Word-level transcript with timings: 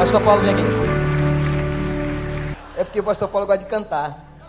Pastor 0.00 0.22
Paulo, 0.22 0.40
vem 0.40 0.54
aqui. 0.54 0.62
É 2.74 2.82
porque 2.82 3.00
o 3.00 3.04
pastor 3.04 3.28
Paulo 3.28 3.46
gosta 3.46 3.62
de 3.62 3.68
cantar. 3.68 4.48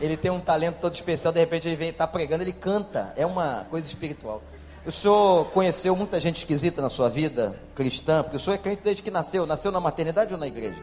Ele 0.00 0.16
tem 0.16 0.30
um 0.30 0.38
talento 0.38 0.76
todo 0.76 0.94
especial, 0.94 1.32
de 1.32 1.40
repente 1.40 1.66
ele 1.66 1.74
vem, 1.74 1.88
está 1.88 2.06
pregando, 2.06 2.44
ele 2.44 2.52
canta. 2.52 3.12
É 3.16 3.26
uma 3.26 3.66
coisa 3.68 3.88
espiritual. 3.88 4.40
O 4.86 4.92
senhor 4.92 5.46
conheceu 5.46 5.96
muita 5.96 6.20
gente 6.20 6.36
esquisita 6.36 6.80
na 6.80 6.88
sua 6.88 7.08
vida 7.08 7.56
cristã? 7.74 8.22
Porque 8.22 8.36
o 8.36 8.38
senhor 8.38 8.54
é 8.54 8.58
crente 8.58 8.82
desde 8.84 9.02
que 9.02 9.10
nasceu. 9.10 9.44
Nasceu 9.46 9.72
na 9.72 9.80
maternidade 9.80 10.32
ou 10.32 10.38
na 10.38 10.46
igreja? 10.46 10.80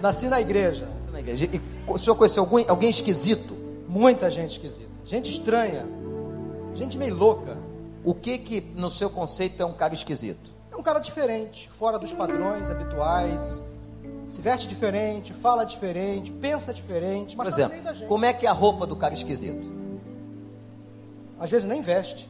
Nasci 0.00 0.28
na 0.28 0.40
igreja. 0.40 0.86
Nasceu 0.94 1.12
na 1.12 1.18
igreja. 1.18 1.44
E 1.46 1.60
o 1.88 1.98
senhor 1.98 2.14
conheceu 2.14 2.44
alguém, 2.44 2.66
alguém 2.68 2.88
esquisito? 2.88 3.52
Muita 3.88 4.30
gente 4.30 4.52
esquisita. 4.52 4.90
Gente 5.04 5.28
estranha. 5.28 5.84
Gente 6.72 6.96
meio 6.96 7.16
louca. 7.16 7.58
O 8.04 8.14
que 8.14 8.38
que 8.38 8.60
no 8.76 8.92
seu 8.92 9.10
conceito 9.10 9.60
é 9.60 9.66
um 9.66 9.72
cara 9.72 9.92
esquisito? 9.92 10.54
É 10.76 10.78
um 10.78 10.82
cara 10.82 10.98
diferente, 10.98 11.70
fora 11.78 11.98
dos 11.98 12.12
padrões 12.12 12.70
habituais. 12.70 13.64
Se 14.26 14.42
veste 14.42 14.68
diferente, 14.68 15.32
fala 15.32 15.64
diferente, 15.64 16.30
pensa 16.30 16.74
diferente, 16.74 17.34
mas 17.34 17.46
Por 17.48 17.52
exemplo, 17.54 17.72
meio 17.72 17.84
da 17.84 17.94
gente. 17.94 18.06
como 18.08 18.24
é 18.26 18.32
que 18.34 18.44
é 18.46 18.50
a 18.50 18.52
roupa 18.52 18.86
do 18.86 18.94
cara 18.94 19.14
esquisito? 19.14 19.64
Às 21.40 21.48
vezes 21.48 21.66
nem 21.66 21.80
veste. 21.80 22.28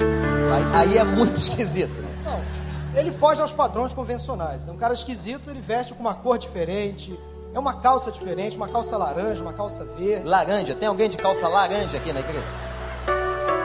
Aí, 0.00 0.90
aí 0.90 0.98
é 0.98 1.04
muito 1.04 1.36
esquisito, 1.40 1.92
né? 2.00 2.08
Não. 2.24 2.98
Ele 2.98 3.12
foge 3.12 3.42
aos 3.42 3.52
padrões 3.52 3.92
convencionais. 3.92 4.64
né? 4.64 4.72
Um 4.72 4.76
cara 4.78 4.94
esquisito, 4.94 5.50
ele 5.50 5.60
veste 5.60 5.92
com 5.92 6.00
uma 6.00 6.14
cor 6.14 6.38
diferente. 6.38 7.18
É 7.52 7.58
uma 7.58 7.74
calça 7.74 8.10
diferente, 8.10 8.56
uma 8.56 8.68
calça 8.68 8.96
laranja, 8.96 9.42
uma 9.42 9.52
calça 9.52 9.84
verde. 9.84 10.26
Laranja, 10.26 10.74
tem 10.74 10.88
alguém 10.88 11.10
de 11.10 11.16
calça 11.18 11.46
laranja 11.46 11.96
aqui 11.98 12.10
na 12.12 12.20
igreja? 12.20 12.46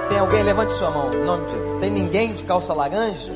Tem 0.10 0.18
alguém? 0.20 0.44
Levante 0.44 0.74
sua 0.74 0.92
mão, 0.92 1.14
em 1.14 1.24
nome 1.24 1.46
de 1.46 1.52
Jesus. 1.52 1.80
Tem 1.80 1.90
ninguém 1.90 2.34
de 2.34 2.44
calça 2.44 2.74
laranja? 2.74 3.32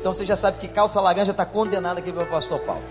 Então 0.00 0.14
você 0.14 0.24
já 0.24 0.34
sabe 0.34 0.58
que 0.58 0.66
calça 0.66 0.98
laranja 1.00 1.30
está 1.32 1.44
condenada 1.44 2.00
aqui 2.00 2.10
pelo 2.10 2.26
pastor 2.26 2.58
Paulo. 2.60 2.82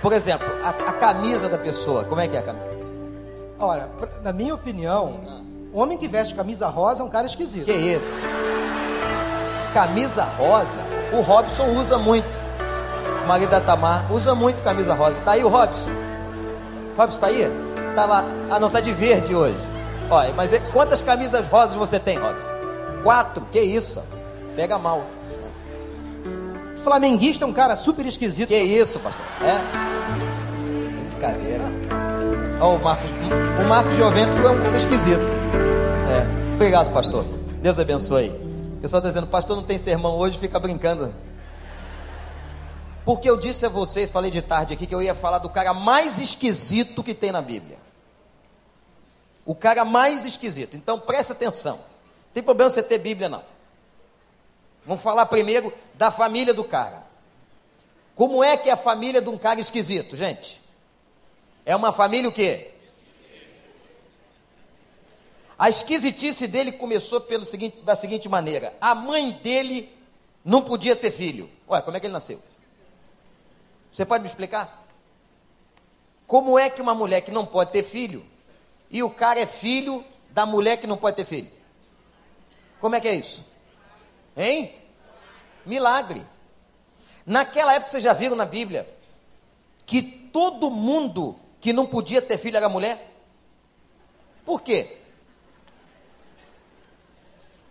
Por 0.00 0.12
exemplo, 0.12 0.46
a, 0.62 0.68
a 0.68 0.92
camisa 0.92 1.48
da 1.48 1.58
pessoa, 1.58 2.04
como 2.04 2.20
é 2.20 2.28
que 2.28 2.36
é 2.36 2.38
a 2.40 2.42
camisa? 2.42 2.74
Olha, 3.58 3.88
na 4.22 4.32
minha 4.32 4.54
opinião, 4.54 5.20
o 5.72 5.80
homem 5.80 5.98
que 5.98 6.06
veste 6.06 6.34
camisa 6.34 6.68
rosa 6.68 7.02
é 7.02 7.06
um 7.06 7.10
cara 7.10 7.26
esquisito. 7.26 7.64
Que 7.64 7.72
isso? 7.72 8.22
Camisa 9.72 10.22
rosa, 10.24 10.78
o 11.12 11.20
Robson 11.20 11.66
usa 11.74 11.98
muito. 11.98 12.38
O 13.24 13.26
marido 13.26 13.50
da 13.50 13.60
Tamar 13.60 14.12
usa 14.12 14.34
muito 14.34 14.62
camisa 14.62 14.94
rosa. 14.94 15.16
Tá 15.24 15.32
aí 15.32 15.42
o 15.42 15.48
Robson? 15.48 15.90
Robson 16.96 17.18
tá 17.18 17.26
aí? 17.26 17.50
Tá 17.96 18.04
lá. 18.06 18.24
Ah, 18.50 18.60
não, 18.60 18.70
tá 18.70 18.80
de 18.80 18.92
verde 18.92 19.34
hoje. 19.34 19.58
Olha, 20.10 20.32
mas 20.34 20.52
é- 20.52 20.60
quantas 20.72 21.02
camisas 21.02 21.46
rosas 21.48 21.74
você 21.74 21.98
tem, 21.98 22.18
Robson? 22.18 22.52
Quatro? 23.02 23.44
Que 23.50 23.60
isso? 23.60 24.00
Pega 24.54 24.78
mal. 24.78 25.02
Flamenguista 26.84 27.46
é 27.46 27.48
um 27.48 27.52
cara 27.52 27.76
super 27.76 28.04
esquisito. 28.04 28.48
Que 28.48 28.58
isso, 28.58 29.00
pastor? 29.00 29.24
É? 29.40 29.58
Brincadeira. 31.08 31.64
O 32.60 32.78
Marcos, 32.78 33.10
o 33.58 33.64
Marcos 33.66 33.94
Giovento 33.94 34.36
é 34.36 34.50
um 34.50 34.76
esquisito. 34.76 35.22
É. 36.10 36.54
Obrigado, 36.54 36.92
pastor. 36.92 37.24
Deus 37.62 37.78
abençoe. 37.78 38.28
O 38.28 38.80
pessoal 38.82 38.98
está 38.98 39.08
dizendo, 39.08 39.26
pastor, 39.26 39.56
não 39.56 39.62
tem 39.62 39.78
sermão 39.78 40.14
hoje, 40.18 40.38
fica 40.38 40.60
brincando. 40.60 41.14
Porque 43.02 43.30
eu 43.30 43.38
disse 43.38 43.64
a 43.64 43.70
vocês, 43.70 44.10
falei 44.10 44.30
de 44.30 44.42
tarde 44.42 44.74
aqui, 44.74 44.86
que 44.86 44.94
eu 44.94 45.02
ia 45.02 45.14
falar 45.14 45.38
do 45.38 45.48
cara 45.48 45.72
mais 45.72 46.20
esquisito 46.20 47.02
que 47.02 47.14
tem 47.14 47.32
na 47.32 47.40
Bíblia. 47.40 47.78
O 49.46 49.54
cara 49.54 49.86
mais 49.86 50.26
esquisito. 50.26 50.76
Então 50.76 51.00
presta 51.00 51.32
atenção. 51.32 51.76
Não 51.76 52.34
tem 52.34 52.42
problema 52.42 52.68
você 52.68 52.82
ter 52.82 52.98
Bíblia, 52.98 53.30
não. 53.30 53.53
Vamos 54.86 55.02
falar 55.02 55.26
primeiro 55.26 55.72
da 55.94 56.10
família 56.10 56.52
do 56.52 56.64
cara. 56.64 57.04
Como 58.14 58.44
é 58.44 58.56
que 58.56 58.68
é 58.68 58.72
a 58.72 58.76
família 58.76 59.20
de 59.20 59.28
um 59.28 59.38
cara 59.38 59.60
esquisito, 59.60 60.16
gente? 60.16 60.60
É 61.64 61.74
uma 61.74 61.92
família 61.92 62.28
o 62.28 62.32
quê? 62.32 62.70
A 65.58 65.70
esquisitice 65.70 66.46
dele 66.46 66.72
começou 66.72 67.20
pelo 67.20 67.44
seguinte, 67.44 67.80
da 67.82 67.96
seguinte 67.96 68.28
maneira: 68.28 68.74
a 68.80 68.94
mãe 68.94 69.32
dele 69.42 69.90
não 70.44 70.62
podia 70.62 70.94
ter 70.94 71.10
filho. 71.10 71.48
Ué, 71.68 71.80
como 71.80 71.96
é 71.96 72.00
que 72.00 72.06
ele 72.06 72.12
nasceu? 72.12 72.42
Você 73.90 74.04
pode 74.04 74.22
me 74.22 74.28
explicar? 74.28 74.84
Como 76.26 76.58
é 76.58 76.68
que 76.68 76.82
uma 76.82 76.94
mulher 76.94 77.20
que 77.20 77.30
não 77.30 77.46
pode 77.46 77.70
ter 77.70 77.82
filho 77.82 78.24
e 78.90 79.02
o 79.02 79.10
cara 79.10 79.40
é 79.40 79.46
filho 79.46 80.04
da 80.30 80.44
mulher 80.44 80.78
que 80.78 80.86
não 80.86 80.96
pode 80.96 81.16
ter 81.16 81.24
filho? 81.24 81.50
Como 82.80 82.94
é 82.94 83.00
que 83.00 83.08
é 83.08 83.14
isso? 83.14 83.44
Hein? 84.36 84.74
Milagre. 85.64 86.24
Naquela 87.24 87.74
época 87.74 87.90
vocês 87.90 88.04
já 88.04 88.12
viram 88.12 88.36
na 88.36 88.44
Bíblia 88.44 88.88
que 89.86 90.02
todo 90.02 90.70
mundo 90.70 91.38
que 91.60 91.72
não 91.72 91.86
podia 91.86 92.20
ter 92.20 92.36
filho 92.38 92.56
era 92.56 92.68
mulher? 92.68 93.10
Por 94.44 94.60
quê? 94.60 94.98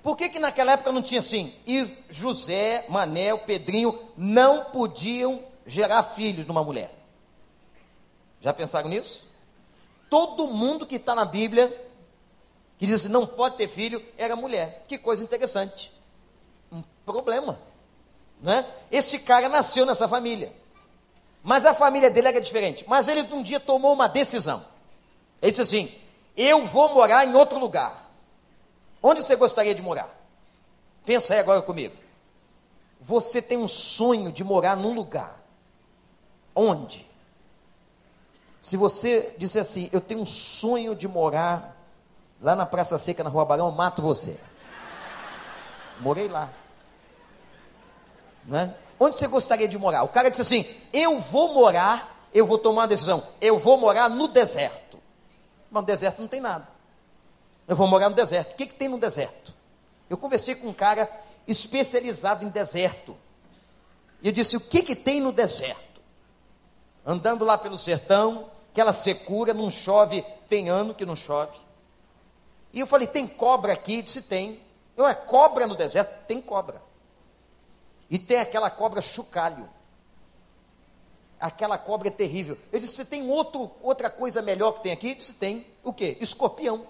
Por 0.01 0.17
que, 0.17 0.27
que 0.27 0.39
naquela 0.39 0.73
época 0.73 0.91
não 0.91 1.01
tinha 1.01 1.19
assim? 1.19 1.55
E 1.65 1.87
José, 2.09 2.85
Manel, 2.89 3.39
Pedrinho 3.39 3.97
não 4.17 4.65
podiam 4.65 5.43
gerar 5.65 6.03
filhos 6.03 6.45
numa 6.45 6.63
mulher. 6.63 6.93
Já 8.41 8.51
pensaram 8.51 8.89
nisso? 8.89 9.25
Todo 10.09 10.47
mundo 10.47 10.85
que 10.85 10.97
está 10.97 11.15
na 11.15 11.23
Bíblia, 11.23 11.69
que 12.77 12.85
diz 12.85 12.95
assim, 12.95 13.07
não 13.07 13.25
pode 13.25 13.55
ter 13.55 13.69
filho, 13.69 14.03
era 14.17 14.35
mulher. 14.35 14.83
Que 14.87 14.97
coisa 14.97 15.23
interessante. 15.23 15.89
Problema. 17.05 17.59
Né? 18.41 18.65
Esse 18.91 19.19
cara 19.19 19.47
nasceu 19.47 19.85
nessa 19.85 20.07
família. 20.07 20.53
Mas 21.41 21.65
a 21.65 21.73
família 21.73 22.09
dele 22.09 22.29
era 22.29 22.41
diferente. 22.41 22.85
Mas 22.87 23.07
ele 23.07 23.21
um 23.33 23.43
dia 23.43 23.59
tomou 23.59 23.93
uma 23.93 24.07
decisão. 24.07 24.65
Ele 25.41 25.51
disse 25.51 25.61
assim: 25.61 25.93
Eu 26.35 26.63
vou 26.63 26.93
morar 26.93 27.25
em 27.25 27.35
outro 27.35 27.59
lugar. 27.59 28.09
Onde 29.01 29.21
você 29.21 29.35
gostaria 29.35 29.75
de 29.75 29.81
morar? 29.81 30.09
Pensa 31.05 31.33
aí 31.33 31.39
agora 31.39 31.61
comigo. 31.61 31.95
Você 33.01 33.41
tem 33.41 33.57
um 33.57 33.67
sonho 33.67 34.31
de 34.31 34.43
morar 34.43 34.77
num 34.77 34.93
lugar. 34.93 35.41
Onde? 36.55 37.05
Se 38.59 38.77
você 38.77 39.35
disser 39.37 39.61
assim, 39.61 39.89
eu 39.91 39.99
tenho 39.99 40.21
um 40.21 40.25
sonho 40.25 40.95
de 40.95 41.05
morar 41.05 41.75
lá 42.41 42.55
na 42.55 42.65
Praça 42.65 42.97
Seca, 42.97 43.21
na 43.21 43.29
Rua 43.29 43.43
Barão, 43.43 43.65
eu 43.65 43.71
mato 43.73 44.01
você. 44.01 44.39
Morei 45.99 46.29
lá. 46.29 46.49
Né? 48.45 48.73
Onde 48.99 49.17
você 49.17 49.27
gostaria 49.27 49.67
de 49.67 49.77
morar? 49.77 50.03
O 50.03 50.07
cara 50.07 50.29
disse 50.29 50.41
assim: 50.41 50.65
Eu 50.91 51.19
vou 51.19 51.53
morar, 51.53 52.27
eu 52.33 52.45
vou 52.45 52.57
tomar 52.57 52.81
uma 52.81 52.87
decisão, 52.87 53.23
eu 53.41 53.57
vou 53.57 53.77
morar 53.77 54.09
no 54.09 54.27
deserto. 54.27 54.99
Mas 55.69 55.81
no 55.81 55.87
deserto 55.87 56.21
não 56.21 56.27
tem 56.27 56.41
nada. 56.41 56.67
Eu 57.67 57.75
vou 57.75 57.87
morar 57.87 58.09
no 58.09 58.15
deserto. 58.15 58.53
O 58.53 58.55
que, 58.55 58.67
que 58.67 58.75
tem 58.75 58.87
no 58.87 58.97
deserto? 58.97 59.53
Eu 60.09 60.17
conversei 60.17 60.55
com 60.55 60.67
um 60.67 60.73
cara 60.73 61.09
especializado 61.47 62.45
em 62.45 62.49
deserto. 62.49 63.15
E 64.21 64.27
eu 64.27 64.31
disse: 64.31 64.57
O 64.57 64.61
que, 64.61 64.83
que 64.83 64.95
tem 64.95 65.19
no 65.19 65.31
deserto? 65.31 66.01
Andando 67.05 67.43
lá 67.43 67.57
pelo 67.57 67.77
sertão, 67.77 68.49
aquela 68.71 68.93
secura, 68.93 69.53
não 69.53 69.69
chove, 69.69 70.23
tem 70.47 70.69
ano 70.69 70.93
que 70.93 71.05
não 71.05 71.15
chove. 71.15 71.57
E 72.71 72.79
eu 72.79 72.87
falei: 72.87 73.07
Tem 73.07 73.27
cobra 73.27 73.73
aqui? 73.73 73.93
Ele 73.93 74.01
disse: 74.03 74.21
Tem. 74.21 74.61
Eu, 74.95 75.07
é 75.07 75.15
cobra 75.15 75.65
no 75.65 75.75
deserto? 75.75 76.25
Tem 76.27 76.39
cobra. 76.39 76.81
E 78.13 78.19
tem 78.19 78.37
aquela 78.37 78.69
cobra 78.69 79.01
chocalho. 79.01 79.67
Aquela 81.39 81.79
cobra 81.79 82.09
é 82.09 82.11
terrível. 82.11 82.55
Eu 82.71 82.79
disse: 82.79 82.97
Você 82.97 83.05
tem 83.05 83.27
outro, 83.27 83.71
outra 83.81 84.07
coisa 84.07 84.39
melhor 84.39 84.73
que 84.73 84.83
tem 84.83 84.91
aqui? 84.91 85.07
Ele 85.07 85.15
disse: 85.15 85.33
Tem. 85.33 85.65
O 85.83 85.91
quê? 85.91 86.15
Escorpião. 86.21 86.85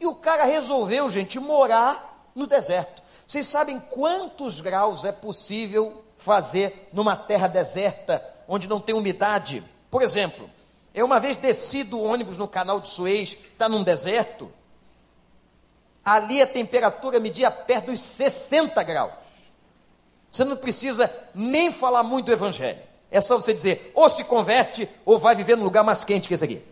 E 0.00 0.06
o 0.06 0.14
cara 0.14 0.44
resolveu, 0.44 1.10
gente, 1.10 1.38
morar 1.38 2.26
no 2.34 2.46
deserto. 2.46 3.02
Vocês 3.26 3.46
sabem 3.46 3.78
quantos 3.78 4.60
graus 4.60 5.04
é 5.04 5.12
possível 5.12 6.02
fazer 6.16 6.88
numa 6.90 7.14
terra 7.14 7.48
deserta, 7.48 8.26
onde 8.48 8.66
não 8.66 8.80
tem 8.80 8.94
umidade? 8.94 9.62
Por 9.90 10.00
exemplo, 10.00 10.48
eu 10.94 11.04
uma 11.04 11.20
vez 11.20 11.36
desci 11.36 11.84
do 11.84 12.02
ônibus 12.02 12.38
no 12.38 12.48
canal 12.48 12.80
de 12.80 12.88
Suez, 12.88 13.32
está 13.52 13.68
num 13.68 13.84
deserto. 13.84 14.50
Ali 16.04 16.42
a 16.42 16.46
temperatura 16.46 17.20
media 17.20 17.50
perto 17.50 17.86
dos 17.86 18.00
60 18.00 18.82
graus. 18.82 19.12
Você 20.30 20.44
não 20.44 20.56
precisa 20.56 21.12
nem 21.34 21.70
falar 21.70 22.02
muito 22.02 22.26
do 22.26 22.32
evangelho. 22.32 22.80
É 23.10 23.20
só 23.20 23.36
você 23.36 23.52
dizer, 23.52 23.92
ou 23.94 24.08
se 24.08 24.24
converte, 24.24 24.88
ou 25.04 25.18
vai 25.18 25.34
viver 25.34 25.56
num 25.56 25.64
lugar 25.64 25.84
mais 25.84 26.02
quente 26.02 26.26
que 26.26 26.34
esse 26.34 26.44
aqui. 26.44 26.64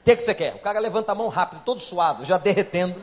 O 0.00 0.04
que, 0.04 0.16
que 0.16 0.22
você 0.22 0.34
quer? 0.34 0.54
O 0.54 0.58
cara 0.58 0.78
levanta 0.78 1.12
a 1.12 1.14
mão 1.14 1.28
rápido, 1.28 1.62
todo 1.64 1.80
suado, 1.80 2.24
já 2.24 2.36
derretendo. 2.36 3.02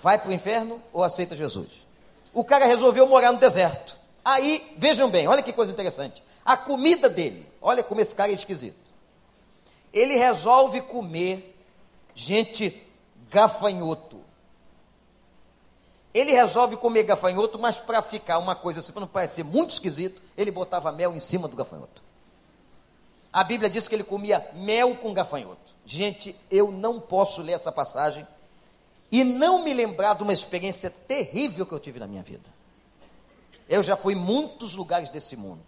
Vai 0.00 0.18
para 0.18 0.30
o 0.30 0.32
inferno 0.32 0.80
ou 0.92 1.02
aceita 1.02 1.34
Jesus? 1.34 1.86
O 2.32 2.44
cara 2.44 2.66
resolveu 2.66 3.06
morar 3.06 3.32
no 3.32 3.38
deserto. 3.38 3.96
Aí, 4.24 4.74
vejam 4.76 5.10
bem, 5.10 5.26
olha 5.26 5.42
que 5.42 5.52
coisa 5.52 5.72
interessante. 5.72 6.22
A 6.44 6.56
comida 6.56 7.08
dele, 7.08 7.48
olha 7.60 7.82
como 7.82 8.00
esse 8.00 8.14
cara 8.14 8.30
é 8.30 8.34
esquisito. 8.34 8.85
Ele 9.96 10.14
resolve 10.14 10.82
comer 10.82 11.58
gente 12.14 12.86
gafanhoto. 13.30 14.20
Ele 16.12 16.32
resolve 16.32 16.76
comer 16.76 17.04
gafanhoto, 17.04 17.58
mas 17.58 17.78
para 17.78 18.02
ficar 18.02 18.38
uma 18.38 18.54
coisa 18.54 18.80
assim, 18.80 18.92
para 18.92 19.00
não 19.00 19.08
parecer 19.08 19.42
muito 19.42 19.70
esquisito, 19.70 20.22
ele 20.36 20.50
botava 20.50 20.92
mel 20.92 21.14
em 21.14 21.18
cima 21.18 21.48
do 21.48 21.56
gafanhoto. 21.56 22.02
A 23.32 23.42
Bíblia 23.42 23.70
diz 23.70 23.88
que 23.88 23.94
ele 23.94 24.04
comia 24.04 24.46
mel 24.54 24.96
com 24.96 25.14
gafanhoto. 25.14 25.74
Gente, 25.86 26.36
eu 26.50 26.70
não 26.70 27.00
posso 27.00 27.40
ler 27.40 27.52
essa 27.52 27.72
passagem 27.72 28.26
e 29.10 29.24
não 29.24 29.64
me 29.64 29.72
lembrar 29.72 30.14
de 30.14 30.22
uma 30.22 30.32
experiência 30.32 30.90
terrível 30.90 31.64
que 31.64 31.72
eu 31.72 31.80
tive 31.80 31.98
na 31.98 32.06
minha 32.06 32.22
vida. 32.22 32.48
Eu 33.66 33.82
já 33.82 33.96
fui 33.96 34.12
em 34.12 34.16
muitos 34.16 34.74
lugares 34.74 35.08
desse 35.08 35.36
mundo. 35.36 35.64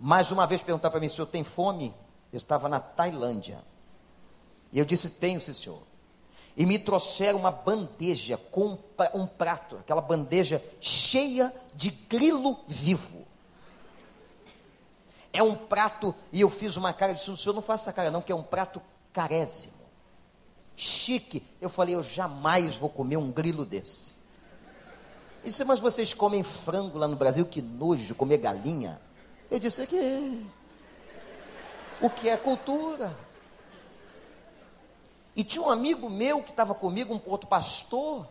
Mais 0.00 0.32
uma 0.32 0.48
vez 0.48 0.62
perguntar 0.62 0.90
para 0.90 0.98
mim, 0.98 1.08
senhor 1.08 1.26
tem 1.28 1.44
fome? 1.44 1.94
Eu 2.34 2.38
estava 2.38 2.68
na 2.68 2.80
Tailândia. 2.80 3.62
E 4.72 4.78
eu 4.80 4.84
disse, 4.84 5.08
tenho, 5.08 5.40
sim, 5.40 5.52
senhor. 5.52 5.82
E 6.56 6.66
me 6.66 6.80
trouxeram 6.80 7.38
uma 7.38 7.52
bandeja 7.52 8.36
com 8.36 8.76
um 9.14 9.24
prato, 9.24 9.76
aquela 9.76 10.00
bandeja 10.00 10.60
cheia 10.80 11.54
de 11.76 11.90
grilo 11.90 12.58
vivo. 12.66 13.24
É 15.32 15.44
um 15.44 15.54
prato, 15.54 16.12
e 16.32 16.40
eu 16.40 16.50
fiz 16.50 16.76
uma 16.76 16.92
cara, 16.92 17.12
eu 17.12 17.16
disse, 17.16 17.30
o 17.30 17.36
senhor 17.36 17.54
não 17.54 17.62
faça 17.62 17.84
essa 17.84 17.92
cara 17.92 18.10
não, 18.10 18.20
que 18.20 18.32
é 18.32 18.34
um 18.34 18.42
prato 18.42 18.82
carésimo, 19.12 19.74
chique. 20.74 21.40
Eu 21.60 21.68
falei, 21.68 21.94
eu 21.94 22.02
jamais 22.02 22.74
vou 22.74 22.90
comer 22.90 23.16
um 23.16 23.30
grilo 23.30 23.64
desse. 23.64 24.12
Disse, 25.44 25.64
mas 25.64 25.78
vocês 25.78 26.12
comem 26.12 26.42
frango 26.42 26.98
lá 26.98 27.06
no 27.06 27.14
Brasil, 27.14 27.46
que 27.46 27.62
nojo 27.62 28.12
comer 28.16 28.38
galinha. 28.38 29.00
Eu 29.48 29.60
disse, 29.60 29.82
é 29.82 29.86
que 29.86 30.44
o 32.04 32.10
que 32.10 32.28
é 32.28 32.36
cultura. 32.36 33.16
E 35.34 35.42
tinha 35.42 35.64
um 35.64 35.70
amigo 35.70 36.10
meu 36.10 36.42
que 36.42 36.50
estava 36.50 36.74
comigo, 36.74 37.14
um 37.14 37.30
outro 37.30 37.48
pastor, 37.48 38.26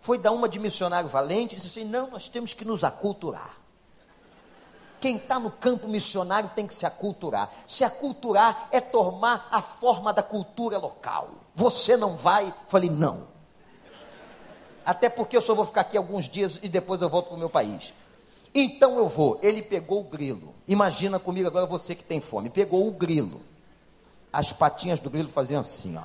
foi 0.00 0.16
dar 0.16 0.32
uma 0.32 0.48
de 0.48 0.58
missionário 0.58 1.10
valente, 1.10 1.54
e 1.54 1.56
disse 1.56 1.68
assim, 1.68 1.88
não, 1.88 2.10
nós 2.10 2.30
temos 2.30 2.54
que 2.54 2.64
nos 2.64 2.84
aculturar. 2.84 3.56
Quem 4.98 5.16
está 5.16 5.38
no 5.38 5.50
campo 5.50 5.86
missionário 5.86 6.50
tem 6.56 6.66
que 6.66 6.74
se 6.74 6.86
aculturar. 6.86 7.50
Se 7.66 7.84
aculturar 7.84 8.68
é 8.72 8.80
tomar 8.80 9.46
a 9.50 9.60
forma 9.60 10.12
da 10.12 10.22
cultura 10.22 10.78
local. 10.78 11.30
Você 11.54 11.96
não 11.96 12.16
vai? 12.16 12.52
Falei, 12.66 12.90
não. 12.90 13.28
Até 14.84 15.08
porque 15.08 15.36
eu 15.36 15.40
só 15.40 15.54
vou 15.54 15.66
ficar 15.66 15.82
aqui 15.82 15.96
alguns 15.96 16.28
dias 16.28 16.58
e 16.62 16.68
depois 16.68 17.00
eu 17.02 17.08
volto 17.08 17.26
para 17.26 17.36
o 17.36 17.38
meu 17.38 17.50
país. 17.50 17.92
Então 18.54 18.98
eu 18.98 19.08
vou. 19.08 19.38
Ele 19.42 19.62
pegou 19.62 20.00
o 20.00 20.04
grilo. 20.04 20.54
Imagina 20.66 21.18
comigo 21.18 21.48
agora 21.48 21.66
você 21.66 21.94
que 21.94 22.04
tem 22.04 22.20
fome. 22.20 22.50
Pegou 22.50 22.86
o 22.86 22.92
grilo. 22.92 23.40
As 24.32 24.52
patinhas 24.52 25.00
do 25.00 25.10
grilo 25.10 25.28
faziam 25.28 25.60
assim, 25.60 25.96
ó. 25.96 26.04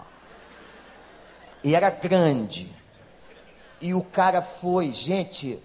E 1.63 1.75
era 1.75 1.89
grande. 1.89 2.73
E 3.79 3.93
o 3.93 4.01
cara 4.01 4.41
foi, 4.41 4.91
gente, 4.91 5.61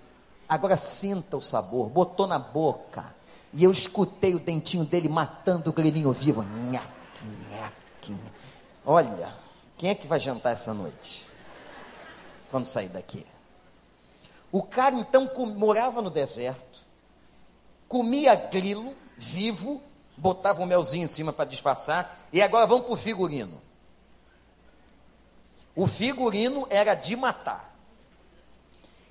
agora 0.49 0.77
sinta 0.77 1.37
o 1.37 1.41
sabor, 1.41 1.89
botou 1.89 2.27
na 2.27 2.39
boca. 2.39 3.15
E 3.53 3.65
eu 3.65 3.71
escutei 3.71 4.35
o 4.35 4.39
dentinho 4.39 4.85
dele 4.85 5.09
matando 5.09 5.71
o 5.71 5.73
grilinho 5.73 6.13
vivo. 6.13 6.43
Nhaque, 6.43 7.25
nhaque. 7.51 8.17
Olha, 8.85 9.35
quem 9.77 9.91
é 9.91 9.95
que 9.95 10.07
vai 10.07 10.19
jantar 10.19 10.51
essa 10.51 10.75
noite? 10.75 11.27
Quando 12.51 12.65
sair 12.65 12.89
daqui. 12.89 13.25
O 14.51 14.63
cara 14.63 14.97
então 14.97 15.31
morava 15.57 16.01
no 16.01 16.11
deserto, 16.11 16.68
comia 17.89 18.35
grilo 18.35 18.95
vivo, 19.17 19.83
botava 20.17 20.63
um 20.63 20.67
melzinho 20.67 21.05
em 21.05 21.09
cima 21.09 21.33
para 21.33 21.49
disfarçar, 21.49 22.19
e 22.33 22.41
agora 22.43 22.67
vamos 22.67 22.85
para 22.85 22.95
o 22.95 22.97
figurino. 22.97 23.61
O 25.75 25.87
figurino 25.87 26.67
era 26.71 26.95
de 26.95 27.17
matar. 27.17 27.75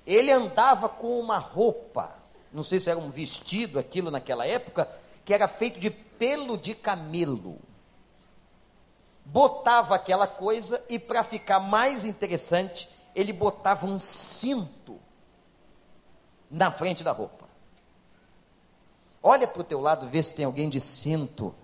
Ele 0.06 0.30
andava 0.30 0.88
com 0.88 1.18
uma 1.18 1.38
roupa 1.38 2.18
não 2.52 2.62
sei 2.62 2.80
se 2.80 2.90
era 2.90 2.98
um 2.98 3.10
vestido 3.10 3.78
aquilo 3.78 4.10
naquela 4.10 4.46
época, 4.46 4.88
que 5.24 5.34
era 5.34 5.46
feito 5.46 5.78
de 5.78 5.90
pelo 5.90 6.56
de 6.56 6.74
camelo. 6.74 7.58
Botava 9.24 9.94
aquela 9.94 10.26
coisa 10.26 10.82
e 10.88 10.98
para 10.98 11.22
ficar 11.22 11.60
mais 11.60 12.04
interessante, 12.04 12.88
ele 13.14 13.32
botava 13.32 13.86
um 13.86 13.98
cinto 13.98 14.98
na 16.50 16.70
frente 16.70 17.04
da 17.04 17.12
roupa. 17.12 17.37
Olha 19.22 19.46
para 19.46 19.60
o 19.60 19.64
teu 19.64 19.80
lado, 19.80 20.08
vê 20.08 20.22
se 20.22 20.34
tem 20.34 20.44
alguém 20.44 20.68
de 20.68 20.80
cinto. 20.80 21.54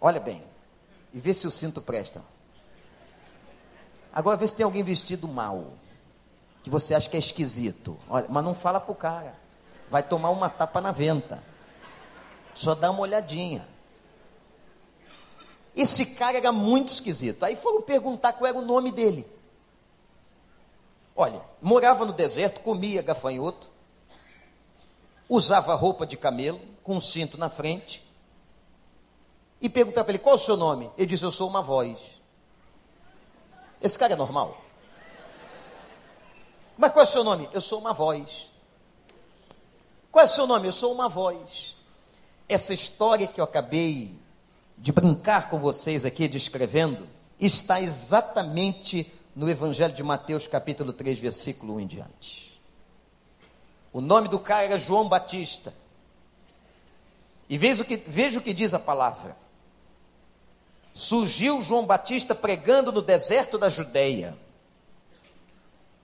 Olha 0.00 0.20
bem. 0.20 0.42
E 1.12 1.18
vê 1.18 1.32
se 1.32 1.46
o 1.46 1.50
cinto 1.50 1.80
presta. 1.80 2.22
Agora 4.12 4.36
vê 4.36 4.46
se 4.46 4.54
tem 4.54 4.64
alguém 4.64 4.82
vestido 4.82 5.28
mal. 5.28 5.72
Que 6.62 6.70
você 6.70 6.94
acha 6.94 7.08
que 7.08 7.16
é 7.16 7.20
esquisito. 7.20 7.96
Olha, 8.08 8.26
mas 8.28 8.44
não 8.44 8.54
fala 8.54 8.80
para 8.80 8.92
o 8.92 8.94
cara 8.94 9.46
vai 9.90 10.02
tomar 10.02 10.30
uma 10.30 10.48
tapa 10.48 10.80
na 10.80 10.92
venta. 10.92 11.42
Só 12.54 12.74
dá 12.74 12.90
uma 12.90 13.00
olhadinha. 13.00 13.66
Esse 15.74 16.06
cara 16.06 16.38
era 16.38 16.52
muito 16.52 16.92
esquisito. 16.92 17.44
Aí 17.44 17.54
foram 17.54 17.82
perguntar 17.82 18.32
qual 18.32 18.48
era 18.48 18.58
o 18.58 18.62
nome 18.62 18.90
dele. 18.90 19.26
Olha, 21.14 21.40
morava 21.60 22.04
no 22.04 22.12
deserto, 22.12 22.60
comia 22.60 23.02
gafanhoto, 23.02 23.68
usava 25.28 25.74
roupa 25.74 26.06
de 26.06 26.16
camelo, 26.16 26.60
com 26.82 26.96
um 26.96 27.00
cinto 27.00 27.36
na 27.36 27.50
frente. 27.50 28.04
E 29.60 29.68
perguntar 29.68 30.04
para 30.04 30.12
ele, 30.12 30.18
qual 30.18 30.34
é 30.34 30.36
o 30.36 30.40
seu 30.40 30.56
nome? 30.56 30.90
Ele 30.96 31.06
disse, 31.06 31.24
eu 31.24 31.30
sou 31.30 31.48
uma 31.48 31.62
voz. 31.62 31.98
Esse 33.80 33.98
cara 33.98 34.12
é 34.12 34.16
normal? 34.16 34.60
Mas 36.76 36.92
qual 36.92 37.04
é 37.04 37.08
o 37.08 37.10
seu 37.10 37.24
nome? 37.24 37.48
Eu 37.52 37.60
sou 37.60 37.78
uma 37.78 37.92
voz. 37.92 38.48
Qual 40.10 40.22
é 40.22 40.26
o 40.26 40.30
seu 40.30 40.46
nome? 40.46 40.68
Eu 40.68 40.72
sou 40.72 40.92
uma 40.92 41.08
voz. 41.08 41.74
Essa 42.48 42.74
história 42.74 43.26
que 43.26 43.40
eu 43.40 43.44
acabei 43.44 44.14
de 44.78 44.92
brincar 44.92 45.48
com 45.48 45.58
vocês 45.58 46.04
aqui, 46.04 46.28
descrevendo, 46.28 47.08
está 47.40 47.80
exatamente 47.80 49.12
no 49.34 49.48
Evangelho 49.48 49.92
de 49.92 50.02
Mateus, 50.02 50.46
capítulo 50.46 50.92
3, 50.92 51.18
versículo 51.18 51.76
1 51.76 51.80
em 51.80 51.86
diante. 51.86 52.45
O 53.96 54.00
nome 54.02 54.28
do 54.28 54.38
cara 54.38 54.64
era 54.64 54.76
João 54.76 55.08
Batista. 55.08 55.72
E 57.48 57.56
veja 57.56 57.82
o 57.82 57.86
que, 57.86 57.96
veja 57.96 58.38
o 58.38 58.42
que 58.42 58.52
diz 58.52 58.74
a 58.74 58.78
palavra. 58.78 59.34
Surgiu 60.92 61.62
João 61.62 61.86
Batista 61.86 62.34
pregando 62.34 62.92
no 62.92 63.00
deserto 63.00 63.56
da 63.56 63.70
Judéia. 63.70 64.36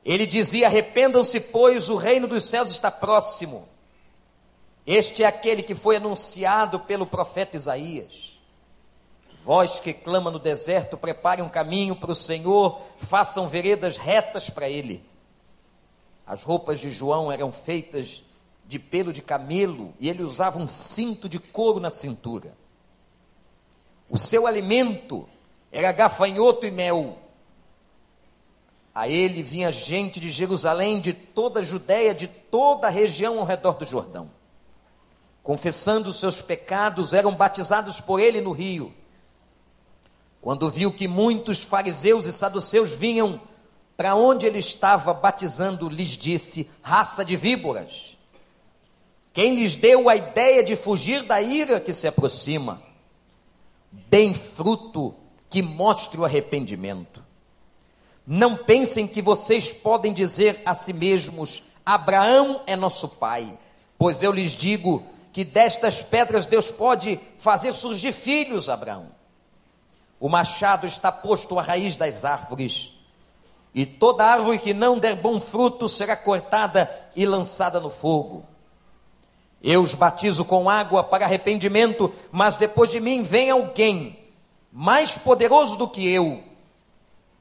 Ele 0.03 0.25
dizia: 0.25 0.69
Arrependam-se, 0.69 1.39
pois 1.39 1.91
o 1.91 1.97
reino 1.97 2.27
dos 2.27 2.45
céus 2.45 2.71
está 2.71 2.91
próximo. 2.91 3.69
Este 4.87 5.23
é 5.23 5.27
aquele 5.27 5.63
que 5.63 5.75
foi 5.75 5.97
anunciado 5.97 6.81
pelo 6.81 7.07
profeta 7.07 7.59
Isaías. 7.59 8.41
Vós 9.45 9.81
que 9.81 9.93
clama 9.93 10.31
no 10.31 10.39
deserto, 10.39 10.97
preparem 10.97 11.45
um 11.45 11.49
caminho 11.51 11.95
para 11.95 12.13
o 12.13 12.17
Senhor, 12.17 12.81
façam 12.97 13.49
veredas 13.49 13.99
retas 13.99 14.49
para 14.49 14.67
ele. 14.67 15.12
As 16.27 16.43
roupas 16.43 16.81
de 16.81 16.91
João 16.91 17.31
eram 17.31 17.53
feitas 17.53 18.25
de 18.67 18.79
pelo 18.79 19.13
de 19.13 19.21
camelo 19.21 19.93
e 19.99 20.09
ele 20.09 20.23
usava 20.23 20.59
um 20.59 20.69
cinto 20.69 21.29
de 21.29 21.39
couro 21.39 21.81
na 21.81 21.91
cintura. 21.91 22.55
O 24.09 24.17
seu 24.17 24.47
alimento 24.47 25.29
era 25.71 25.91
gafanhoto 25.93 26.67
e 26.67 26.71
mel. 26.71 27.19
A 28.95 29.09
ele 29.09 29.43
vinha 29.43 29.73
gente 29.73 30.21
de 30.21 30.31
Jerusalém, 30.31 31.01
de 31.01 31.13
toda 31.13 31.61
a 31.61 31.63
Judéia, 31.63 32.15
de 32.15 32.29
toda 32.29 32.87
a 32.87 32.91
região 32.91 33.39
ao 33.39 33.45
redor 33.45 33.73
do 33.75 33.85
Jordão 33.87 34.31
confessando 35.43 36.11
os 36.11 36.21
seus 36.21 36.41
pecados, 36.41 37.13
eram 37.13 37.35
batizados 37.35 38.01
por 38.01 38.21
ele 38.21 38.41
no 38.41 38.53
rio. 38.53 38.95
Quando 40.41 40.71
viu 40.71 40.93
que 40.93 41.09
muitos 41.09 41.63
fariseus 41.63 42.27
e 42.27 42.33
saduceus 42.33 42.93
vinham 42.93 43.41
para 43.97 44.15
onde 44.15 44.47
ele 44.47 44.59
estava 44.59 45.13
batizando, 45.13 45.89
lhes 45.89 46.11
disse: 46.11 46.71
raça 46.83 47.25
de 47.25 47.37
víboras. 47.37 48.17
Quem 49.33 49.55
lhes 49.55 49.77
deu 49.77 50.09
a 50.09 50.17
ideia 50.17 50.63
de 50.63 50.77
fugir 50.77 51.23
da 51.23 51.41
ira 51.41 51.81
que 51.81 51.93
se 51.93 52.07
aproxima? 52.07 52.83
Deem 53.91 54.35
fruto 54.35 55.15
que 55.49 55.63
mostre 55.63 56.21
o 56.21 56.25
arrependimento. 56.25 57.23
Não 58.27 58.57
pensem 58.57 59.07
que 59.07 59.21
vocês 59.21 59.73
podem 59.73 60.13
dizer 60.13 60.63
a 60.65 60.75
si 60.75 60.93
mesmos: 60.93 61.63
Abraão 61.85 62.63
é 62.67 62.77
nosso 62.77 63.09
pai, 63.09 63.59
pois 63.99 64.23
eu 64.23 64.33
lhes 64.33 64.53
digo 64.53 65.03
que 65.33 65.45
destas 65.45 66.03
pedras 66.03 66.47
Deus 66.47 66.71
pode 66.71 67.19
fazer 67.39 67.75
surgir 67.75 68.13
filhos, 68.13 68.69
Abraão. 68.69 69.09
O 70.21 70.29
machado 70.29 70.87
está 70.87 71.11
posto 71.11 71.59
à 71.59 71.63
raiz 71.63 71.97
das 71.97 72.25
árvores, 72.25 72.93
e 73.75 73.87
toda 73.87 74.25
árvore 74.25 74.59
que 74.59 74.75
não 74.75 74.99
der 74.99 75.17
bom 75.17 75.41
fruto 75.41 75.89
será 75.89 76.15
cortada 76.17 76.91
e 77.17 77.25
lançada 77.25 77.81
no 77.81 77.91
fogo. 77.91 78.45
Eu 79.63 79.83
os 79.83 79.95
batizo 79.95 80.45
com 80.45 80.69
água 80.69 81.05
para 81.05 81.25
arrependimento, 81.25 82.13
mas 82.31 82.57
depois 82.57 82.91
de 82.91 83.01
mim 83.01 83.23
vem 83.23 83.51
alguém 83.51 84.19
mais 84.73 85.17
poderoso 85.17 85.77
do 85.77 85.89
que 85.89 86.07
eu, 86.09 86.43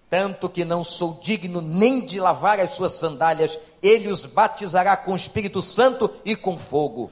tanto 0.09 0.49
que 0.49 0.65
não 0.65 0.83
sou 0.83 1.19
digno 1.21 1.61
nem 1.61 2.05
de 2.05 2.19
lavar 2.19 2.59
as 2.59 2.71
suas 2.71 2.91
sandálias, 2.93 3.57
ele 3.81 4.09
os 4.09 4.25
batizará 4.25 4.95
com 4.97 5.13
o 5.13 5.15
Espírito 5.15 5.61
Santo 5.61 6.11
e 6.25 6.35
com 6.35 6.57
fogo. 6.57 7.11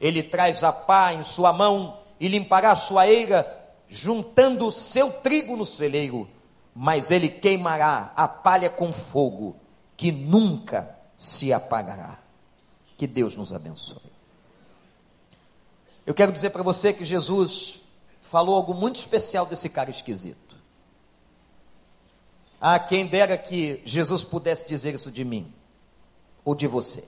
Ele 0.00 0.22
traz 0.22 0.64
a 0.64 0.72
pá 0.72 1.12
em 1.12 1.22
sua 1.22 1.52
mão 1.52 1.96
e 2.18 2.26
limpará 2.26 2.72
a 2.72 2.76
sua 2.76 3.06
eira, 3.06 3.46
juntando 3.88 4.70
seu 4.72 5.10
trigo 5.10 5.56
no 5.56 5.64
celeiro, 5.64 6.28
mas 6.74 7.10
ele 7.10 7.28
queimará 7.28 8.12
a 8.16 8.26
palha 8.26 8.68
com 8.68 8.92
fogo, 8.92 9.56
que 9.96 10.10
nunca 10.10 10.98
se 11.16 11.52
apagará. 11.52 12.18
Que 12.96 13.06
Deus 13.06 13.36
nos 13.36 13.52
abençoe. 13.52 14.12
Eu 16.06 16.14
quero 16.14 16.32
dizer 16.32 16.50
para 16.50 16.62
você 16.62 16.92
que 16.92 17.04
Jesus 17.04 17.80
falou 18.20 18.56
algo 18.56 18.74
muito 18.74 18.96
especial 18.96 19.46
desse 19.46 19.68
cara 19.68 19.90
esquisito. 19.90 20.56
Ah, 22.60 22.78
quem 22.78 23.06
dera 23.06 23.36
que 23.36 23.82
Jesus 23.84 24.24
pudesse 24.24 24.66
dizer 24.66 24.94
isso 24.94 25.10
de 25.10 25.24
mim 25.24 25.52
ou 26.44 26.54
de 26.54 26.66
você. 26.66 27.06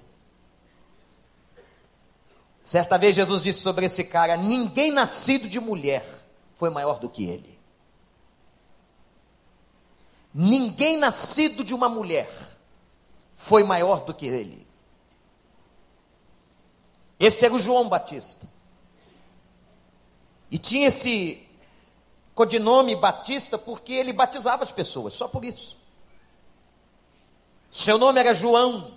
Certa 2.63 2.99
vez 2.99 3.15
Jesus 3.15 3.43
disse 3.43 3.61
sobre 3.61 3.87
esse 3.87 4.05
cara: 4.05 4.37
ninguém 4.37 4.91
nascido 4.91 5.49
de 5.49 5.61
mulher 5.61 6.05
foi 6.55 6.69
maior 6.69 6.99
do 6.99 7.09
que 7.09 7.25
ele. 7.25 7.56
Ninguém 10.39 10.99
nascido 10.99 11.65
de 11.65 11.73
uma 11.73 11.89
mulher 11.89 12.31
foi 13.35 13.65
maior 13.65 14.05
do 14.05 14.13
que 14.13 14.27
ele. 14.27 14.67
Este 17.19 17.47
era 17.47 17.55
o 17.55 17.59
João 17.59 17.89
Batista. 17.89 18.47
E 20.51 20.59
tinha 20.59 20.89
esse 20.89 21.43
codinome 22.35 22.95
Batista 22.95 23.57
porque 23.57 23.95
ele 23.95 24.13
batizava 24.13 24.63
as 24.63 24.71
pessoas, 24.71 25.15
só 25.15 25.27
por 25.27 25.43
isso. 25.43 25.79
Seu 27.71 27.97
nome 27.97 28.21
era 28.21 28.35
João. 28.35 28.93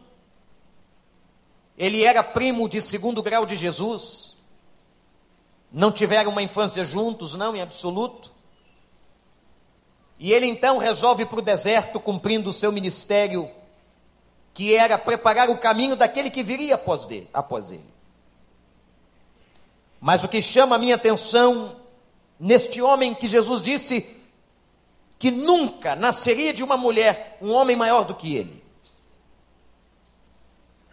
Ele 1.78 2.04
era 2.04 2.22
primo 2.22 2.68
de 2.68 2.82
segundo 2.82 3.24
grau 3.24 3.46
de 3.46 3.56
Jesus. 3.56 4.36
Não 5.72 5.90
tiveram 5.90 6.32
uma 6.32 6.44
infância 6.44 6.84
juntos, 6.84 7.34
não, 7.34 7.56
em 7.56 7.62
absoluto. 7.62 8.39
E 10.20 10.34
ele 10.34 10.46
então 10.46 10.78
resolve 10.78 11.26
para 11.26 11.40
o 11.40 11.42
deserto, 11.42 12.00
cumprindo 12.00 12.50
o 12.50 12.54
seu 12.54 12.74
ministério, 12.74 13.50
que 14.54 14.76
era 14.76 14.98
preparar 14.98 15.50
o 15.50 15.58
caminho 15.58 15.96
daquele 15.96 16.30
que 16.30 16.44
viria 16.44 16.76
após, 16.76 17.06
dele, 17.06 17.30
após 17.34 17.72
ele. 17.72 17.88
Mas 20.02 20.24
o 20.24 20.28
que 20.28 20.42
chama 20.42 20.76
a 20.76 20.80
minha 20.80 20.96
atenção 20.96 21.78
neste 22.38 22.82
homem 22.82 23.14
que 23.14 23.28
Jesus 23.28 23.62
disse 23.62 24.18
que 25.18 25.32
nunca 25.32 25.96
nasceria 25.96 26.54
de 26.54 26.64
uma 26.64 26.78
mulher 26.78 27.38
um 27.42 27.52
homem 27.52 27.76
maior 27.76 28.04
do 28.04 28.16
que 28.16 28.36
ele, 28.36 28.64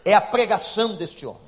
é 0.04 0.14
a 0.14 0.20
pregação 0.20 0.94
deste 0.94 1.26
homem. 1.26 1.45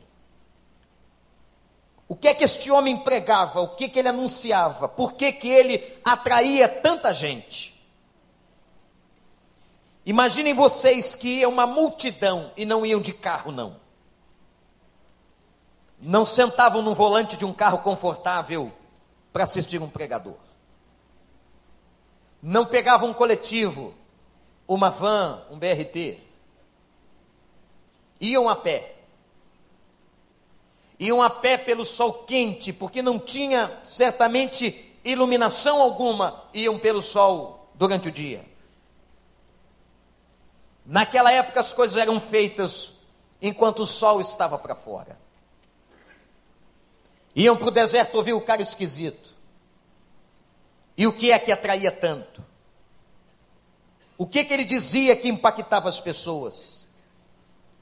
O 2.08 2.16
que 2.16 2.28
é 2.28 2.34
que 2.34 2.42
este 2.42 2.70
homem 2.70 2.96
pregava? 2.96 3.60
O 3.60 3.68
que, 3.68 3.84
é 3.84 3.88
que 3.88 3.98
ele 3.98 4.08
anunciava? 4.08 4.88
Por 4.88 5.12
que, 5.12 5.30
que 5.30 5.48
ele 5.48 5.98
atraía 6.02 6.66
tanta 6.66 7.12
gente? 7.12 7.78
Imaginem 10.06 10.54
vocês 10.54 11.14
que 11.14 11.40
ia 11.40 11.48
uma 11.48 11.66
multidão 11.66 12.50
e 12.56 12.64
não 12.64 12.86
iam 12.86 13.00
de 13.00 13.12
carro, 13.12 13.52
não 13.52 13.88
não 16.00 16.24
sentavam 16.24 16.80
no 16.80 16.94
volante 16.94 17.36
de 17.36 17.44
um 17.44 17.52
carro 17.52 17.78
confortável 17.78 18.72
para 19.32 19.44
assistir 19.44 19.82
um 19.82 19.88
pregador. 19.88 20.36
Não 22.40 22.64
pegavam 22.64 23.10
um 23.10 23.14
coletivo, 23.14 23.94
uma 24.66 24.90
van, 24.90 25.42
um 25.50 25.58
BRT. 25.58 26.20
Iam 28.20 28.48
a 28.48 28.54
pé. 28.54 28.94
Iam 30.98 31.22
a 31.22 31.30
pé 31.30 31.56
pelo 31.56 31.84
sol 31.84 32.24
quente, 32.24 32.72
porque 32.72 33.00
não 33.00 33.18
tinha 33.18 33.78
certamente 33.84 34.96
iluminação 35.04 35.80
alguma, 35.80 36.44
iam 36.52 36.78
pelo 36.78 37.00
sol 37.00 37.70
durante 37.74 38.08
o 38.08 38.12
dia. 38.12 38.44
Naquela 40.84 41.30
época 41.30 41.60
as 41.60 41.72
coisas 41.72 41.96
eram 41.96 42.18
feitas 42.18 42.96
enquanto 43.40 43.80
o 43.80 43.86
sol 43.86 44.20
estava 44.20 44.58
para 44.58 44.74
fora. 44.74 45.18
Iam 47.34 47.56
para 47.56 47.68
o 47.68 47.70
deserto 47.70 48.16
ouvir 48.16 48.32
o 48.32 48.40
cara 48.40 48.60
esquisito. 48.60 49.34
E 50.96 51.06
o 51.06 51.12
que 51.12 51.30
é 51.30 51.38
que 51.38 51.52
atraía 51.52 51.92
tanto? 51.92 52.44
O 54.16 54.26
que, 54.26 54.42
que 54.42 54.52
ele 54.52 54.64
dizia 54.64 55.14
que 55.14 55.28
impactava 55.28 55.88
as 55.88 56.00
pessoas? 56.00 56.84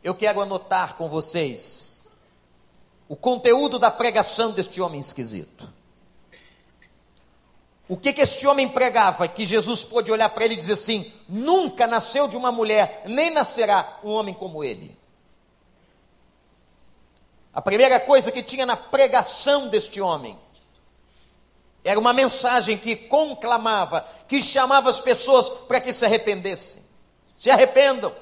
Eu 0.04 0.14
quero 0.14 0.42
anotar 0.42 0.96
com 0.96 1.08
vocês 1.08 1.96
o 3.08 3.14
conteúdo 3.16 3.78
da 3.78 3.90
pregação 3.90 4.52
deste 4.52 4.80
homem 4.80 5.00
esquisito. 5.00 5.72
O 7.88 7.96
que, 7.96 8.12
que 8.12 8.20
este 8.20 8.46
homem 8.46 8.68
pregava 8.68 9.28
que 9.28 9.46
Jesus 9.46 9.84
pôde 9.84 10.10
olhar 10.10 10.28
para 10.30 10.44
ele 10.44 10.54
e 10.54 10.56
dizer 10.56 10.72
assim: 10.72 11.12
nunca 11.28 11.86
nasceu 11.86 12.26
de 12.26 12.36
uma 12.36 12.50
mulher, 12.50 13.02
nem 13.06 13.30
nascerá 13.30 14.00
um 14.02 14.10
homem 14.10 14.34
como 14.34 14.64
ele. 14.64 14.96
A 17.54 17.62
primeira 17.62 18.00
coisa 18.00 18.32
que 18.32 18.42
tinha 18.42 18.66
na 18.66 18.76
pregação 18.76 19.68
deste 19.68 20.00
homem 20.00 20.38
era 21.84 21.98
uma 21.98 22.12
mensagem 22.12 22.76
que 22.76 22.96
conclamava, 22.96 24.04
que 24.26 24.42
chamava 24.42 24.90
as 24.90 25.00
pessoas 25.00 25.48
para 25.48 25.80
que 25.80 25.92
se 25.92 26.04
arrependessem. 26.04 26.82
Se 27.36 27.50
arrependam. 27.50 28.12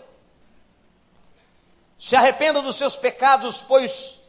Se 1.99 2.15
arrependam 2.15 2.63
dos 2.63 2.77
seus 2.77 2.97
pecados, 2.97 3.63
pois 3.63 4.24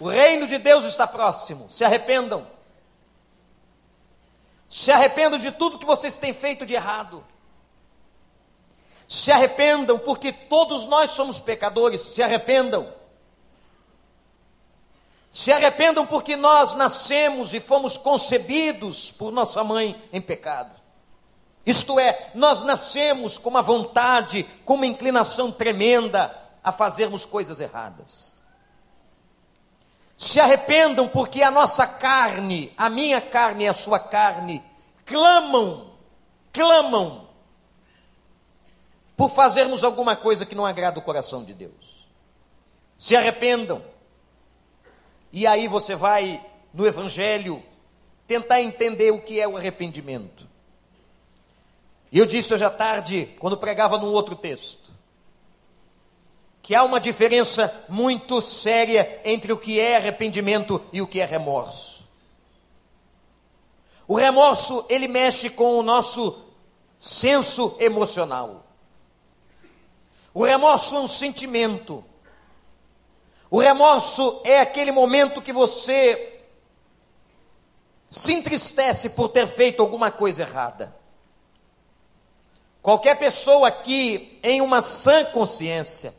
o 0.00 0.08
reino 0.08 0.46
de 0.46 0.56
Deus 0.56 0.86
está 0.86 1.06
próximo. 1.06 1.70
Se 1.70 1.84
arrependam. 1.84 2.46
Se 4.66 4.90
arrependam 4.90 5.38
de 5.38 5.52
tudo 5.52 5.78
que 5.78 5.84
vocês 5.84 6.16
têm 6.16 6.32
feito 6.32 6.64
de 6.64 6.74
errado. 6.74 7.22
Se 9.06 9.30
arrependam, 9.30 9.98
porque 9.98 10.32
todos 10.32 10.86
nós 10.86 11.12
somos 11.12 11.38
pecadores. 11.38 12.00
Se 12.00 12.22
arrependam. 12.22 12.90
Se 15.30 15.52
arrependam 15.52 16.06
porque 16.06 16.34
nós 16.34 16.72
nascemos 16.72 17.52
e 17.52 17.60
fomos 17.60 17.98
concebidos 17.98 19.12
por 19.12 19.30
nossa 19.30 19.62
mãe 19.62 20.00
em 20.10 20.20
pecado. 20.20 20.74
Isto 21.66 22.00
é, 22.00 22.30
nós 22.34 22.64
nascemos 22.64 23.36
com 23.36 23.50
uma 23.50 23.60
vontade, 23.60 24.44
com 24.64 24.74
uma 24.74 24.86
inclinação 24.86 25.52
tremenda 25.52 26.34
a 26.64 26.72
fazermos 26.72 27.26
coisas 27.26 27.60
erradas. 27.60 28.39
Se 30.20 30.38
arrependam 30.38 31.08
porque 31.08 31.42
a 31.42 31.50
nossa 31.50 31.86
carne, 31.86 32.74
a 32.76 32.90
minha 32.90 33.22
carne 33.22 33.64
e 33.64 33.68
a 33.68 33.72
sua 33.72 33.98
carne, 33.98 34.62
clamam, 35.06 35.94
clamam 36.52 37.26
por 39.16 39.30
fazermos 39.30 39.82
alguma 39.82 40.14
coisa 40.14 40.44
que 40.44 40.54
não 40.54 40.66
agrada 40.66 40.98
o 40.98 41.02
coração 41.02 41.42
de 41.42 41.54
Deus. 41.54 42.06
Se 42.98 43.16
arrependam. 43.16 43.82
E 45.32 45.46
aí 45.46 45.66
você 45.66 45.96
vai 45.96 46.46
no 46.74 46.86
Evangelho 46.86 47.62
tentar 48.26 48.60
entender 48.60 49.10
o 49.12 49.22
que 49.22 49.40
é 49.40 49.48
o 49.48 49.56
arrependimento. 49.56 50.46
Eu 52.12 52.26
disse 52.26 52.52
hoje 52.52 52.64
à 52.66 52.68
tarde, 52.68 53.34
quando 53.38 53.56
pregava 53.56 53.96
num 53.96 54.12
outro 54.12 54.36
texto, 54.36 54.79
que 56.62 56.74
há 56.74 56.82
uma 56.82 57.00
diferença 57.00 57.84
muito 57.88 58.40
séria 58.40 59.20
entre 59.24 59.52
o 59.52 59.58
que 59.58 59.80
é 59.80 59.96
arrependimento 59.96 60.82
e 60.92 61.00
o 61.00 61.06
que 61.06 61.20
é 61.20 61.24
remorso. 61.24 62.06
O 64.06 64.14
remorso, 64.14 64.84
ele 64.88 65.08
mexe 65.08 65.48
com 65.48 65.78
o 65.78 65.82
nosso 65.82 66.46
senso 66.98 67.76
emocional. 67.78 68.66
O 70.34 70.44
remorso 70.44 70.96
é 70.96 71.00
um 71.00 71.06
sentimento 71.06 72.04
o 73.50 73.58
remorso 73.58 74.40
é 74.44 74.60
aquele 74.60 74.92
momento 74.92 75.42
que 75.42 75.52
você 75.52 76.40
se 78.08 78.32
entristece 78.32 79.10
por 79.10 79.28
ter 79.28 79.46
feito 79.48 79.82
alguma 79.82 80.10
coisa 80.10 80.42
errada. 80.42 80.94
Qualquer 82.80 83.18
pessoa 83.18 83.66
aqui 83.66 84.38
em 84.42 84.60
uma 84.60 84.80
sã 84.80 85.24
consciência, 85.24 86.14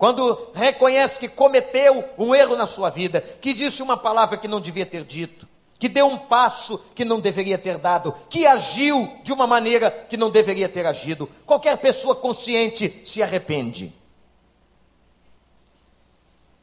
quando 0.00 0.50
reconhece 0.54 1.20
que 1.20 1.28
cometeu 1.28 2.02
um 2.16 2.34
erro 2.34 2.56
na 2.56 2.66
sua 2.66 2.88
vida, 2.88 3.20
que 3.20 3.52
disse 3.52 3.82
uma 3.82 3.98
palavra 3.98 4.38
que 4.38 4.48
não 4.48 4.58
devia 4.58 4.86
ter 4.86 5.04
dito, 5.04 5.46
que 5.78 5.90
deu 5.90 6.06
um 6.06 6.16
passo 6.16 6.78
que 6.94 7.04
não 7.04 7.20
deveria 7.20 7.58
ter 7.58 7.76
dado, 7.76 8.14
que 8.30 8.46
agiu 8.46 9.12
de 9.22 9.30
uma 9.30 9.46
maneira 9.46 9.90
que 9.90 10.16
não 10.16 10.30
deveria 10.30 10.70
ter 10.70 10.86
agido, 10.86 11.28
qualquer 11.44 11.76
pessoa 11.76 12.16
consciente 12.16 13.02
se 13.04 13.22
arrepende. 13.22 13.92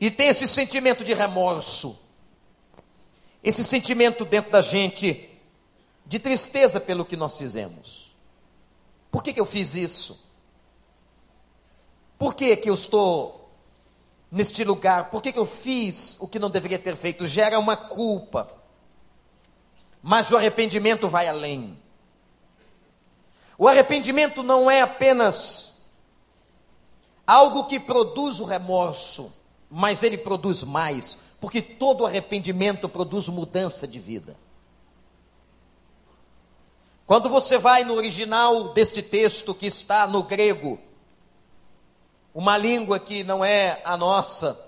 E 0.02 0.10
tem 0.10 0.30
esse 0.30 0.48
sentimento 0.48 1.04
de 1.04 1.14
remorso, 1.14 1.96
esse 3.44 3.64
sentimento 3.64 4.26
dentro 4.26 4.50
da 4.50 4.64
gente 4.64 5.30
de 6.08 6.18
tristeza 6.18 6.82
pelo 6.82 7.06
que 7.06 7.16
nós 7.16 7.38
fizemos. 7.38 8.16
Por 9.12 9.22
que, 9.22 9.32
que 9.32 9.40
eu 9.40 9.46
fiz 9.46 9.76
isso? 9.76 10.27
Por 12.18 12.34
que, 12.34 12.56
que 12.56 12.70
eu 12.70 12.74
estou 12.74 13.52
neste 14.32 14.64
lugar? 14.64 15.10
Por 15.10 15.22
que, 15.22 15.32
que 15.32 15.40
eu 15.40 15.46
fiz 15.46 16.18
o 16.20 16.28
que 16.28 16.40
não 16.40 16.50
deveria 16.50 16.80
ter 16.80 16.96
feito? 16.96 17.28
Gera 17.28 17.60
uma 17.60 17.78
culpa. 17.78 18.52
Mas 20.02 20.32
o 20.32 20.38
arrependimento 20.38 21.08
vai 21.08 21.28
além. 21.28 21.78
O 23.58 23.68
arrependimento 23.68 24.44
não 24.44 24.70
é 24.70 24.82
apenas 24.82 25.84
algo 27.26 27.66
que 27.66 27.80
produz 27.80 28.40
o 28.40 28.46
remorso, 28.46 29.34
mas 29.70 30.04
ele 30.04 30.18
produz 30.18 30.64
mais, 30.64 31.20
porque 31.42 31.62
todo 31.62 32.06
arrependimento 32.06 32.88
produz 32.88 33.28
mudança 33.28 33.88
de 33.88 34.00
vida. 34.00 34.38
Quando 37.06 37.30
você 37.30 37.58
vai 37.58 37.84
no 37.84 37.96
original 37.96 38.74
deste 38.74 39.02
texto 39.02 39.54
que 39.54 39.66
está 39.66 40.06
no 40.06 40.24
grego, 40.24 40.80
uma 42.34 42.58
língua 42.58 43.00
que 43.00 43.24
não 43.24 43.44
é 43.44 43.82
a 43.84 43.98
nossa, 43.98 44.68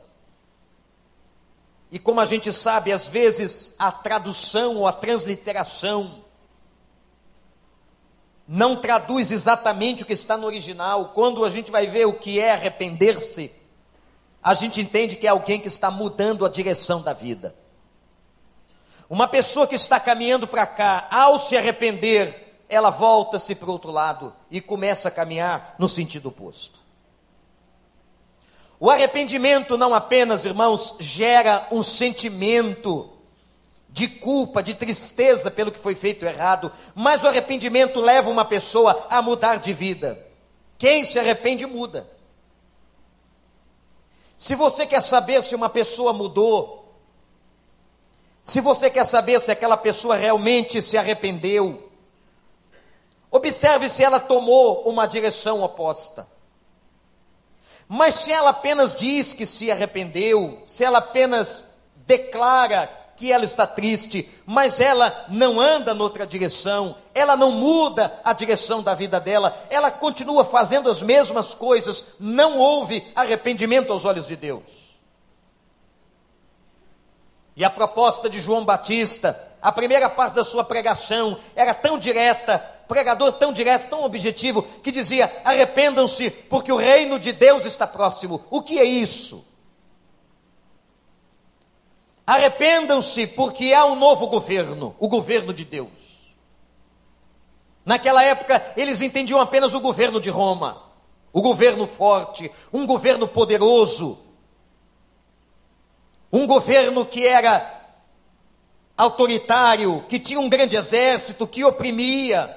e 1.91 1.97
como 1.97 2.19
a 2.19 2.25
gente 2.25 2.53
sabe, 2.53 2.91
às 2.91 3.07
vezes 3.07 3.75
a 3.79 3.91
tradução 3.91 4.77
ou 4.77 4.87
a 4.87 4.93
transliteração 4.93 6.23
não 8.47 8.75
traduz 8.75 9.31
exatamente 9.31 10.03
o 10.03 10.05
que 10.05 10.13
está 10.13 10.37
no 10.37 10.45
original. 10.45 11.11
Quando 11.13 11.43
a 11.43 11.49
gente 11.49 11.71
vai 11.71 11.87
ver 11.87 12.05
o 12.05 12.13
que 12.13 12.39
é 12.39 12.51
arrepender-se, 12.51 13.51
a 14.41 14.53
gente 14.53 14.79
entende 14.79 15.15
que 15.15 15.27
é 15.27 15.29
alguém 15.29 15.59
que 15.59 15.67
está 15.67 15.89
mudando 15.89 16.45
a 16.45 16.49
direção 16.49 17.01
da 17.01 17.13
vida. 17.13 17.55
Uma 19.09 19.27
pessoa 19.27 19.67
que 19.67 19.75
está 19.75 19.99
caminhando 19.99 20.47
para 20.47 20.67
cá, 20.67 21.07
ao 21.11 21.39
se 21.39 21.57
arrepender, 21.57 22.63
ela 22.69 22.91
volta-se 22.91 23.55
para 23.55 23.69
o 23.69 23.71
outro 23.71 23.91
lado 23.91 24.33
e 24.51 24.61
começa 24.61 25.09
a 25.09 25.11
caminhar 25.11 25.75
no 25.79 25.89
sentido 25.89 26.29
oposto. 26.29 26.78
O 28.79 28.89
arrependimento 28.89 29.77
não 29.77 29.93
apenas, 29.93 30.45
irmãos, 30.45 30.95
gera 30.99 31.67
um 31.69 31.83
sentimento 31.83 33.09
de 33.89 34.07
culpa, 34.07 34.63
de 34.63 34.73
tristeza 34.73 35.51
pelo 35.51 35.71
que 35.71 35.79
foi 35.79 35.95
feito 35.95 36.25
errado, 36.25 36.71
mas 36.95 37.23
o 37.23 37.27
arrependimento 37.27 37.99
leva 37.99 38.29
uma 38.29 38.45
pessoa 38.45 39.07
a 39.09 39.21
mudar 39.21 39.57
de 39.57 39.73
vida. 39.73 40.25
Quem 40.77 41.03
se 41.03 41.19
arrepende 41.19 41.65
muda. 41.65 42.07
Se 44.37 44.55
você 44.55 44.85
quer 44.85 45.01
saber 45.01 45.43
se 45.43 45.53
uma 45.53 45.67
pessoa 45.67 46.13
mudou, 46.13 46.95
se 48.41 48.61
você 48.61 48.89
quer 48.89 49.05
saber 49.05 49.41
se 49.41 49.51
aquela 49.51 49.75
pessoa 49.75 50.15
realmente 50.15 50.81
se 50.81 50.97
arrependeu, 50.97 51.91
observe 53.29 53.89
se 53.89 54.01
ela 54.01 54.19
tomou 54.21 54.83
uma 54.83 55.05
direção 55.05 55.61
oposta. 55.61 56.25
Mas 57.91 58.13
se 58.13 58.31
ela 58.31 58.51
apenas 58.51 58.93
diz 58.93 59.33
que 59.33 59.47
se 59.47 59.71
arrependeu, 59.71 60.61
se 60.63 60.83
ela 60.83 60.99
apenas 60.99 61.65
declara 62.05 62.87
que 63.17 63.31
ela 63.33 63.43
está 63.43 63.65
triste, 63.65 64.29
mas 64.45 64.79
ela 64.79 65.25
não 65.27 65.59
anda 65.59 65.95
noutra 65.95 66.25
direção, 66.25 66.95
ela 67.15 67.35
não 67.35 67.51
muda 67.51 68.21
a 68.23 68.31
direção 68.31 68.83
da 68.83 68.93
vida 68.93 69.19
dela, 69.19 69.57
ela 69.71 69.89
continua 69.89 70.45
fazendo 70.45 70.87
as 70.87 71.01
mesmas 71.01 71.55
coisas, 71.55 72.15
não 72.19 72.59
houve 72.59 73.05
arrependimento 73.15 73.91
aos 73.91 74.05
olhos 74.05 74.27
de 74.27 74.35
Deus. 74.35 74.89
E 77.55 77.65
a 77.65 77.71
proposta 77.71 78.29
de 78.29 78.39
João 78.39 78.63
Batista, 78.63 79.48
a 79.61 79.71
primeira 79.71 80.09
parte 80.09 80.33
da 80.33 80.43
sua 80.43 80.63
pregação, 80.63 81.37
era 81.55 81.73
tão 81.73 81.97
direta, 81.97 82.59
pregador 82.87 83.33
tão 83.33 83.51
direto, 83.53 83.89
tão 83.89 84.03
objetivo, 84.03 84.63
que 84.63 84.91
dizia: 84.91 85.31
arrependam-se, 85.43 86.29
porque 86.29 86.71
o 86.71 86.77
reino 86.77 87.19
de 87.19 87.31
Deus 87.31 87.65
está 87.65 87.85
próximo. 87.85 88.43
O 88.49 88.61
que 88.61 88.79
é 88.79 88.83
isso? 88.83 89.45
Arrependam-se, 92.25 93.27
porque 93.27 93.73
há 93.73 93.85
um 93.85 93.95
novo 93.95 94.27
governo, 94.27 94.95
o 94.99 95.07
governo 95.07 95.53
de 95.53 95.65
Deus. 95.65 95.89
Naquela 97.83 98.23
época, 98.23 98.73
eles 98.77 99.01
entendiam 99.01 99.39
apenas 99.41 99.73
o 99.73 99.79
governo 99.79 100.21
de 100.21 100.29
Roma, 100.29 100.83
o 101.33 101.41
governo 101.41 101.87
forte, 101.87 102.51
um 102.71 102.85
governo 102.85 103.27
poderoso, 103.27 104.19
um 106.31 106.45
governo 106.45 107.03
que 107.03 107.25
era 107.25 107.78
autoritário, 108.99 110.03
que 110.09 110.19
tinha 110.19 110.41
um 110.41 110.49
grande 110.49 110.75
exército, 110.75 111.47
que 111.47 111.63
oprimia, 111.63 112.53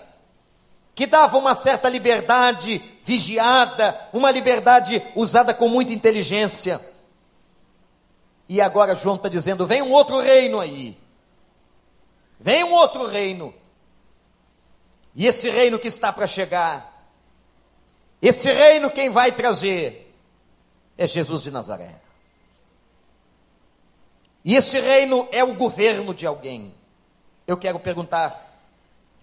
que 0.93 1.07
dava 1.07 1.39
uma 1.39 1.55
certa 1.55 1.89
liberdade 1.89 2.83
vigiada, 3.05 4.09
uma 4.13 4.29
liberdade 4.29 5.01
usada 5.15 5.55
com 5.55 5.69
muita 5.69 5.93
inteligência. 5.93 6.81
E 8.49 8.61
agora 8.61 8.97
João 8.97 9.15
está 9.15 9.29
dizendo: 9.29 9.65
vem 9.65 9.83
um 9.83 9.93
outro 9.93 10.19
reino 10.19 10.59
aí. 10.59 10.99
Vem 12.41 12.65
um 12.65 12.73
outro 12.73 13.07
reino. 13.07 13.55
E 15.15 15.27
esse 15.27 15.49
reino 15.49 15.79
que 15.79 15.87
está 15.87 16.13
para 16.13 16.27
chegar, 16.27 17.07
esse 18.21 18.51
reino 18.51 18.91
quem 18.91 19.11
vai 19.11 19.31
trazer 19.31 20.13
é 20.99 21.07
Jesus 21.07 21.45
de 21.45 21.53
Nazaré. 21.53 22.02
E 24.45 24.57
esse 24.57 24.81
reino 24.81 25.29
é 25.31 25.45
o 25.45 25.55
governo 25.55 26.13
de 26.13 26.27
alguém. 26.27 26.75
Eu 27.47 27.57
quero 27.57 27.79
perguntar 27.79 28.53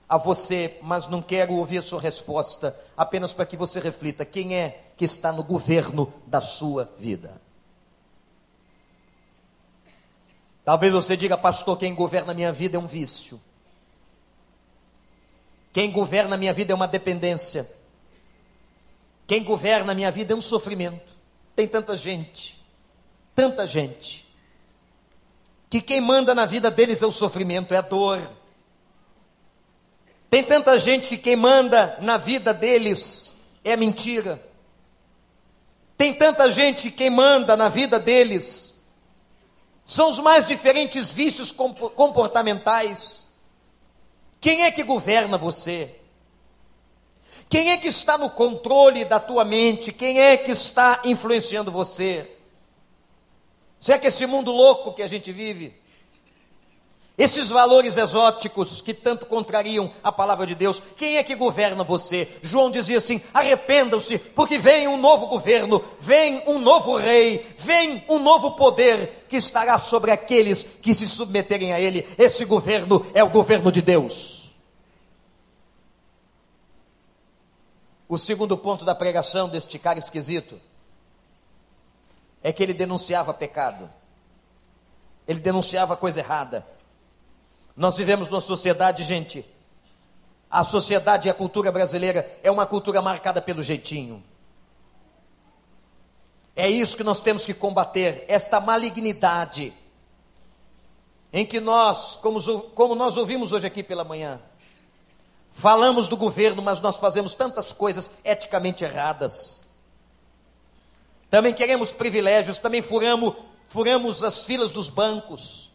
a 0.07 0.17
você, 0.17 0.77
mas 0.81 1.07
não 1.07 1.21
quero 1.21 1.53
ouvir 1.53 1.77
a 1.77 1.83
sua 1.83 2.01
resposta, 2.01 2.75
apenas 2.97 3.33
para 3.33 3.45
que 3.45 3.57
você 3.57 3.79
reflita: 3.79 4.25
quem 4.25 4.55
é 4.55 4.85
que 4.97 5.05
está 5.05 5.31
no 5.31 5.43
governo 5.43 6.11
da 6.25 6.41
sua 6.41 6.89
vida? 6.97 7.39
Talvez 10.63 10.93
você 10.93 11.17
diga, 11.17 11.37
pastor, 11.37 11.77
quem 11.79 11.95
governa 11.95 12.31
a 12.31 12.35
minha 12.35 12.51
vida 12.51 12.77
é 12.77 12.79
um 12.79 12.85
vício. 12.85 13.41
Quem 15.73 15.91
governa 15.91 16.35
a 16.35 16.37
minha 16.37 16.53
vida 16.53 16.73
é 16.73 16.75
uma 16.75 16.87
dependência. 16.87 17.69
Quem 19.25 19.43
governa 19.43 19.91
a 19.91 19.95
minha 19.95 20.11
vida 20.11 20.33
é 20.33 20.35
um 20.35 20.41
sofrimento. 20.41 21.11
Tem 21.55 21.67
tanta 21.67 21.95
gente, 21.95 22.63
tanta 23.35 23.65
gente, 23.65 24.28
que 25.69 25.81
quem 25.81 26.01
manda 26.01 26.33
na 26.33 26.45
vida 26.45 26.71
deles 26.71 27.01
é 27.01 27.05
o 27.05 27.11
sofrimento, 27.11 27.73
é 27.73 27.77
a 27.77 27.81
dor. 27.81 28.19
Tem 30.29 30.43
tanta 30.43 30.79
gente 30.79 31.09
que 31.09 31.17
quem 31.17 31.35
manda 31.35 31.97
na 32.01 32.17
vida 32.17 32.53
deles 32.53 33.33
é 33.63 33.73
a 33.73 33.77
mentira. 33.77 34.43
Tem 35.95 36.13
tanta 36.13 36.49
gente 36.49 36.83
que 36.83 36.91
quem 36.91 37.09
manda 37.09 37.55
na 37.55 37.69
vida 37.69 37.99
deles 37.99 38.83
são 39.85 40.09
os 40.09 40.19
mais 40.19 40.45
diferentes 40.45 41.11
vícios 41.11 41.51
comportamentais. 41.51 43.33
Quem 44.39 44.63
é 44.63 44.71
que 44.71 44.83
governa 44.83 45.37
você? 45.37 45.95
Quem 47.49 47.71
é 47.71 47.77
que 47.77 47.87
está 47.87 48.17
no 48.17 48.29
controle 48.29 49.03
da 49.03 49.19
tua 49.19 49.43
mente? 49.43 49.91
Quem 49.91 50.21
é 50.21 50.37
que 50.37 50.51
está 50.51 51.01
influenciando 51.03 51.71
você? 51.71 52.38
Será 53.79 53.97
que 53.97 54.07
esse 54.07 54.25
mundo 54.25 54.51
louco 54.51 54.91
que 54.91 55.01
a 55.01 55.07
gente 55.07 55.31
vive, 55.31 55.73
esses 57.17 57.49
valores 57.49 57.97
exóticos 57.97 58.81
que 58.81 58.93
tanto 58.93 59.25
contrariam 59.25 59.91
a 60.03 60.11
palavra 60.11 60.45
de 60.45 60.53
Deus, 60.53 60.81
quem 60.97 61.17
é 61.17 61.23
que 61.23 61.33
governa 61.33 61.83
você? 61.83 62.27
João 62.41 62.69
dizia 62.69 62.97
assim: 62.97 63.21
arrependam-se, 63.33 64.17
porque 64.17 64.57
vem 64.57 64.87
um 64.87 64.97
novo 64.97 65.27
governo, 65.27 65.83
vem 65.99 66.43
um 66.45 66.59
novo 66.59 66.97
rei, 66.97 67.45
vem 67.57 68.03
um 68.09 68.19
novo 68.19 68.51
poder 68.51 69.25
que 69.29 69.37
estará 69.37 69.79
sobre 69.79 70.11
aqueles 70.11 70.63
que 70.63 70.93
se 70.93 71.07
submeterem 71.07 71.71
a 71.71 71.79
ele. 71.79 72.05
Esse 72.17 72.43
governo 72.43 73.05
é 73.13 73.23
o 73.23 73.29
governo 73.29 73.71
de 73.71 73.81
Deus. 73.81 74.51
O 78.09 78.17
segundo 78.17 78.57
ponto 78.57 78.83
da 78.83 78.95
pregação 78.95 79.47
deste 79.47 79.79
cara 79.79 79.99
esquisito 79.99 80.59
é 82.41 82.51
que 82.53 82.63
ele 82.63 82.73
denunciava 82.73 83.33
pecado, 83.33 83.89
ele 85.27 85.39
denunciava 85.39 85.95
coisa 85.95 86.19
errada. 86.19 86.65
Nós 87.75 87.95
vivemos 87.95 88.27
numa 88.27 88.41
sociedade, 88.41 89.03
gente. 89.03 89.45
A 90.49 90.63
sociedade 90.63 91.27
e 91.27 91.31
a 91.31 91.33
cultura 91.33 91.71
brasileira 91.71 92.39
é 92.43 92.49
uma 92.49 92.65
cultura 92.65 93.01
marcada 93.01 93.41
pelo 93.41 93.61
jeitinho. 93.61 94.23
É 96.55 96.67
isso 96.69 96.97
que 96.97 97.03
nós 97.03 97.21
temos 97.21 97.45
que 97.45 97.53
combater, 97.53 98.25
esta 98.27 98.59
malignidade 98.59 99.73
em 101.31 101.45
que 101.45 101.59
nós, 101.59 102.15
como, 102.15 102.41
como 102.71 102.95
nós 102.95 103.15
ouvimos 103.15 103.53
hoje 103.53 103.67
aqui 103.67 103.83
pela 103.83 104.03
manhã, 104.03 104.41
falamos 105.51 106.07
do 106.07 106.17
governo, 106.17 106.61
mas 106.61 106.81
nós 106.81 106.97
fazemos 106.97 107.33
tantas 107.33 107.71
coisas 107.71 108.11
eticamente 108.23 108.83
erradas. 108.83 109.68
Também 111.29 111.53
queremos 111.53 111.93
privilégios, 111.93 112.57
também 112.57 112.81
furamos, 112.81 113.35
furamos 113.67 114.23
as 114.23 114.43
filas 114.45 114.71
dos 114.71 114.89
bancos. 114.89 115.71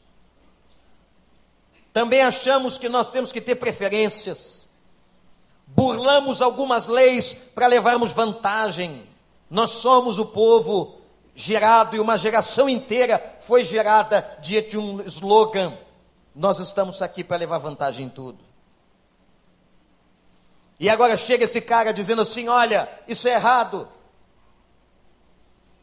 Também 1.92 2.22
achamos 2.22 2.76
que 2.76 2.88
nós 2.88 3.08
temos 3.08 3.30
que 3.30 3.40
ter 3.40 3.54
preferências. 3.54 4.64
burlamos 5.66 6.42
algumas 6.42 6.88
leis 6.88 7.32
para 7.54 7.66
levarmos 7.66 8.12
vantagem. 8.12 9.06
Nós 9.48 9.70
somos 9.70 10.18
o 10.18 10.26
povo 10.26 11.00
gerado 11.34 11.96
e 11.96 12.00
uma 12.00 12.16
geração 12.16 12.68
inteira 12.68 13.36
foi 13.40 13.64
gerada 13.64 14.38
diante 14.40 14.70
de 14.70 14.78
um 14.78 15.00
slogan: 15.02 15.78
nós 16.34 16.58
estamos 16.58 17.00
aqui 17.00 17.22
para 17.22 17.36
levar 17.36 17.58
vantagem 17.58 18.06
em 18.06 18.08
tudo. 18.08 18.38
E 20.78 20.90
agora 20.90 21.16
chega 21.16 21.44
esse 21.44 21.60
cara 21.60 21.92
dizendo 21.92 22.22
assim: 22.22 22.48
olha, 22.48 22.88
isso 23.06 23.28
é 23.28 23.34
errado. 23.34 23.88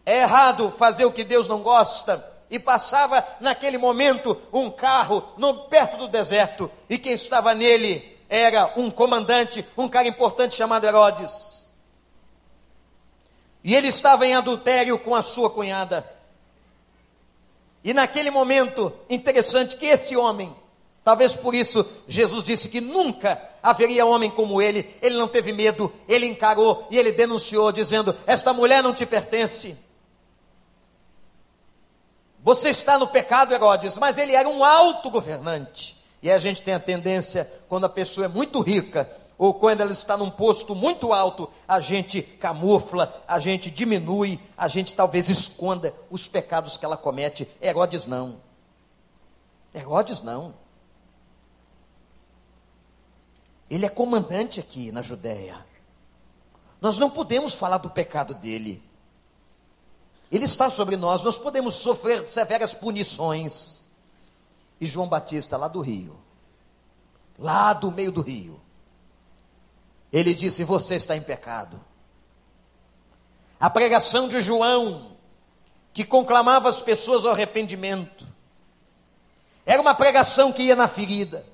É 0.06 0.20
errado 0.20 0.72
fazer 0.72 1.06
o 1.06 1.12
que 1.12 1.24
Deus 1.24 1.48
não 1.48 1.62
gosta. 1.62 2.26
E 2.50 2.60
passava 2.60 3.26
naquele 3.40 3.78
momento 3.78 4.38
um 4.52 4.70
carro 4.70 5.24
no, 5.38 5.70
perto 5.70 5.96
do 5.96 6.08
deserto, 6.10 6.70
e 6.90 6.98
quem 6.98 7.14
estava 7.14 7.54
nele 7.54 8.20
era 8.28 8.74
um 8.76 8.92
comandante, 8.92 9.66
um 9.78 9.88
cara 9.88 10.08
importante 10.08 10.56
chamado 10.56 10.86
Herodes. 10.86 11.68
E 13.64 13.76
ele 13.76 13.88
estava 13.88 14.26
em 14.26 14.36
adultério 14.36 14.98
com 14.98 15.16
a 15.16 15.22
sua 15.22 15.50
cunhada. 15.50 16.10
E 17.84 17.94
naquele 17.94 18.32
momento, 18.32 18.94
interessante 19.10 19.76
que 19.76 19.86
esse 19.86 20.16
homem, 20.16 20.56
talvez 21.04 21.36
por 21.36 21.56
isso 21.56 21.86
Jesus 22.08 22.44
disse 22.44 22.70
que 22.70 22.80
nunca 22.80 23.42
haveria 23.62 24.06
homem 24.06 24.30
como 24.30 24.62
ele, 24.62 24.90
ele 25.02 25.18
não 25.18 25.28
teve 25.28 25.52
medo, 25.52 25.92
ele 26.08 26.26
encarou 26.26 26.88
e 26.90 26.98
ele 26.98 27.12
denunciou, 27.12 27.72
dizendo: 27.72 28.16
Esta 28.26 28.54
mulher 28.54 28.82
não 28.82 28.94
te 28.94 29.06
pertence. 29.06 29.78
Você 32.44 32.70
está 32.70 32.98
no 32.98 33.08
pecado, 33.08 33.54
Herodes, 33.54 33.98
mas 33.98 34.18
ele 34.18 34.34
era 34.34 34.50
um 34.50 34.64
alto 34.64 35.10
governante. 35.10 36.02
E 36.22 36.30
a 36.30 36.38
gente 36.38 36.62
tem 36.62 36.74
a 36.74 36.80
tendência, 36.80 37.52
quando 37.68 37.86
a 37.86 37.90
pessoa 37.90 38.26
é 38.26 38.28
muito 38.28 38.62
rica, 38.62 39.10
ou 39.38 39.54
quando 39.54 39.82
ela 39.82 39.92
está 39.92 40.16
num 40.16 40.30
posto 40.30 40.76
muito 40.76 41.14
alto, 41.14 41.50
a 41.68 41.80
gente 41.80 42.22
camufla, 42.22 43.24
a 43.28 43.40
gente 43.40 43.72
diminui, 43.72 44.40
a 44.56 44.68
gente 44.68 44.94
talvez 44.94 45.30
esconda 45.30 45.96
os 46.12 46.28
pecados 46.28 46.78
que 46.78 46.86
ela 46.86 46.96
comete. 46.96 47.48
Herodes 47.60 48.06
não. 48.06 48.38
Herodes 49.74 50.22
não. 50.22 50.54
Ele 53.70 53.86
é 53.86 53.90
comandante 53.90 54.60
aqui 54.60 54.92
na 54.92 55.02
Judéia. 55.02 55.66
Nós 56.80 56.98
não 56.98 57.10
podemos 57.10 57.54
falar 57.54 57.78
do 57.78 57.90
pecado 57.90 58.34
dele. 58.34 58.84
Ele 60.32 60.46
está 60.46 60.70
sobre 60.70 60.96
nós, 60.96 61.24
nós 61.24 61.38
podemos 61.38 61.76
sofrer 61.76 62.26
severas 62.32 62.74
punições. 62.74 63.82
E 64.80 64.86
João 64.86 65.08
Batista, 65.08 65.58
lá 65.58 65.68
do 65.68 65.82
Rio, 65.82 66.20
lá 67.38 67.74
do 67.74 67.92
meio 67.92 68.12
do 68.12 68.22
Rio, 68.22 68.60
ele 70.12 70.34
disse: 70.34 70.64
Você 70.64 70.96
está 70.96 71.16
em 71.16 71.22
pecado. 71.22 71.80
A 73.60 73.70
pregação 73.70 74.28
de 74.28 74.40
João, 74.40 75.16
que 75.94 76.04
conclamava 76.04 76.68
as 76.68 76.82
pessoas 76.82 77.26
ao 77.26 77.32
arrependimento, 77.32 78.28
era 79.66 79.82
uma 79.82 79.94
pregação 79.94 80.52
que 80.52 80.64
ia 80.64 80.76
na 80.76 80.88
ferida. 80.88 81.46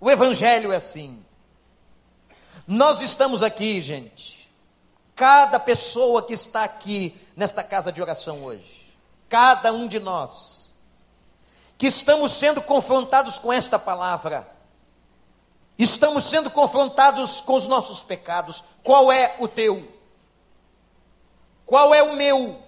O 0.00 0.10
Evangelho 0.10 0.72
é 0.72 0.76
assim. 0.76 1.24
Nós 2.66 3.02
estamos 3.02 3.42
aqui, 3.42 3.80
gente. 3.80 4.48
Cada 5.16 5.58
pessoa 5.58 6.22
que 6.22 6.32
está 6.32 6.64
aqui 6.64 7.20
nesta 7.36 7.62
casa 7.62 7.92
de 7.92 8.00
oração 8.00 8.44
hoje, 8.44 8.94
cada 9.28 9.72
um 9.72 9.86
de 9.86 9.98
nós, 9.98 10.72
que 11.78 11.86
estamos 11.86 12.32
sendo 12.32 12.60
confrontados 12.60 13.38
com 13.38 13.52
esta 13.52 13.78
palavra, 13.78 14.46
Estamos 15.80 16.24
sendo 16.24 16.50
confrontados 16.50 17.40
com 17.40 17.54
os 17.54 17.66
nossos 17.66 18.02
pecados. 18.02 18.62
Qual 18.82 19.10
é 19.10 19.36
o 19.38 19.48
teu? 19.48 19.90
Qual 21.64 21.94
é 21.94 22.02
o 22.02 22.14
meu? 22.14 22.60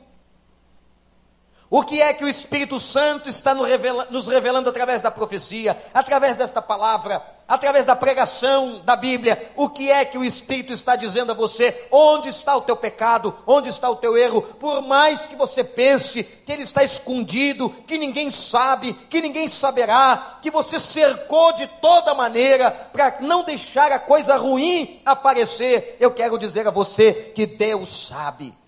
O 1.74 1.82
que 1.82 2.02
é 2.02 2.12
que 2.12 2.22
o 2.22 2.28
Espírito 2.28 2.78
Santo 2.78 3.30
está 3.30 3.54
nos 3.54 4.28
revelando 4.28 4.68
através 4.68 5.00
da 5.00 5.10
profecia, 5.10 5.74
através 5.94 6.36
desta 6.36 6.60
palavra, 6.60 7.24
através 7.48 7.86
da 7.86 7.96
pregação 7.96 8.82
da 8.84 8.94
Bíblia? 8.94 9.50
O 9.56 9.70
que 9.70 9.90
é 9.90 10.04
que 10.04 10.18
o 10.18 10.22
Espírito 10.22 10.74
está 10.74 10.96
dizendo 10.96 11.32
a 11.32 11.34
você? 11.34 11.86
Onde 11.90 12.28
está 12.28 12.54
o 12.54 12.60
teu 12.60 12.76
pecado? 12.76 13.34
Onde 13.46 13.70
está 13.70 13.88
o 13.88 13.96
teu 13.96 14.18
erro? 14.18 14.42
Por 14.42 14.82
mais 14.82 15.26
que 15.26 15.34
você 15.34 15.64
pense 15.64 16.22
que 16.22 16.52
ele 16.52 16.64
está 16.64 16.84
escondido, 16.84 17.70
que 17.86 17.96
ninguém 17.96 18.30
sabe, 18.30 18.92
que 19.08 19.22
ninguém 19.22 19.48
saberá, 19.48 20.40
que 20.42 20.50
você 20.50 20.78
cercou 20.78 21.54
de 21.54 21.66
toda 21.80 22.12
maneira 22.12 22.70
para 22.70 23.16
não 23.20 23.44
deixar 23.44 23.90
a 23.92 23.98
coisa 23.98 24.36
ruim 24.36 25.00
aparecer, 25.06 25.96
eu 25.98 26.10
quero 26.10 26.36
dizer 26.36 26.68
a 26.68 26.70
você 26.70 27.14
que 27.34 27.46
Deus 27.46 28.08
sabe 28.08 28.60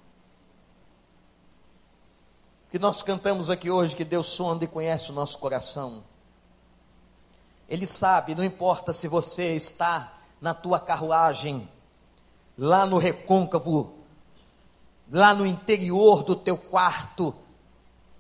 que 2.75 2.79
nós 2.81 3.05
cantamos 3.05 3.51
aqui 3.51 3.71
hoje, 3.71 3.95
que 3.95 4.05
Deus 4.05 4.31
sonda 4.31 4.65
e 4.65 4.67
conhece 4.67 5.13
o 5.13 5.15
nosso 5.15 5.39
coração. 5.39 6.03
Ele 7.69 7.87
sabe, 7.87 8.35
não 8.35 8.43
importa 8.43 8.93
se 8.93 9.07
você 9.07 9.55
está 9.55 10.15
na 10.41 10.53
tua 10.53 10.81
carruagem, 10.81 11.69
lá 12.59 12.85
no 12.85 12.99
recôncavo, 12.99 13.95
lá 15.09 15.33
no 15.33 15.47
interior 15.47 16.25
do 16.25 16.35
teu 16.35 16.57
quarto, 16.57 17.33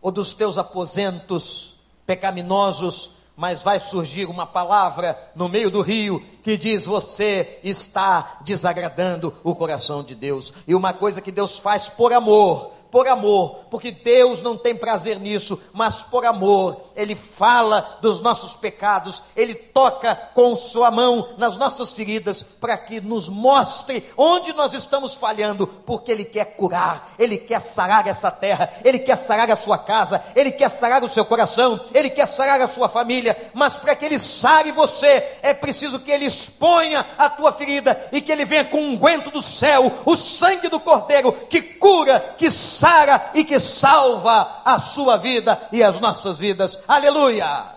ou 0.00 0.12
dos 0.12 0.32
teus 0.34 0.56
aposentos 0.56 1.74
pecaminosos, 2.06 3.16
mas 3.36 3.60
vai 3.60 3.80
surgir 3.80 4.26
uma 4.26 4.46
palavra 4.46 5.18
no 5.34 5.48
meio 5.48 5.68
do 5.68 5.80
rio 5.80 6.24
que 6.44 6.56
diz: 6.56 6.86
Você 6.86 7.58
está 7.64 8.38
desagradando 8.42 9.34
o 9.42 9.52
coração 9.52 10.04
de 10.04 10.14
Deus. 10.14 10.52
E 10.64 10.76
uma 10.76 10.92
coisa 10.92 11.20
que 11.20 11.32
Deus 11.32 11.58
faz 11.58 11.88
por 11.88 12.12
amor, 12.12 12.70
por 12.94 13.08
amor, 13.08 13.64
porque 13.68 13.90
Deus 13.90 14.40
não 14.40 14.56
tem 14.56 14.72
prazer 14.72 15.18
nisso, 15.18 15.60
mas 15.72 15.96
por 15.96 16.24
amor, 16.24 16.80
Ele 16.94 17.16
fala 17.16 17.98
dos 18.00 18.20
nossos 18.20 18.54
pecados, 18.54 19.20
Ele 19.34 19.52
toca 19.52 20.14
com 20.32 20.54
Sua 20.54 20.92
mão 20.92 21.30
nas 21.36 21.56
nossas 21.56 21.92
feridas, 21.92 22.40
para 22.40 22.78
que 22.78 23.00
nos 23.00 23.28
mostre 23.28 24.08
onde 24.16 24.52
nós 24.52 24.74
estamos 24.74 25.16
falhando, 25.16 25.66
porque 25.66 26.12
Ele 26.12 26.24
quer 26.24 26.54
curar, 26.54 27.14
Ele 27.18 27.36
quer 27.36 27.60
sarar 27.60 28.06
essa 28.06 28.30
terra, 28.30 28.72
Ele 28.84 29.00
quer 29.00 29.16
sarar 29.16 29.50
a 29.50 29.56
sua 29.56 29.76
casa, 29.76 30.22
Ele 30.36 30.52
quer 30.52 30.68
sarar 30.68 31.02
o 31.02 31.08
seu 31.08 31.24
coração, 31.24 31.80
Ele 31.92 32.08
quer 32.08 32.26
sarar 32.26 32.60
a 32.60 32.68
sua 32.68 32.88
família, 32.88 33.36
mas 33.52 33.74
para 33.74 33.96
que 33.96 34.04
Ele 34.04 34.20
sare 34.20 34.70
você, 34.70 35.38
é 35.42 35.52
preciso 35.52 35.98
que 35.98 36.12
Ele 36.12 36.26
exponha 36.26 37.04
a 37.18 37.28
tua 37.28 37.50
ferida 37.50 38.08
e 38.12 38.20
que 38.20 38.30
Ele 38.30 38.44
venha 38.44 38.66
com 38.66 38.78
o 38.78 38.90
unguento 38.90 39.32
do 39.32 39.42
céu, 39.42 39.90
o 40.06 40.14
sangue 40.14 40.68
do 40.68 40.78
Cordeiro, 40.78 41.32
que 41.32 41.60
cura, 41.60 42.20
que 42.38 42.52
sara 42.52 42.83
sara 42.84 43.30
e 43.34 43.42
que 43.44 43.58
salva 43.58 44.60
a 44.62 44.78
sua 44.78 45.16
vida 45.16 45.68
e 45.72 45.82
as 45.82 45.98
nossas 45.98 46.38
vidas. 46.38 46.78
Aleluia! 46.86 47.74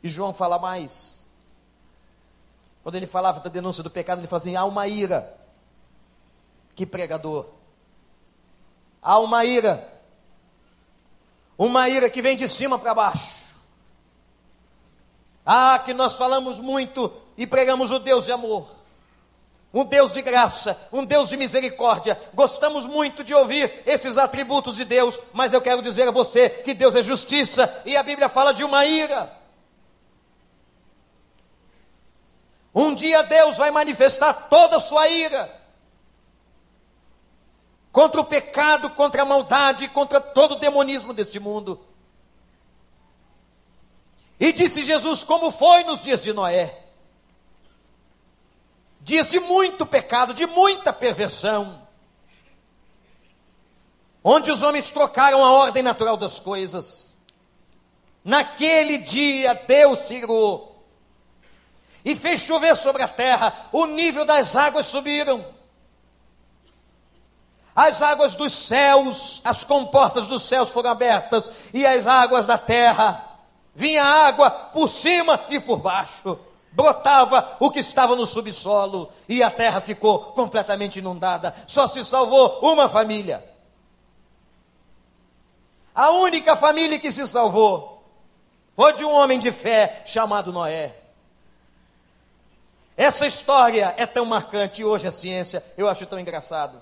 E 0.00 0.08
João 0.08 0.32
fala 0.32 0.56
mais. 0.56 1.20
Quando 2.84 2.94
ele 2.94 3.08
falava 3.08 3.40
da 3.40 3.50
denúncia 3.50 3.82
do 3.82 3.90
pecado, 3.90 4.20
ele 4.20 4.28
fala 4.28 4.38
assim: 4.38 4.54
há 4.54 4.64
uma 4.64 4.86
ira. 4.86 5.36
Que 6.76 6.86
pregador. 6.86 7.46
Há 9.02 9.18
uma 9.18 9.44
ira. 9.44 9.92
Uma 11.58 11.88
ira 11.88 12.08
que 12.08 12.22
vem 12.22 12.36
de 12.36 12.48
cima 12.48 12.78
para 12.78 12.94
baixo. 12.94 13.56
Ah, 15.44 15.78
que 15.84 15.92
nós 15.92 16.16
falamos 16.16 16.60
muito 16.60 17.12
e 17.36 17.46
pregamos 17.46 17.90
o 17.90 17.98
Deus 17.98 18.26
de 18.26 18.32
amor 18.32 18.79
um 19.72 19.84
Deus 19.84 20.12
de 20.12 20.20
graça, 20.20 20.76
um 20.92 21.04
Deus 21.04 21.28
de 21.28 21.36
misericórdia. 21.36 22.20
Gostamos 22.34 22.86
muito 22.86 23.22
de 23.22 23.34
ouvir 23.34 23.82
esses 23.86 24.18
atributos 24.18 24.76
de 24.76 24.84
Deus, 24.84 25.18
mas 25.32 25.52
eu 25.52 25.60
quero 25.60 25.80
dizer 25.80 26.08
a 26.08 26.12
você 26.12 26.50
que 26.50 26.74
Deus 26.74 26.94
é 26.94 27.02
justiça 27.02 27.82
e 27.84 27.96
a 27.96 28.02
Bíblia 28.02 28.28
fala 28.28 28.52
de 28.52 28.64
uma 28.64 28.84
ira. 28.84 29.32
Um 32.74 32.94
dia 32.94 33.22
Deus 33.22 33.56
vai 33.56 33.70
manifestar 33.70 34.32
toda 34.32 34.76
a 34.76 34.80
sua 34.80 35.08
ira 35.08 35.60
contra 37.92 38.20
o 38.20 38.24
pecado, 38.24 38.90
contra 38.90 39.22
a 39.22 39.24
maldade, 39.24 39.88
contra 39.88 40.20
todo 40.20 40.52
o 40.52 40.58
demonismo 40.58 41.12
deste 41.12 41.38
mundo. 41.38 41.80
E 44.38 44.52
disse 44.52 44.82
Jesus: 44.82 45.22
Como 45.22 45.50
foi 45.50 45.84
nos 45.84 46.00
dias 46.00 46.22
de 46.22 46.32
Noé? 46.32 46.79
Dias 49.10 49.28
de 49.28 49.40
muito 49.40 49.84
pecado, 49.84 50.32
de 50.32 50.46
muita 50.46 50.92
perversão, 50.92 51.82
onde 54.22 54.52
os 54.52 54.62
homens 54.62 54.88
trocaram 54.88 55.44
a 55.44 55.50
ordem 55.50 55.82
natural 55.82 56.16
das 56.16 56.38
coisas. 56.38 57.18
Naquele 58.22 58.98
dia 58.98 59.52
Deus 59.54 60.00
se 60.00 60.14
irou 60.14 60.86
e 62.04 62.14
fez 62.14 62.42
chover 62.42 62.76
sobre 62.76 63.02
a 63.02 63.08
terra, 63.08 63.68
o 63.72 63.84
nível 63.84 64.24
das 64.24 64.54
águas 64.54 64.86
subiram. 64.86 65.44
As 67.74 68.00
águas 68.02 68.36
dos 68.36 68.52
céus, 68.52 69.42
as 69.44 69.64
comportas 69.64 70.28
dos 70.28 70.44
céus 70.44 70.70
foram 70.70 70.90
abertas, 70.90 71.50
e 71.74 71.84
as 71.84 72.06
águas 72.06 72.46
da 72.46 72.58
terra 72.58 73.38
vinha 73.74 74.04
água 74.04 74.50
por 74.50 74.88
cima 74.88 75.40
e 75.48 75.58
por 75.58 75.78
baixo. 75.80 76.38
Brotava 76.72 77.56
o 77.58 77.70
que 77.70 77.80
estava 77.80 78.14
no 78.14 78.26
subsolo 78.26 79.10
e 79.28 79.42
a 79.42 79.50
terra 79.50 79.80
ficou 79.80 80.18
completamente 80.32 81.00
inundada. 81.00 81.54
Só 81.66 81.86
se 81.86 82.04
salvou 82.04 82.60
uma 82.62 82.88
família. 82.88 83.44
A 85.94 86.10
única 86.10 86.54
família 86.54 86.98
que 86.98 87.10
se 87.10 87.26
salvou 87.26 88.04
foi 88.76 88.92
de 88.92 89.04
um 89.04 89.10
homem 89.10 89.38
de 89.38 89.50
fé 89.50 90.02
chamado 90.06 90.52
Noé. 90.52 90.96
Essa 92.96 93.26
história 93.26 93.94
é 93.96 94.06
tão 94.06 94.24
marcante 94.24 94.84
hoje 94.84 95.06
a 95.06 95.12
ciência, 95.12 95.64
eu 95.76 95.88
acho 95.88 96.06
tão 96.06 96.20
engraçado. 96.20 96.80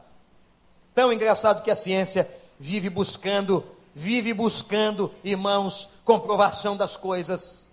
Tão 0.94 1.12
engraçado 1.12 1.62
que 1.62 1.70
a 1.70 1.76
ciência 1.76 2.28
vive 2.58 2.90
buscando, 2.90 3.64
vive 3.94 4.34
buscando, 4.34 5.14
irmãos, 5.22 5.90
comprovação 6.04 6.76
das 6.76 6.96
coisas. 6.96 7.67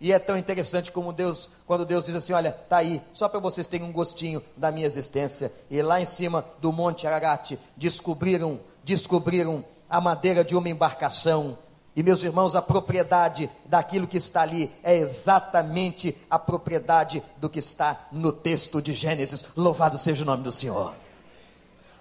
E 0.00 0.12
é 0.12 0.18
tão 0.18 0.36
interessante 0.36 0.92
como 0.92 1.12
Deus, 1.12 1.50
quando 1.66 1.86
Deus 1.86 2.04
diz 2.04 2.14
assim: 2.14 2.32
Olha, 2.32 2.50
está 2.50 2.78
aí, 2.78 3.00
só 3.12 3.28
para 3.28 3.40
vocês 3.40 3.66
terem 3.66 3.86
um 3.86 3.92
gostinho 3.92 4.42
da 4.56 4.70
minha 4.70 4.86
existência. 4.86 5.52
E 5.70 5.80
lá 5.80 6.00
em 6.00 6.04
cima 6.04 6.44
do 6.60 6.72
Monte 6.72 7.06
Ararat 7.06 7.52
descobriram, 7.76 8.60
descobriram 8.84 9.64
a 9.88 10.00
madeira 10.00 10.44
de 10.44 10.54
uma 10.54 10.68
embarcação. 10.68 11.58
E 11.94 12.02
meus 12.02 12.22
irmãos, 12.22 12.54
a 12.54 12.60
propriedade 12.60 13.48
daquilo 13.64 14.06
que 14.06 14.18
está 14.18 14.42
ali 14.42 14.70
é 14.82 14.94
exatamente 14.94 16.14
a 16.28 16.38
propriedade 16.38 17.22
do 17.38 17.48
que 17.48 17.58
está 17.58 18.06
no 18.12 18.32
texto 18.32 18.82
de 18.82 18.92
Gênesis. 18.92 19.46
Louvado 19.56 19.96
seja 19.96 20.22
o 20.22 20.26
nome 20.26 20.42
do 20.42 20.52
Senhor. 20.52 20.92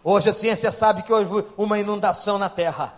Hoje 0.03 0.29
a 0.29 0.33
ciência 0.33 0.69
sabe 0.69 1.01
que 1.01 1.13
houve 1.13 1.45
uma 1.57 1.79
inundação 1.79 2.37
na 2.37 2.49
terra. 2.49 2.93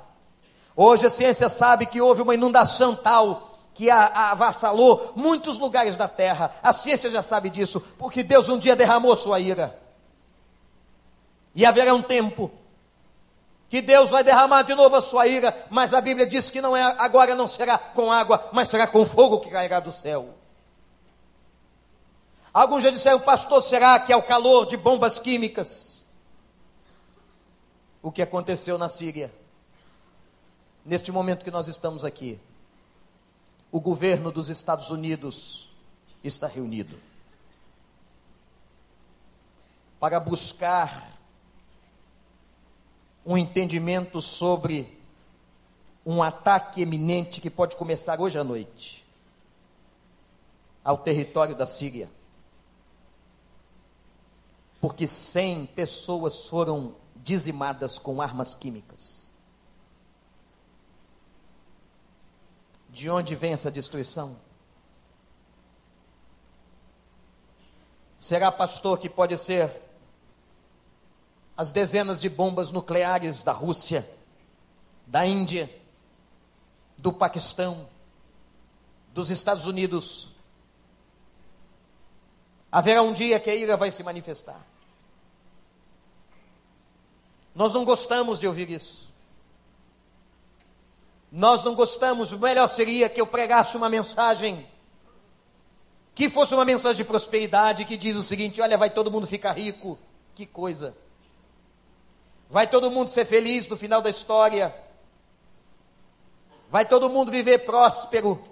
Hoje 0.75 1.05
a 1.05 1.09
ciência 1.09 1.47
sabe 1.49 1.85
que 1.85 2.01
houve 2.01 2.23
uma 2.23 2.33
inundação 2.33 2.95
tal 2.95 3.56
que 3.77 3.91
avassalou 3.91 5.13
muitos 5.15 5.59
lugares 5.59 5.95
da 5.95 6.07
terra. 6.07 6.51
A 6.63 6.73
ciência 6.73 7.11
já 7.11 7.21
sabe 7.21 7.47
disso, 7.47 7.79
porque 7.79 8.23
Deus 8.23 8.49
um 8.49 8.57
dia 8.57 8.75
derramou 8.75 9.15
sua 9.15 9.39
ira. 9.39 9.79
E 11.53 11.63
haverá 11.63 11.93
um 11.93 12.01
tempo 12.01 12.51
que 13.69 13.79
Deus 13.79 14.09
vai 14.09 14.23
derramar 14.23 14.63
de 14.63 14.73
novo 14.73 14.95
a 14.95 15.01
sua 15.01 15.27
ira, 15.27 15.55
mas 15.69 15.93
a 15.93 16.01
Bíblia 16.01 16.25
diz 16.25 16.49
que 16.49 16.59
não 16.59 16.75
é 16.75 16.81
agora 16.97 17.35
não 17.35 17.47
será 17.47 17.77
com 17.77 18.11
água, 18.11 18.49
mas 18.51 18.67
será 18.67 18.87
com 18.87 19.05
fogo 19.05 19.41
que 19.41 19.51
cairá 19.51 19.79
do 19.79 19.91
céu. 19.91 20.33
Alguns 22.51 22.81
já 22.81 22.89
disseram, 22.89 23.19
pastor, 23.19 23.61
será 23.61 23.99
que 23.99 24.11
é 24.11 24.17
o 24.17 24.23
calor 24.23 24.65
de 24.65 24.75
bombas 24.75 25.19
químicas? 25.19 26.03
O 28.01 28.11
que 28.11 28.23
aconteceu 28.23 28.75
na 28.75 28.89
Síria? 28.89 29.31
Neste 30.83 31.11
momento 31.11 31.45
que 31.45 31.51
nós 31.51 31.67
estamos 31.67 32.03
aqui, 32.03 32.39
o 33.71 33.79
governo 33.79 34.31
dos 34.31 34.49
Estados 34.49 34.89
Unidos 34.89 35.69
está 36.23 36.47
reunido 36.47 36.99
para 39.99 40.19
buscar 40.19 41.11
um 43.25 43.37
entendimento 43.37 44.21
sobre 44.21 44.97
um 46.05 46.23
ataque 46.23 46.81
eminente 46.81 47.41
que 47.41 47.49
pode 47.49 47.75
começar 47.75 48.21
hoje 48.21 48.39
à 48.39 48.43
noite 48.43 49.05
ao 50.81 50.97
território 50.97 51.53
da 51.53 51.65
Síria. 51.65 52.09
Porque 54.79 55.05
100 55.05 55.65
pessoas 55.65 56.47
foram 56.47 56.95
dizimadas 57.17 57.99
com 57.99 58.21
armas 58.21 58.55
químicas. 58.55 59.26
De 62.97 63.11
onde 63.11 63.35
vem 63.35 63.53
essa 63.53 63.69
destruição? 63.69 64.35
Será, 68.15 68.51
pastor, 68.51 68.97
que 68.97 69.07
pode 69.07 69.37
ser 69.37 69.71
as 71.55 71.71
dezenas 71.71 72.19
de 72.19 72.27
bombas 72.27 72.71
nucleares 72.71 73.43
da 73.43 73.51
Rússia, 73.51 74.09
da 75.05 75.27
Índia, 75.27 75.69
do 76.97 77.13
Paquistão, 77.13 77.87
dos 79.13 79.29
Estados 79.29 79.67
Unidos. 79.67 80.29
Haverá 82.71 83.03
um 83.03 83.13
dia 83.13 83.39
que 83.39 83.51
a 83.51 83.55
ira 83.55 83.77
vai 83.77 83.91
se 83.91 84.01
manifestar. 84.01 84.65
Nós 87.53 87.73
não 87.73 87.85
gostamos 87.85 88.39
de 88.39 88.47
ouvir 88.47 88.71
isso. 88.71 89.07
Nós 91.31 91.63
não 91.63 91.75
gostamos, 91.75 92.31
o 92.31 92.39
melhor 92.39 92.67
seria 92.67 93.09
que 93.09 93.19
eu 93.19 93.27
pregasse 93.27 93.75
uma 93.75 93.89
mensagem 93.89 94.67
que 96.17 96.29
fosse 96.29 96.55
uma 96.55 96.65
mensagem 96.65 96.97
de 96.97 97.03
prosperidade 97.03 97.85
que 97.85 97.95
diz 97.95 98.15
o 98.15 98.23
seguinte: 98.23 98.59
olha, 98.59 98.75
vai 98.75 98.89
todo 98.89 99.11
mundo 99.11 99.27
ficar 99.27 99.51
rico. 99.51 99.99
Que 100.33 100.47
coisa. 100.47 100.97
Vai 102.49 102.65
todo 102.65 102.89
mundo 102.89 103.07
ser 103.09 103.23
feliz 103.23 103.67
no 103.67 103.77
final 103.77 104.01
da 104.01 104.09
história. 104.09 104.73
Vai 106.69 106.85
todo 106.85 107.09
mundo 107.09 107.31
viver 107.31 107.59
próspero. 107.59 108.43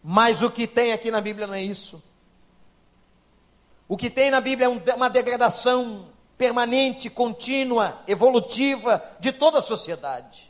Mas 0.00 0.40
o 0.40 0.50
que 0.50 0.68
tem 0.68 0.92
aqui 0.92 1.10
na 1.10 1.20
Bíblia 1.20 1.48
não 1.48 1.54
é 1.54 1.62
isso. 1.62 2.00
O 3.88 3.96
que 3.96 4.08
tem 4.08 4.30
na 4.30 4.40
Bíblia 4.40 4.66
é 4.66 4.94
uma 4.94 5.10
degradação 5.10 6.06
permanente, 6.36 7.10
contínua, 7.10 8.00
evolutiva 8.06 9.02
de 9.18 9.32
toda 9.32 9.58
a 9.58 9.62
sociedade. 9.62 10.47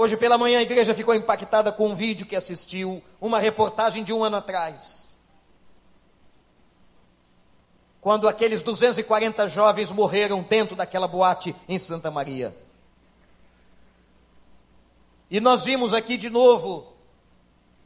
Hoje 0.00 0.16
pela 0.16 0.38
manhã 0.38 0.60
a 0.60 0.62
igreja 0.62 0.94
ficou 0.94 1.14
impactada 1.14 1.70
com 1.70 1.88
um 1.88 1.94
vídeo 1.94 2.24
que 2.24 2.34
assistiu, 2.34 3.04
uma 3.20 3.38
reportagem 3.38 4.02
de 4.02 4.14
um 4.14 4.24
ano 4.24 4.38
atrás. 4.38 5.20
Quando 8.00 8.26
aqueles 8.26 8.62
240 8.62 9.46
jovens 9.46 9.90
morreram 9.90 10.40
dentro 10.40 10.74
daquela 10.74 11.06
boate 11.06 11.54
em 11.68 11.78
Santa 11.78 12.10
Maria. 12.10 12.56
E 15.30 15.38
nós 15.38 15.66
vimos 15.66 15.92
aqui 15.92 16.16
de 16.16 16.30
novo 16.30 16.94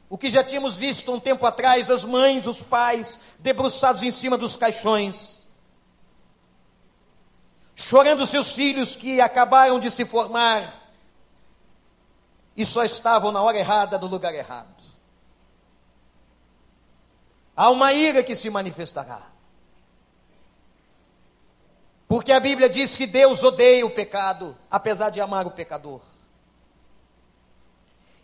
o 0.09 0.17
que 0.17 0.31
já 0.31 0.45
tínhamos 0.45 0.77
visto 0.77 1.13
um 1.13 1.19
tempo 1.19 1.45
atrás: 1.45 1.91
as 1.91 2.05
mães, 2.05 2.47
os 2.47 2.63
pais, 2.63 3.19
debruçados 3.41 4.05
em 4.05 4.13
cima 4.13 4.39
dos 4.39 4.57
caixões, 4.57 5.49
chorando 7.75 8.25
seus 8.25 8.55
filhos 8.55 8.95
que 8.95 9.21
acabaram 9.21 9.81
de 9.81 9.91
se 9.91 10.05
formar 10.05 10.84
e 12.57 12.65
só 12.65 12.85
estavam 12.85 13.33
na 13.33 13.43
hora 13.43 13.59
errada, 13.59 13.99
no 13.99 14.07
lugar 14.07 14.35
errado. 14.35 14.83
Há 17.57 17.71
uma 17.71 17.93
ira 17.93 18.23
que 18.23 18.35
se 18.35 18.51
manifestará. 18.51 19.23
Porque 22.07 22.33
a 22.33 22.41
Bíblia 22.41 22.69
diz 22.69 22.97
que 22.97 23.07
Deus 23.07 23.43
odeia 23.43 23.85
o 23.85 23.91
pecado, 23.91 24.57
apesar 24.71 25.11
de 25.11 25.21
amar 25.21 25.47
o 25.47 25.51
pecador. 25.51 26.01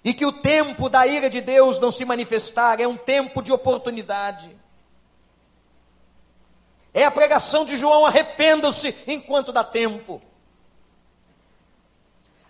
E 0.02 0.14
que 0.14 0.24
o 0.24 0.32
tempo 0.32 0.88
da 0.88 1.06
ira 1.06 1.28
de 1.28 1.40
Deus 1.40 1.78
não 1.78 1.90
se 1.90 2.04
manifestar 2.04 2.80
é 2.80 2.86
um 2.86 2.96
tempo 2.96 3.42
de 3.42 3.52
oportunidade. 3.52 4.56
É 6.92 7.04
a 7.04 7.10
pregação 7.10 7.64
de 7.64 7.76
João: 7.76 8.06
arrependam-se 8.06 8.94
enquanto 9.06 9.52
dá 9.52 9.62
tempo. 9.62 10.22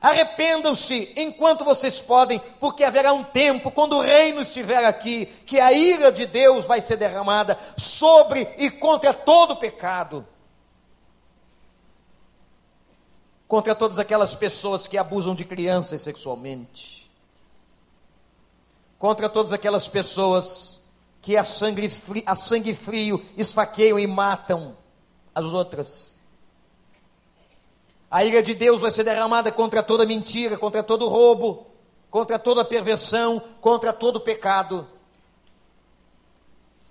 Arrependam-se 0.00 1.12
enquanto 1.16 1.64
vocês 1.64 2.00
podem, 2.00 2.40
porque 2.58 2.84
haverá 2.84 3.12
um 3.12 3.22
tempo, 3.22 3.70
quando 3.70 3.96
o 3.96 4.00
reino 4.00 4.40
estiver 4.40 4.84
aqui, 4.84 5.26
que 5.44 5.60
a 5.60 5.72
ira 5.72 6.10
de 6.10 6.24
Deus 6.26 6.64
vai 6.64 6.80
ser 6.80 6.96
derramada 6.96 7.58
sobre 7.76 8.48
e 8.56 8.70
contra 8.70 9.12
todo 9.12 9.56
pecado. 9.56 10.26
contra 13.50 13.74
todas 13.74 13.98
aquelas 13.98 14.32
pessoas 14.36 14.86
que 14.86 14.96
abusam 14.96 15.34
de 15.34 15.44
crianças 15.44 16.02
sexualmente, 16.02 17.10
contra 18.96 19.28
todas 19.28 19.52
aquelas 19.52 19.88
pessoas 19.88 20.84
que 21.20 21.36
a 21.36 21.42
sangue, 21.42 21.88
frio, 21.88 22.22
a 22.26 22.36
sangue 22.36 22.72
frio 22.72 23.20
esfaqueiam 23.36 23.98
e 23.98 24.06
matam 24.06 24.76
as 25.34 25.46
outras. 25.46 26.09
A 28.10 28.24
ira 28.24 28.42
de 28.42 28.54
Deus 28.54 28.80
vai 28.80 28.90
ser 28.90 29.04
derramada 29.04 29.52
contra 29.52 29.82
toda 29.82 30.04
mentira, 30.04 30.58
contra 30.58 30.82
todo 30.82 31.08
roubo, 31.08 31.66
contra 32.10 32.38
toda 32.38 32.64
perversão, 32.64 33.40
contra 33.60 33.92
todo 33.92 34.20
pecado. 34.20 34.88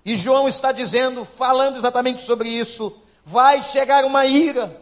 E 0.05 0.15
João 0.15 0.47
está 0.47 0.71
dizendo, 0.71 1.25
falando 1.25 1.75
exatamente 1.75 2.21
sobre 2.21 2.49
isso: 2.49 2.95
vai 3.25 3.61
chegar 3.61 4.05
uma 4.05 4.25
ira 4.25 4.79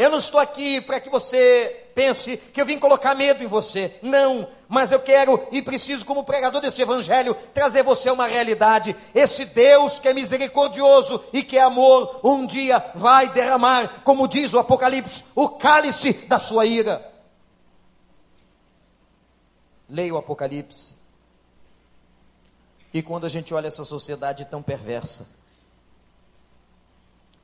eu 0.00 0.08
não 0.08 0.16
estou 0.16 0.40
aqui 0.40 0.80
para 0.80 0.98
que 0.98 1.10
você 1.10 1.88
pense 1.94 2.38
que 2.38 2.58
eu 2.58 2.64
vim 2.64 2.78
colocar 2.78 3.14
medo 3.14 3.44
em 3.44 3.46
você. 3.46 3.98
Não, 4.00 4.48
mas 4.70 4.92
eu 4.92 5.00
quero 5.00 5.46
e 5.50 5.60
preciso, 5.60 6.06
como 6.06 6.22
pregador 6.24 6.60
desse 6.60 6.80
evangelho, 6.80 7.34
trazer 7.52 7.82
você 7.82 8.08
a 8.08 8.12
uma 8.12 8.28
realidade. 8.28 8.94
Esse 9.12 9.44
Deus 9.44 9.98
que 9.98 10.08
é 10.08 10.14
misericordioso 10.14 11.22
e 11.32 11.42
que 11.42 11.58
é 11.58 11.62
amor, 11.62 12.20
um 12.22 12.46
dia 12.46 12.78
vai 12.94 13.28
derramar, 13.28 14.02
como 14.04 14.28
diz 14.28 14.54
o 14.54 14.60
Apocalipse, 14.60 15.24
o 15.34 15.48
cálice 15.48 16.12
da 16.28 16.38
sua 16.38 16.64
ira. 16.64 17.10
leia 19.90 20.14
o 20.14 20.18
Apocalipse. 20.18 20.94
E 22.94 23.02
quando 23.02 23.26
a 23.26 23.28
gente 23.28 23.52
olha 23.52 23.66
essa 23.66 23.84
sociedade 23.84 24.44
tão 24.44 24.62
perversa, 24.62 25.28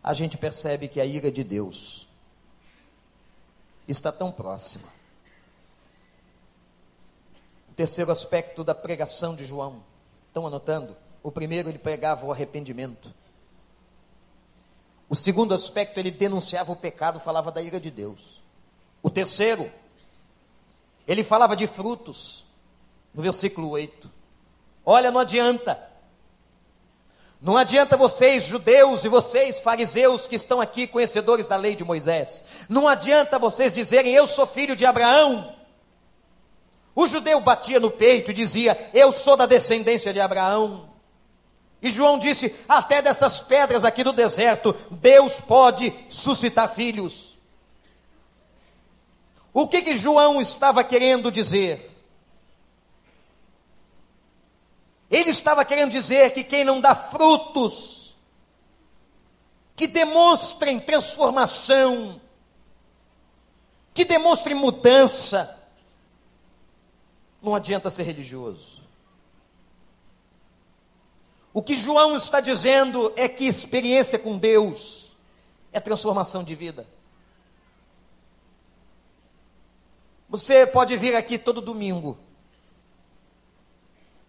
a 0.03 0.15
gente 0.15 0.39
percebe 0.39 0.87
que 0.87 1.01
a 1.01 1.05
ira 1.05 1.31
de 1.31 1.43
Deus 1.43 2.07
está 3.89 4.13
tão 4.13 4.31
próxima. 4.31 4.96
Terceiro 7.77 8.11
aspecto 8.11 8.65
da 8.65 8.75
pregação 8.75 9.37
de 9.37 9.45
João, 9.45 9.85
estão 10.29 10.47
anotando? 10.47 10.97
O 11.23 11.31
primeiro, 11.31 11.69
ele 11.69 11.79
pregava 11.79 12.25
o 12.25 12.33
arrependimento. 12.33 13.13
O 15.09 15.15
segundo 15.15 15.53
aspecto, 15.53 16.01
ele 16.01 16.11
denunciava 16.11 16.73
o 16.73 16.77
pecado, 16.77 17.21
falava 17.21 17.53
da 17.53 17.61
ira 17.61 17.79
de 17.79 17.91
Deus. 17.91 18.41
O 19.03 19.11
terceiro, 19.11 19.71
ele 21.07 21.23
falava 21.23 21.55
de 21.55 21.67
frutos, 21.67 22.47
no 23.15 23.23
versículo 23.23 23.69
8. 23.69 24.11
Olha, 24.85 25.11
não 25.11 25.21
adianta. 25.21 25.79
Não 27.43 27.59
adianta 27.59 27.97
vocês, 27.97 28.47
judeus, 28.47 29.05
e 29.05 29.09
vocês, 29.09 29.61
fariseus, 29.61 30.27
que 30.27 30.35
estão 30.35 30.63
aqui, 30.63 30.87
conhecedores 30.87 31.47
da 31.47 31.57
lei 31.57 31.77
de 31.77 31.85
Moisés. 31.85 32.43
Não 32.69 32.89
adianta 32.89 33.39
vocês 33.39 33.75
dizerem, 33.75 34.15
eu 34.15 34.27
sou 34.27 34.47
filho 34.47 34.75
de 34.75 34.87
Abraão. 34.87 35.55
O 36.97 37.07
judeu 37.07 37.39
batia 37.41 37.79
no 37.79 37.91
peito 37.91 38.31
e 38.31 38.35
dizia, 38.35 38.91
eu 38.95 39.13
sou 39.13 39.37
da 39.37 39.45
descendência 39.45 40.15
de 40.15 40.21
Abraão. 40.21 40.89
E 41.83 41.91
João 41.91 42.19
disse: 42.19 42.57
até 42.67 43.03
dessas 43.03 43.43
pedras 43.43 43.85
aqui 43.85 44.03
do 44.03 44.15
deserto, 44.15 44.75
Deus 44.91 45.39
pode 45.39 45.93
suscitar 46.09 46.75
filhos. 46.75 47.37
O 49.53 49.69
que 49.69 49.83
que 49.83 49.95
João 49.95 50.41
estava 50.41 50.83
querendo 50.83 51.31
dizer? 51.31 51.91
Ele 55.11 55.31
estava 55.31 55.67
querendo 55.67 55.91
dizer 55.91 56.33
que 56.33 56.43
quem 56.43 56.65
não 56.65 56.81
dá 56.81 56.95
frutos, 56.95 58.17
que 59.77 59.87
demonstrem 59.87 60.81
transformação, 60.81 62.21
que 63.93 64.05
demonstrem 64.05 64.57
mudança, 64.57 65.56
não 67.47 67.55
adianta 67.55 67.89
ser 67.91 68.03
religioso. 68.03 68.83
O 71.55 71.63
que 71.63 71.77
João 71.77 72.17
está 72.17 72.41
dizendo 72.41 73.13
é 73.15 73.29
que 73.29 73.47
experiência 73.47 74.19
com 74.19 74.37
Deus 74.37 75.13
é 75.73 75.79
transformação 75.79 76.43
de 76.43 76.57
vida. 76.57 76.89
Você 80.29 80.67
pode 80.67 80.97
vir 80.97 81.15
aqui 81.15 81.39
todo 81.39 81.61
domingo. 81.61 82.19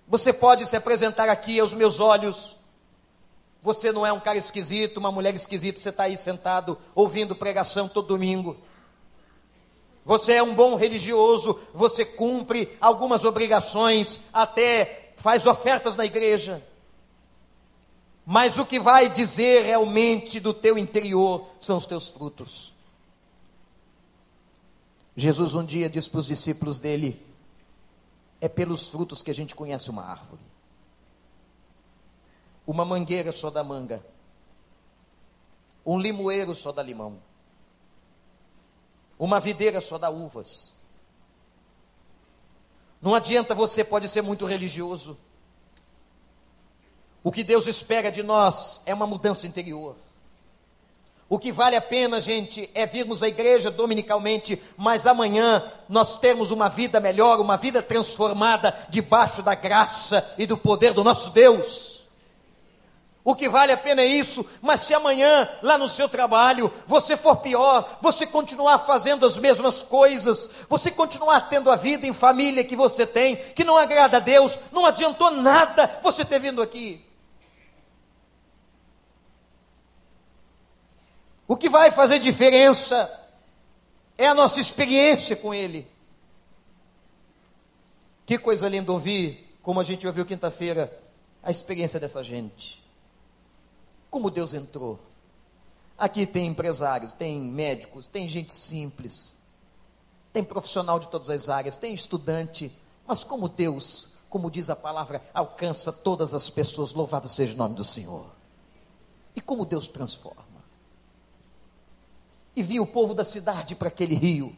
Você 0.08 0.32
pode 0.32 0.68
se 0.68 0.76
apresentar 0.76 1.28
aqui 1.28 1.60
aos 1.60 1.74
meus 1.74 2.00
olhos. 2.00 2.56
Você 3.64 3.92
não 3.92 4.06
é 4.06 4.14
um 4.14 4.20
cara 4.20 4.38
esquisito, 4.38 4.98
uma 4.98 5.12
mulher 5.12 5.34
esquisita, 5.34 5.80
você 5.80 5.90
está 5.90 6.04
aí 6.04 6.16
sentado 6.16 6.78
ouvindo 6.94 7.36
pregação 7.36 7.90
todo 7.90 8.10
domingo. 8.10 8.56
Você 10.08 10.36
é 10.36 10.42
um 10.42 10.56
bom 10.56 10.76
religioso, 10.76 11.60
você 11.74 12.06
cumpre 12.06 12.78
algumas 12.80 13.26
obrigações, 13.26 14.22
até 14.32 15.12
faz 15.18 15.46
ofertas 15.46 15.98
na 15.98 16.06
igreja. 16.06 16.66
Mas 18.26 18.58
o 18.58 18.66
que 18.66 18.80
vai 18.80 19.10
dizer 19.10 19.66
realmente 19.66 20.40
do 20.40 20.54
teu 20.54 20.78
interior 20.78 21.50
são 21.60 21.76
os 21.76 21.86
teus 21.86 22.08
frutos. 22.08 22.72
Jesus 25.14 25.54
um 25.54 25.66
dia 25.66 25.90
disse 25.90 26.10
para 26.10 26.22
os 26.22 26.28
discípulos 26.28 26.80
dele: 26.80 27.22
É 28.40 28.48
pelos 28.48 28.88
frutos 28.88 29.22
que 29.22 29.32
a 29.32 29.34
gente 29.34 29.56
conhece 29.56 29.90
uma 29.90 30.04
árvore. 30.04 30.42
Uma 32.66 32.86
mangueira 32.86 33.34
só 33.34 33.50
dá 33.50 33.62
manga. 33.62 34.02
Um 35.86 36.00
limoeiro 36.00 36.56
só 36.56 36.72
dá 36.72 36.82
limão. 36.82 37.27
Uma 39.18 39.40
videira 39.40 39.82
só 39.82 39.98
dá 39.98 40.10
uvas. 40.10 40.74
Não 43.02 43.16
adianta 43.16 43.56
você 43.56 43.84
pode 43.84 44.08
ser 44.08 44.22
muito 44.22 44.46
religioso, 44.46 45.18
o 47.28 47.32
que 47.32 47.44
Deus 47.44 47.68
espera 47.68 48.10
de 48.10 48.24
nós 48.24 48.82
é 48.86 48.94
uma 48.94 49.06
mudança 49.06 49.46
interior. 49.46 49.98
O 51.28 51.38
que 51.38 51.52
vale 51.52 51.76
a 51.76 51.82
pena, 51.82 52.22
gente, 52.22 52.70
é 52.74 52.86
virmos 52.86 53.22
à 53.22 53.28
igreja 53.28 53.70
dominicalmente, 53.70 54.62
mas 54.78 55.06
amanhã 55.06 55.62
nós 55.90 56.16
termos 56.16 56.52
uma 56.52 56.70
vida 56.70 57.02
melhor, 57.02 57.42
uma 57.42 57.58
vida 57.58 57.84
transformada 57.84 58.74
debaixo 58.90 59.44
da 59.44 59.54
graça 59.54 60.36
e 60.38 60.46
do 60.46 60.58
poder 60.58 60.94
do 60.94 61.04
nosso 61.04 61.32
Deus. 61.32 61.97
O 63.28 63.36
que 63.36 63.50
vale 63.50 63.74
a 63.74 63.78
pena 63.78 64.02
é 64.02 64.06
isso, 64.06 64.50
mas 64.62 64.80
se 64.80 64.94
amanhã, 64.94 65.50
lá 65.62 65.78
no 65.78 65.90
seu 65.90 66.08
trabalho, 66.08 66.74
você 66.88 67.18
for 67.18 67.36
pior, 67.36 67.98
você 68.02 68.26
continuar 68.26 68.80
fazendo 68.80 69.26
as 69.26 69.38
mesmas 69.38 69.84
coisas, 69.84 70.50
você 70.70 70.90
continuar 70.90 71.42
tendo 71.50 71.70
a 71.70 71.76
vida 71.76 72.08
em 72.08 72.14
família 72.14 72.64
que 72.64 72.74
você 72.74 73.06
tem, 73.06 73.36
que 73.36 73.66
não 73.66 73.76
agrada 73.76 74.16
a 74.16 74.22
Deus, 74.22 74.58
não 74.72 74.86
adiantou 74.86 75.30
nada 75.30 76.00
você 76.02 76.24
ter 76.24 76.40
vindo 76.40 76.62
aqui. 76.62 77.06
O 81.46 81.58
que 81.58 81.68
vai 81.68 81.92
fazer 81.92 82.20
diferença 82.20 83.12
é 84.18 84.26
a 84.26 84.34
nossa 84.34 84.62
experiência 84.62 85.36
com 85.36 85.54
Ele. 85.54 85.86
Que 88.26 88.38
coisa 88.38 88.70
linda 88.70 88.94
ouvir, 88.94 89.54
como 89.62 89.82
a 89.82 89.84
gente 89.84 90.08
ouviu 90.08 90.26
quinta-feira, 90.26 90.98
a 91.44 91.52
experiência 91.52 92.00
dessa 92.00 92.24
gente. 92.24 92.87
Como 94.10 94.30
Deus 94.30 94.54
entrou. 94.54 95.00
Aqui 95.98 96.26
tem 96.26 96.48
empresários, 96.48 97.12
tem 97.12 97.40
médicos, 97.40 98.06
tem 98.08 98.30
gente 98.30 98.54
simples, 98.54 99.36
tem 100.32 100.44
profissional 100.44 101.00
de 101.00 101.08
todas 101.08 101.30
as 101.30 101.50
áreas, 101.50 101.76
tem 101.76 101.94
estudante, 101.94 102.72
mas 103.08 103.24
como 103.24 103.50
Deus, 103.50 104.10
como 104.30 104.52
diz 104.52 104.70
a 104.70 104.76
palavra, 104.76 105.28
alcança 105.34 105.92
todas 105.92 106.36
as 106.36 106.50
pessoas, 106.50 106.94
louvado 106.94 107.28
seja 107.28 107.56
o 107.56 107.58
nome 107.58 107.74
do 107.74 107.84
Senhor. 107.84 108.28
E 109.36 109.42
como 109.42 109.66
Deus 109.66 109.88
transforma 109.88 110.48
e 112.58 112.64
via 112.64 112.82
o 112.82 112.88
povo 112.88 113.14
da 113.14 113.24
cidade 113.24 113.76
para 113.76 113.88
aquele 113.88 114.16
rio. 114.16 114.52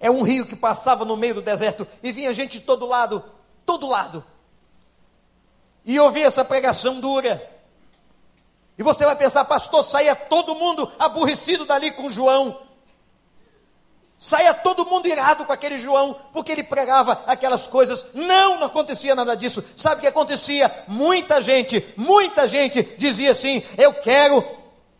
É 0.00 0.10
um 0.10 0.22
rio 0.22 0.46
que 0.46 0.56
passava 0.56 1.04
no 1.04 1.18
meio 1.18 1.34
do 1.34 1.42
deserto 1.42 1.86
e 2.02 2.10
vinha 2.10 2.32
gente 2.32 2.60
de 2.60 2.64
todo 2.64 2.86
lado, 2.86 3.22
todo 3.66 3.86
lado. 3.86 4.24
E 5.88 5.98
ouvia 5.98 6.26
essa 6.26 6.44
pregação 6.44 7.00
dura. 7.00 7.42
E 8.76 8.82
você 8.82 9.06
vai 9.06 9.16
pensar, 9.16 9.42
pastor, 9.46 9.82
saía 9.82 10.14
todo 10.14 10.54
mundo 10.54 10.92
aborrecido 10.98 11.64
dali 11.64 11.90
com 11.90 12.10
João. 12.10 12.60
Saía 14.18 14.52
todo 14.52 14.84
mundo 14.84 15.08
irado 15.08 15.46
com 15.46 15.52
aquele 15.52 15.78
João, 15.78 16.14
porque 16.30 16.52
ele 16.52 16.62
pregava 16.62 17.24
aquelas 17.26 17.66
coisas. 17.66 18.12
Não, 18.12 18.60
não 18.60 18.66
acontecia 18.66 19.14
nada 19.14 19.34
disso. 19.34 19.64
Sabe 19.74 19.96
o 19.96 20.00
que 20.02 20.06
acontecia? 20.06 20.84
Muita 20.86 21.40
gente, 21.40 21.82
muita 21.96 22.46
gente 22.46 22.82
dizia 22.98 23.30
assim: 23.30 23.62
Eu 23.78 23.94
quero 23.94 24.44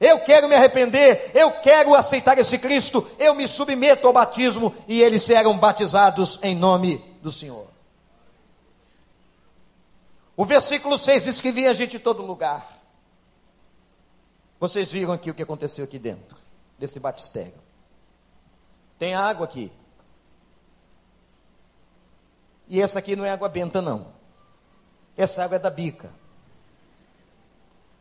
eu 0.00 0.20
quero 0.20 0.48
me 0.48 0.54
arrepender, 0.54 1.32
eu 1.34 1.50
quero 1.50 1.94
aceitar 1.94 2.38
esse 2.38 2.56
Cristo, 2.56 3.06
eu 3.18 3.34
me 3.34 3.46
submeto 3.46 4.06
ao 4.06 4.12
batismo 4.12 4.74
e 4.86 5.02
eles 5.02 5.22
serão 5.22 5.58
batizados 5.58 6.38
em 6.42 6.54
nome 6.54 7.04
do 7.20 7.30
Senhor. 7.30 7.67
O 10.38 10.44
versículo 10.44 10.96
6 10.96 11.24
diz 11.24 11.40
que 11.40 11.50
vinha 11.50 11.74
gente 11.74 11.90
de 11.90 11.98
todo 11.98 12.22
lugar. 12.22 12.80
Vocês 14.60 14.92
viram 14.92 15.12
aqui 15.12 15.32
o 15.32 15.34
que 15.34 15.42
aconteceu 15.42 15.84
aqui 15.84 15.98
dentro 15.98 16.38
desse 16.78 17.00
batistério. 17.00 17.60
Tem 18.96 19.16
água 19.16 19.44
aqui. 19.44 19.72
E 22.68 22.80
essa 22.80 23.00
aqui 23.00 23.16
não 23.16 23.24
é 23.24 23.32
água 23.32 23.48
benta, 23.48 23.82
não. 23.82 24.12
Essa 25.16 25.42
água 25.42 25.56
é 25.56 25.58
da 25.58 25.70
bica. 25.70 26.14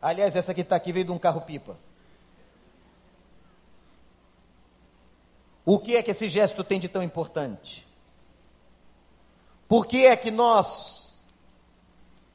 Aliás, 0.00 0.36
essa 0.36 0.54
que 0.54 0.60
está 0.60 0.76
aqui 0.76 0.92
veio 0.92 1.06
de 1.06 1.10
um 1.10 1.18
carro-pipa. 1.18 1.76
O 5.64 5.76
que 5.80 5.96
é 5.96 6.04
que 6.04 6.12
esse 6.12 6.28
gesto 6.28 6.62
tem 6.62 6.78
de 6.78 6.88
tão 6.88 7.02
importante? 7.02 7.84
Por 9.66 9.86
que 9.86 10.06
é 10.06 10.14
que 10.14 10.30
nós 10.30 11.07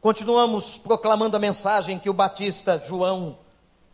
continuamos 0.04 0.78
proclamando 0.78 1.38
a 1.38 1.40
mensagem 1.40 1.98
que 1.98 2.10
o 2.10 2.14
Batista 2.14 2.78
João 2.78 3.38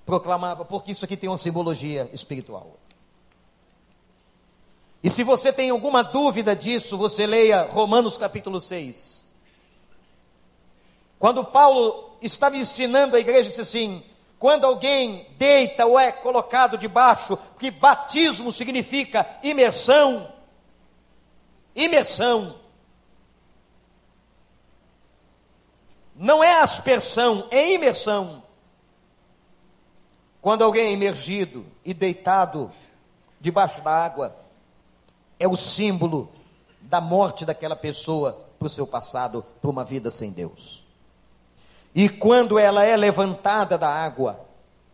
proclamava? 0.04 0.66
Porque 0.66 0.92
isso 0.92 1.06
aqui 1.06 1.16
tem 1.16 1.30
uma 1.30 1.38
simbologia 1.38 2.10
espiritual. 2.12 2.78
E 5.04 5.10
se 5.10 5.24
você 5.24 5.54
tem 5.54 5.70
alguma 5.70 6.02
dúvida 6.02 6.56
disso, 6.56 6.98
você 6.98 7.28
leia 7.28 7.62
Romanos 7.62 8.18
capítulo 8.18 8.60
6. 8.60 9.32
Quando 11.20 11.46
Paulo 11.46 12.18
estava 12.24 12.58
ensinando 12.58 13.16
a 13.16 13.20
igreja, 13.20 13.50
disse 13.50 13.62
assim: 13.62 14.04
quando 14.40 14.66
alguém 14.66 15.28
deita 15.38 15.86
ou 15.86 16.00
é 16.00 16.12
colocado 16.12 16.76
debaixo, 16.76 17.38
que 17.60 17.70
batismo 17.70 18.52
significa 18.52 19.28
imersão. 19.44 20.28
imersão. 21.76 22.59
Não 26.20 26.44
é 26.44 26.60
aspersão, 26.60 27.48
é 27.50 27.72
imersão. 27.72 28.44
Quando 30.42 30.66
alguém 30.66 30.88
é 30.88 30.92
imergido 30.92 31.66
e 31.86 31.94
deitado 31.94 32.70
debaixo 33.40 33.82
da 33.82 33.92
água, 33.92 34.36
é 35.40 35.48
o 35.48 35.56
símbolo 35.56 36.30
da 36.82 37.00
morte 37.00 37.46
daquela 37.46 37.76
pessoa 37.76 38.38
para 38.60 38.66
o 38.66 38.70
seu 38.70 38.86
passado, 38.86 39.46
para 39.62 39.70
uma 39.70 39.86
vida 39.86 40.12
sem 40.12 40.32
Deus. 40.32 40.86
E 41.96 42.10
quando 42.10 42.60
ela 42.60 42.84
é 42.84 42.98
levantada 42.98 43.78
da 43.78 43.88
água, 43.88 44.42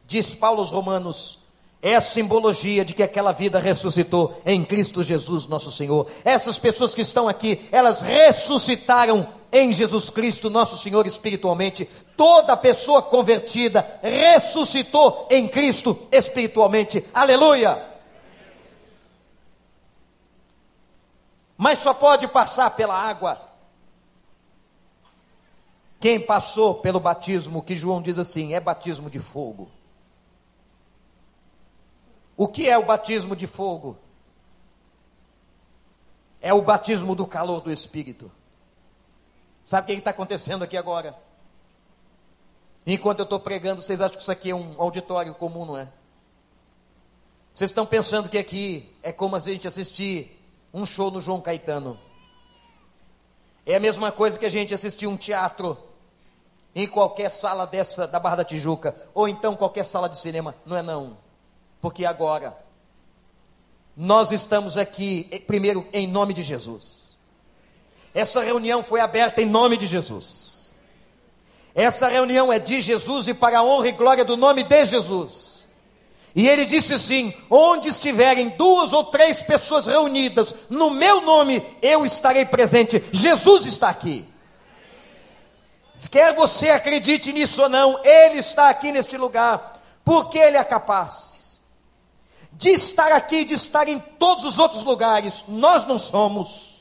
diz 0.05 0.35
Paulo 0.35 0.59
aos 0.59 0.69
Romanos, 0.69 1.39
é 1.81 1.95
a 1.95 2.01
simbologia 2.01 2.85
de 2.85 2.93
que 2.93 3.01
aquela 3.01 3.31
vida 3.31 3.57
ressuscitou 3.57 4.39
em 4.45 4.63
Cristo 4.63 5.01
Jesus, 5.01 5.47
nosso 5.47 5.71
Senhor. 5.71 6.07
Essas 6.23 6.59
pessoas 6.59 6.93
que 6.93 7.01
estão 7.01 7.27
aqui, 7.27 7.67
elas 7.71 8.01
ressuscitaram 8.03 9.27
em 9.57 9.71
Jesus 9.71 10.09
Cristo, 10.09 10.49
nosso 10.49 10.77
Senhor, 10.77 11.07
espiritualmente. 11.07 11.85
Toda 12.17 12.57
pessoa 12.57 13.01
convertida 13.01 13.99
ressuscitou 14.01 15.29
em 15.31 15.47
Cristo 15.47 15.97
espiritualmente. 16.11 17.05
Aleluia! 17.13 17.81
Mas 21.57 21.79
só 21.79 21.93
pode 21.93 22.27
passar 22.27 22.71
pela 22.71 22.93
água 22.93 23.39
quem 26.01 26.19
passou 26.19 26.75
pelo 26.75 26.99
batismo, 26.99 27.63
que 27.63 27.77
João 27.77 28.01
diz 28.01 28.19
assim, 28.19 28.53
é 28.53 28.59
batismo 28.59 29.09
de 29.09 29.19
fogo. 29.19 29.71
O 32.35 32.45
que 32.45 32.67
é 32.67 32.77
o 32.77 32.85
batismo 32.85 33.37
de 33.37 33.47
fogo? 33.47 33.97
É 36.41 36.53
o 36.53 36.61
batismo 36.61 37.15
do 37.15 37.25
calor 37.25 37.61
do 37.61 37.71
Espírito. 37.71 38.29
Sabe 39.65 39.91
o 39.91 39.95
que 39.95 39.99
está 39.99 40.11
acontecendo 40.11 40.63
aqui 40.63 40.77
agora? 40.77 41.17
Enquanto 42.85 43.19
eu 43.19 43.23
estou 43.23 43.39
pregando, 43.39 43.81
vocês 43.81 43.99
acham 43.99 44.15
que 44.15 44.21
isso 44.21 44.31
aqui 44.31 44.51
é 44.51 44.55
um 44.55 44.75
auditório 44.77 45.33
comum, 45.33 45.65
não 45.65 45.77
é? 45.77 45.87
Vocês 47.53 47.71
estão 47.71 47.85
pensando 47.85 48.29
que 48.29 48.37
aqui 48.37 48.95
é 49.01 49.11
como 49.11 49.35
a 49.35 49.39
gente 49.39 49.67
assistir 49.67 50.39
um 50.73 50.85
show 50.85 51.09
no 51.09 51.19
João 51.19 51.41
Caetano. 51.41 51.97
É 53.65 53.75
a 53.75 53.79
mesma 53.79 54.11
coisa 54.11 54.37
que 54.37 54.45
a 54.45 54.49
gente 54.49 54.73
assistir 54.73 55.07
um 55.07 55.17
teatro 55.17 55.77
em 56.75 56.85
qualquer 56.85 57.31
sala 57.31 57.65
dessa 57.65 58.05
da 58.05 58.19
Barra 58.19 58.35
da 58.35 58.43
Tijuca, 58.43 58.95
ou 59.13 59.27
então 59.27 59.55
qualquer 59.55 59.85
sala 59.85 60.07
de 60.07 60.17
cinema. 60.17 60.53
Não 60.65 60.77
é 60.77 60.83
não. 60.83 61.17
Porque 61.81 62.05
agora 62.05 62.55
nós 63.95 64.31
estamos 64.31 64.77
aqui 64.77 65.43
primeiro 65.47 65.87
em 65.93 66.05
nome 66.05 66.33
de 66.33 66.43
Jesus. 66.43 67.04
Essa 68.15 68.41
reunião 68.41 68.81
foi 68.81 69.01
aberta 69.01 69.41
em 69.41 69.45
nome 69.45 69.75
de 69.75 69.85
Jesus. 69.85 70.73
Essa 71.75 72.07
reunião 72.07 72.51
é 72.51 72.57
de 72.57 72.79
Jesus 72.79 73.27
e 73.27 73.33
para 73.33 73.59
a 73.59 73.63
honra 73.63 73.89
e 73.89 73.91
glória 73.91 74.23
do 74.23 74.37
nome 74.37 74.63
de 74.63 74.85
Jesus. 74.85 75.65
E 76.33 76.47
ele 76.47 76.65
disse 76.65 76.93
assim: 76.93 77.33
onde 77.49 77.89
estiverem 77.89 78.47
duas 78.49 78.93
ou 78.93 79.03
três 79.03 79.41
pessoas 79.41 79.85
reunidas 79.85 80.55
no 80.69 80.89
meu 80.89 81.19
nome, 81.19 81.61
eu 81.81 82.05
estarei 82.05 82.45
presente. 82.45 83.03
Jesus 83.11 83.65
está 83.65 83.89
aqui. 83.89 84.25
Quer 86.09 86.33
você 86.33 86.69
acredite 86.69 87.33
nisso 87.33 87.63
ou 87.63 87.67
não, 87.67 87.99
ele 88.05 88.39
está 88.39 88.69
aqui 88.69 88.93
neste 88.93 89.17
lugar, 89.17 89.73
porque 90.05 90.37
ele 90.37 90.55
é 90.55 90.63
capaz 90.63 91.59
de 92.53 92.69
estar 92.69 93.11
aqui, 93.11 93.43
de 93.43 93.55
estar 93.55 93.89
em 93.89 93.99
todos 93.99 94.45
os 94.45 94.57
outros 94.57 94.85
lugares. 94.85 95.43
Nós 95.49 95.83
não 95.83 95.97
somos 95.97 96.74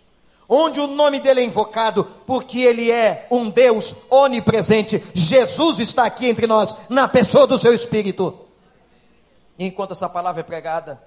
onde 0.49 0.81
o 0.81 0.87
nome 0.87 1.21
dele 1.21 1.41
é 1.41 1.45
invocado, 1.45 2.05
porque 2.27 2.61
ele 2.61 2.91
é 2.91 3.27
um 3.31 3.51
Deus 3.51 4.07
onipresente. 4.11 5.03
Jesus 5.15 5.79
está 5.79 6.05
aqui 6.05 6.27
entre 6.27 6.47
nós, 6.47 6.89
na 6.89 7.09
pessoa 7.09 7.47
do 7.47 7.59
seu 7.59 7.75
Espírito. 7.75 8.39
E 9.59 9.67
enquanto 9.67 9.93
essa 9.93 10.09
palavra 10.09 10.41
é 10.41 10.45
pregada, 10.45 11.03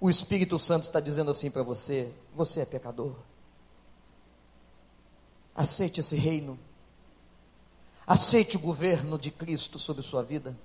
o 0.00 0.10
Espírito 0.10 0.58
Santo 0.58 0.84
está 0.84 1.00
dizendo 1.00 1.30
assim 1.30 1.50
para 1.50 1.62
você: 1.62 2.12
você 2.34 2.60
é 2.60 2.64
pecador. 2.64 3.14
Aceite 5.54 6.00
esse 6.00 6.16
reino. 6.16 6.58
Aceite 8.06 8.56
o 8.56 8.60
governo 8.60 9.18
de 9.18 9.30
Cristo 9.30 9.78
sobre 9.78 10.02
sua 10.02 10.22
vida. 10.22 10.56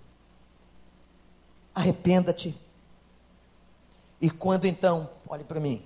Arrependa-te. 1.74 2.56
E 4.20 4.30
quando 4.30 4.66
então, 4.66 5.10
olhe 5.28 5.44
para 5.44 5.60
mim, 5.60 5.84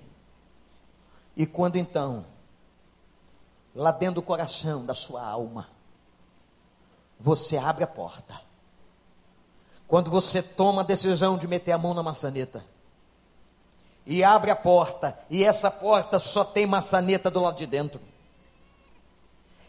e 1.36 1.46
quando 1.46 1.76
então, 1.76 2.24
lá 3.74 3.90
dentro 3.90 4.16
do 4.16 4.22
coração 4.22 4.86
da 4.86 4.94
sua 4.94 5.22
alma, 5.22 5.68
você 7.20 7.58
abre 7.58 7.84
a 7.84 7.86
porta, 7.86 8.40
quando 9.86 10.10
você 10.10 10.42
toma 10.42 10.80
a 10.80 10.84
decisão 10.84 11.36
de 11.36 11.46
meter 11.46 11.72
a 11.72 11.78
mão 11.78 11.92
na 11.92 12.02
maçaneta, 12.02 12.64
e 14.06 14.24
abre 14.24 14.50
a 14.50 14.56
porta, 14.56 15.18
e 15.28 15.44
essa 15.44 15.70
porta 15.70 16.18
só 16.18 16.44
tem 16.44 16.64
maçaneta 16.64 17.30
do 17.30 17.40
lado 17.40 17.56
de 17.58 17.66
dentro. 17.66 18.00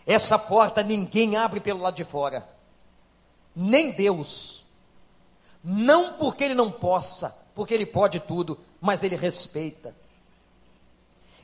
Essa 0.05 0.39
porta 0.39 0.83
ninguém 0.83 1.35
abre 1.35 1.59
pelo 1.59 1.81
lado 1.81 1.95
de 1.95 2.05
fora, 2.05 2.47
nem 3.53 3.91
Deus. 3.91 4.65
Não 5.63 6.13
porque 6.13 6.43
Ele 6.45 6.53
não 6.53 6.71
possa, 6.71 7.37
porque 7.53 7.73
Ele 7.73 7.85
pode 7.85 8.19
tudo, 8.21 8.57
mas 8.79 9.03
Ele 9.03 9.15
respeita. 9.15 9.93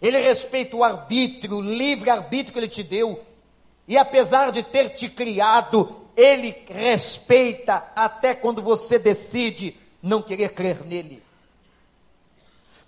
Ele 0.03 0.19
respeita 0.19 0.75
o 0.75 0.83
arbítrio, 0.83 1.59
o 1.59 1.61
livre 1.61 2.09
arbítrio 2.09 2.51
que 2.51 2.59
ele 2.59 2.67
te 2.67 2.83
deu. 2.83 3.23
E 3.87 3.97
apesar 3.97 4.51
de 4.51 4.61
ter 4.61 4.89
te 4.89 5.07
criado, 5.07 6.01
ele 6.17 6.53
respeita 6.67 7.81
até 7.95 8.35
quando 8.35 8.61
você 8.61 8.99
decide 8.99 9.77
não 10.01 10.21
querer 10.21 10.49
crer 10.49 10.83
nele. 10.83 11.23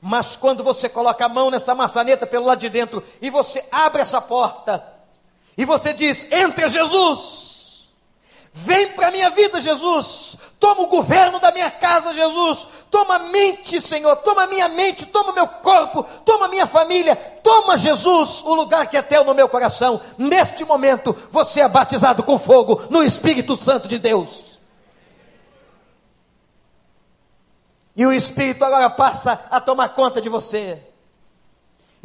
Mas 0.01 0.35
quando 0.35 0.61
você 0.61 0.89
coloca 0.89 1.25
a 1.25 1.29
mão 1.29 1.49
nessa 1.49 1.73
maçaneta 1.73 2.27
pelo 2.27 2.45
lado 2.45 2.59
de 2.59 2.69
dentro 2.69 3.01
e 3.21 3.29
você 3.29 3.63
abre 3.71 4.01
essa 4.01 4.19
porta 4.19 4.85
e 5.57 5.63
você 5.63 5.93
diz: 5.93 6.29
"Entra 6.29 6.67
Jesus!" 6.67 7.44
Vem 8.57 8.93
para 8.93 9.09
a 9.09 9.11
minha 9.11 9.29
vida, 9.31 9.59
Jesus. 9.59 10.37
Toma 10.57 10.83
o 10.83 10.87
governo 10.87 11.39
da 11.39 11.51
minha 11.51 11.69
casa, 11.69 12.13
Jesus. 12.13 12.65
Toma 12.89 13.15
a 13.15 13.19
mente, 13.19 13.81
Senhor. 13.81 14.15
Toma 14.15 14.43
a 14.43 14.47
minha 14.47 14.69
mente, 14.69 15.05
toma 15.07 15.31
o 15.31 15.35
meu 15.35 15.45
corpo, 15.45 16.03
toma 16.23 16.45
a 16.45 16.47
minha 16.47 16.65
família. 16.65 17.17
Toma, 17.43 17.77
Jesus, 17.77 18.41
o 18.45 18.55
lugar 18.55 18.87
que 18.87 18.95
é 18.95 19.01
teu 19.01 19.25
no 19.25 19.35
meu 19.35 19.49
coração. 19.49 19.99
Neste 20.17 20.63
momento, 20.63 21.13
você 21.29 21.59
é 21.59 21.67
batizado 21.67 22.23
com 22.23 22.39
fogo 22.39 22.81
no 22.89 23.03
Espírito 23.03 23.57
Santo 23.57 23.89
de 23.89 23.99
Deus. 23.99 24.57
E 27.93 28.05
o 28.05 28.13
Espírito 28.13 28.63
agora 28.63 28.89
passa 28.89 29.45
a 29.51 29.59
tomar 29.59 29.89
conta 29.89 30.21
de 30.21 30.29
você. 30.29 30.81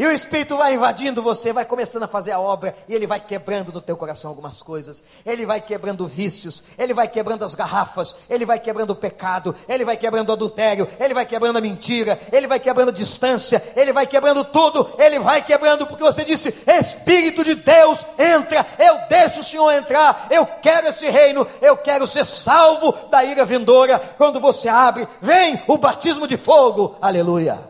E 0.01 0.07
o 0.07 0.11
Espírito 0.11 0.57
vai 0.57 0.72
invadindo 0.72 1.22
você, 1.22 1.53
vai 1.53 1.66
começando 1.66 2.05
a 2.05 2.09
fazer 2.09 2.32
a 2.32 2.40
obra, 2.40 2.74
e 2.88 2.94
ele 2.94 3.07
vai 3.07 3.20
quebrando 3.20 3.70
no 3.70 3.82
teu 3.82 3.98
coração 3.98 4.30
algumas 4.30 4.62
coisas. 4.62 5.05
Ele 5.26 5.44
vai 5.44 5.61
quebrando 5.61 6.07
vícios, 6.07 6.64
ele 6.78 6.94
vai 6.94 7.07
quebrando 7.07 7.44
as 7.44 7.55
garrafas, 7.55 8.16
ele 8.26 8.46
vai 8.46 8.59
quebrando 8.59 8.92
o 8.92 8.96
pecado, 8.96 9.55
ele 9.68 9.84
vai 9.84 9.98
quebrando 9.98 10.30
o 10.30 10.32
adultério, 10.32 10.88
ele 10.98 11.12
vai 11.12 11.26
quebrando 11.26 11.59
a 11.59 11.61
mentira, 11.61 12.18
ele 12.32 12.46
vai 12.46 12.59
quebrando 12.59 12.88
a 12.88 12.92
distância, 12.92 13.62
ele 13.76 13.92
vai 13.92 14.07
quebrando 14.07 14.42
tudo, 14.42 14.88
ele 14.96 15.18
vai 15.18 15.44
quebrando, 15.44 15.86
porque 15.86 16.03
você 16.03 16.24
disse: 16.24 16.48
Espírito 16.66 17.44
de 17.44 17.57
Deus, 17.57 18.03
entra, 18.18 18.66
eu 18.78 19.07
deixo 19.07 19.40
o 19.40 19.44
Senhor 19.44 19.70
entrar, 19.70 20.28
eu 20.30 20.46
quero 20.46 20.88
esse 20.88 21.11
reino, 21.11 21.46
eu 21.61 21.76
quero 21.76 22.07
ser 22.07 22.24
salvo 22.24 22.92
da 23.11 23.22
ira 23.22 23.44
vindoura. 23.44 23.98
Quando 24.16 24.40
você 24.40 24.66
abre, 24.66 25.07
vem 25.20 25.62
o 25.68 25.76
batismo 25.76 26.26
de 26.26 26.38
fogo, 26.38 26.96
aleluia. 27.03 27.70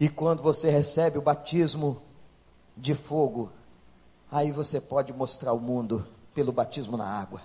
E 0.00 0.08
quando 0.08 0.42
você 0.42 0.70
recebe 0.70 1.18
o 1.18 1.22
batismo 1.22 2.00
de 2.74 2.94
fogo, 2.94 3.52
aí 4.32 4.50
você 4.50 4.80
pode 4.80 5.12
mostrar 5.12 5.50
ao 5.50 5.60
mundo, 5.60 6.08
pelo 6.32 6.50
batismo 6.50 6.96
na 6.96 7.06
água, 7.06 7.42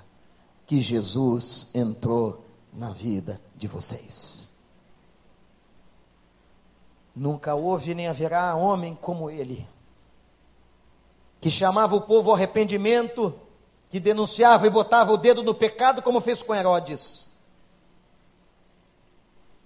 que 0.66 0.80
Jesus 0.80 1.70
entrou 1.76 2.45
na 2.72 2.91
vida 2.91 3.41
de 3.58 3.68
vocês. 3.68 4.56
Nunca 7.14 7.56
houve 7.56 7.93
nem 7.93 8.08
haverá 8.08 8.56
homem 8.56 8.97
como 9.01 9.30
ele, 9.30 9.68
que 11.41 11.51
chamava 11.51 11.93
o 11.93 12.01
povo 12.01 12.30
ao 12.30 12.38
arrependimento, 12.38 13.38
que 13.89 13.99
denunciava 13.99 14.66
e 14.66 14.70
botava 14.70 15.12
o 15.12 15.18
dedo 15.18 15.43
no 15.43 15.53
pecado, 15.53 16.01
como 16.01 16.22
fez 16.22 16.41
com 16.41 16.56
Herodes, 16.56 17.30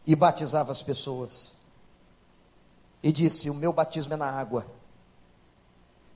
e 0.08 0.16
batizava 0.16 0.72
as 0.72 0.82
pessoas 0.82 1.59
e 3.02 3.12
disse: 3.12 3.50
O 3.50 3.54
meu 3.54 3.72
batismo 3.72 4.14
é 4.14 4.18
na 4.18 4.30
água, 4.30 4.66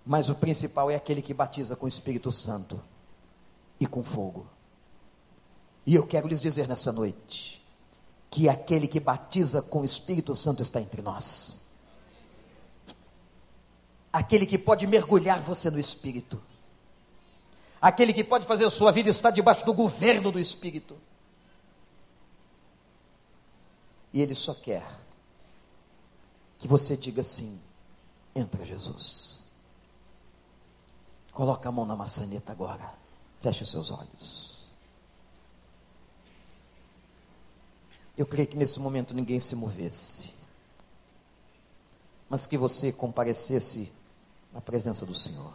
mas 0.05 0.29
o 0.29 0.35
principal 0.35 0.91
é 0.91 0.95
aquele 0.95 1.21
que 1.21 1.33
batiza 1.33 1.75
com 1.75 1.85
o 1.85 1.89
Espírito 1.89 2.31
Santo 2.31 2.81
e 3.79 3.87
com 3.87 4.03
fogo. 4.03 4.47
E 5.85 5.95
eu 5.95 6.05
quero 6.05 6.27
lhes 6.27 6.41
dizer 6.41 6.67
nessa 6.67 6.91
noite 6.91 7.63
que 8.29 8.49
aquele 8.49 8.87
que 8.87 8.99
batiza 8.99 9.61
com 9.61 9.81
o 9.81 9.85
Espírito 9.85 10.35
Santo 10.35 10.61
está 10.61 10.81
entre 10.81 11.01
nós. 11.01 11.61
Aquele 14.11 14.45
que 14.45 14.57
pode 14.57 14.85
mergulhar 14.87 15.41
você 15.41 15.69
no 15.69 15.79
Espírito. 15.79 16.41
Aquele 17.81 18.13
que 18.13 18.23
pode 18.23 18.45
fazer 18.45 18.65
a 18.65 18.69
sua 18.69 18.91
vida 18.91 19.09
estar 19.09 19.31
debaixo 19.31 19.65
do 19.65 19.73
governo 19.73 20.31
do 20.31 20.39
Espírito. 20.39 20.97
E 24.13 24.21
Ele 24.21 24.35
só 24.35 24.53
quer 24.53 25.02
que 26.63 26.67
você 26.69 26.95
diga 26.95 27.19
assim: 27.19 27.59
entra 28.33 28.63
Jesus. 28.63 29.43
Coloca 31.33 31.67
a 31.67 31.71
mão 31.73 31.85
na 31.85 31.93
maçaneta 31.93 32.53
agora. 32.53 32.89
Feche 33.41 33.63
os 33.63 33.69
seus 33.69 33.91
olhos. 33.91 34.71
Eu 38.17 38.25
creio 38.25 38.47
que 38.47 38.55
nesse 38.55 38.79
momento 38.79 39.13
ninguém 39.13 39.41
se 39.41 39.57
movesse, 39.57 40.33
mas 42.29 42.47
que 42.47 42.57
você 42.57 42.93
comparecesse 42.93 43.91
na 44.53 44.61
presença 44.61 45.05
do 45.05 45.13
Senhor. 45.13 45.53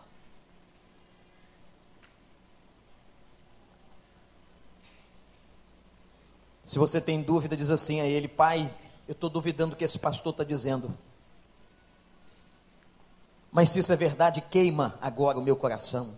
Se 6.63 6.79
você 6.79 7.01
tem 7.01 7.23
dúvida, 7.23 7.57
diz 7.57 7.71
assim 7.71 8.03
a 8.03 8.05
ele: 8.05 8.29
Pai, 8.29 8.77
eu 9.09 9.13
estou 9.13 9.31
duvidando 9.31 9.71
do 9.71 9.77
que 9.77 9.85
esse 9.85 9.99
pastor 9.99 10.33
está 10.33 10.45
dizendo. 10.45 10.97
Mas 13.51 13.71
se 13.71 13.79
isso 13.79 13.91
é 13.91 13.97
verdade, 13.97 14.43
queima 14.43 14.99
agora 15.01 15.39
o 15.39 15.43
meu 15.43 15.57
coração. 15.57 16.15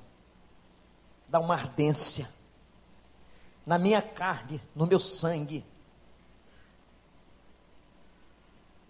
Dá 1.29 1.39
uma 1.39 1.55
ardência 1.55 2.29
na 3.65 3.79
minha 3.79 4.03
carne, 4.03 4.61
no 4.75 4.87
meu 4.87 4.99
sangue. 4.99 5.65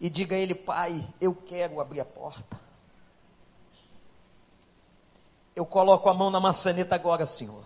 E 0.01 0.09
diga 0.09 0.35
a 0.35 0.39
ele, 0.39 0.55
Pai, 0.55 1.07
eu 1.21 1.35
quero 1.35 1.79
abrir 1.79 2.01
a 2.01 2.05
porta. 2.07 2.59
Eu 5.55 5.67
coloco 5.67 6.09
a 6.09 6.15
mão 6.15 6.31
na 6.31 6.41
maçaneta 6.41 6.95
agora, 6.95 7.27
Senhor. 7.27 7.65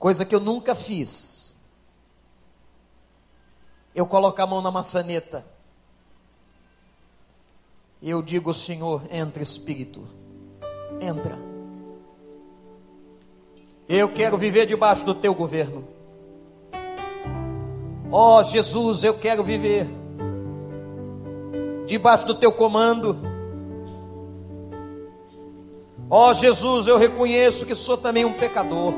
Coisa 0.00 0.24
que 0.24 0.34
eu 0.34 0.40
nunca 0.40 0.74
fiz. 0.74 1.33
Eu 3.94 4.06
coloco 4.06 4.40
a 4.42 4.46
mão 4.46 4.60
na 4.60 4.70
maçaneta 4.70 5.44
eu 8.06 8.20
digo, 8.20 8.52
Senhor, 8.52 9.02
entra 9.10 9.42
Espírito, 9.42 10.02
entra. 11.00 11.38
Eu 13.88 14.10
quero 14.10 14.36
viver 14.36 14.66
debaixo 14.66 15.06
do 15.06 15.14
teu 15.14 15.34
governo. 15.34 15.84
Ó 18.12 18.40
oh, 18.40 18.44
Jesus, 18.44 19.04
eu 19.04 19.14
quero 19.14 19.42
viver 19.42 19.88
debaixo 21.86 22.26
do 22.26 22.34
teu 22.34 22.52
comando. 22.52 23.16
Ó 26.10 26.28
oh, 26.28 26.34
Jesus, 26.34 26.86
eu 26.86 26.98
reconheço 26.98 27.64
que 27.64 27.74
sou 27.74 27.96
também 27.96 28.26
um 28.26 28.34
pecador. 28.34 28.92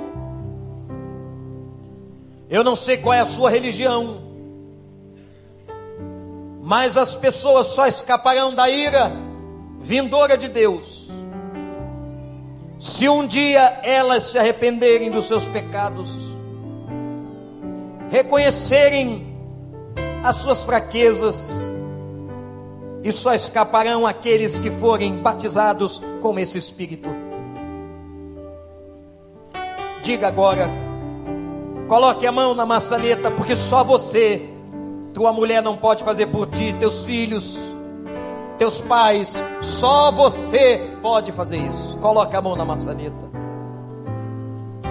Eu 2.51 2.65
não 2.65 2.75
sei 2.75 2.97
qual 2.97 3.15
é 3.15 3.21
a 3.21 3.27
sua 3.27 3.51
religião 3.51 4.26
mas 6.67 6.97
as 6.97 7.15
pessoas 7.15 7.69
só 7.69 7.87
escaparão 7.87 8.53
da 8.53 8.69
ira 8.69 9.13
vindoura 9.81 10.37
de 10.37 10.49
Deus 10.49 11.09
se 12.77 13.09
um 13.09 13.25
dia 13.25 13.79
elas 13.85 14.25
se 14.25 14.39
arrependerem 14.39 15.09
dos 15.09 15.27
seus 15.27 15.47
pecados, 15.47 16.13
reconhecerem 18.11 19.33
as 20.25 20.39
suas 20.39 20.65
fraquezas, 20.65 21.71
e 23.05 23.13
só 23.13 23.33
escaparão 23.33 24.05
aqueles 24.05 24.59
que 24.59 24.69
forem 24.69 25.19
batizados 25.19 26.03
com 26.21 26.37
esse 26.37 26.59
Espírito. 26.59 27.09
Diga 30.03 30.27
agora, 30.27 30.69
coloque 31.87 32.27
a 32.27 32.33
mão 32.33 32.55
na 32.55 32.67
maçaneta, 32.67 33.31
porque 33.31 33.55
só 33.55 33.85
você 33.85 34.56
tua 35.17 35.33
mulher 35.33 35.63
não 35.63 35.79
pode 35.79 36.05
fazer 36.05 36.27
por 36.27 36.47
ti, 36.47 36.75
teus 36.79 37.07
filhos, 37.07 37.73
teus 38.59 38.83
pais, 38.83 39.43
só 39.63 40.13
você 40.13 40.91
pode 41.01 41.33
fazer 41.33 41.57
isso. 41.57 41.97
Coloca 41.97 42.37
a 42.37 42.43
mão 42.43 42.55
na 42.55 42.67
maçaneta 42.67 43.31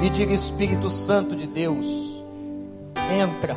e 0.02 0.10
diga: 0.10 0.34
Espírito 0.34 0.90
Santo 0.90 1.36
de 1.36 1.46
Deus, 1.46 1.86
entra. 3.16 3.56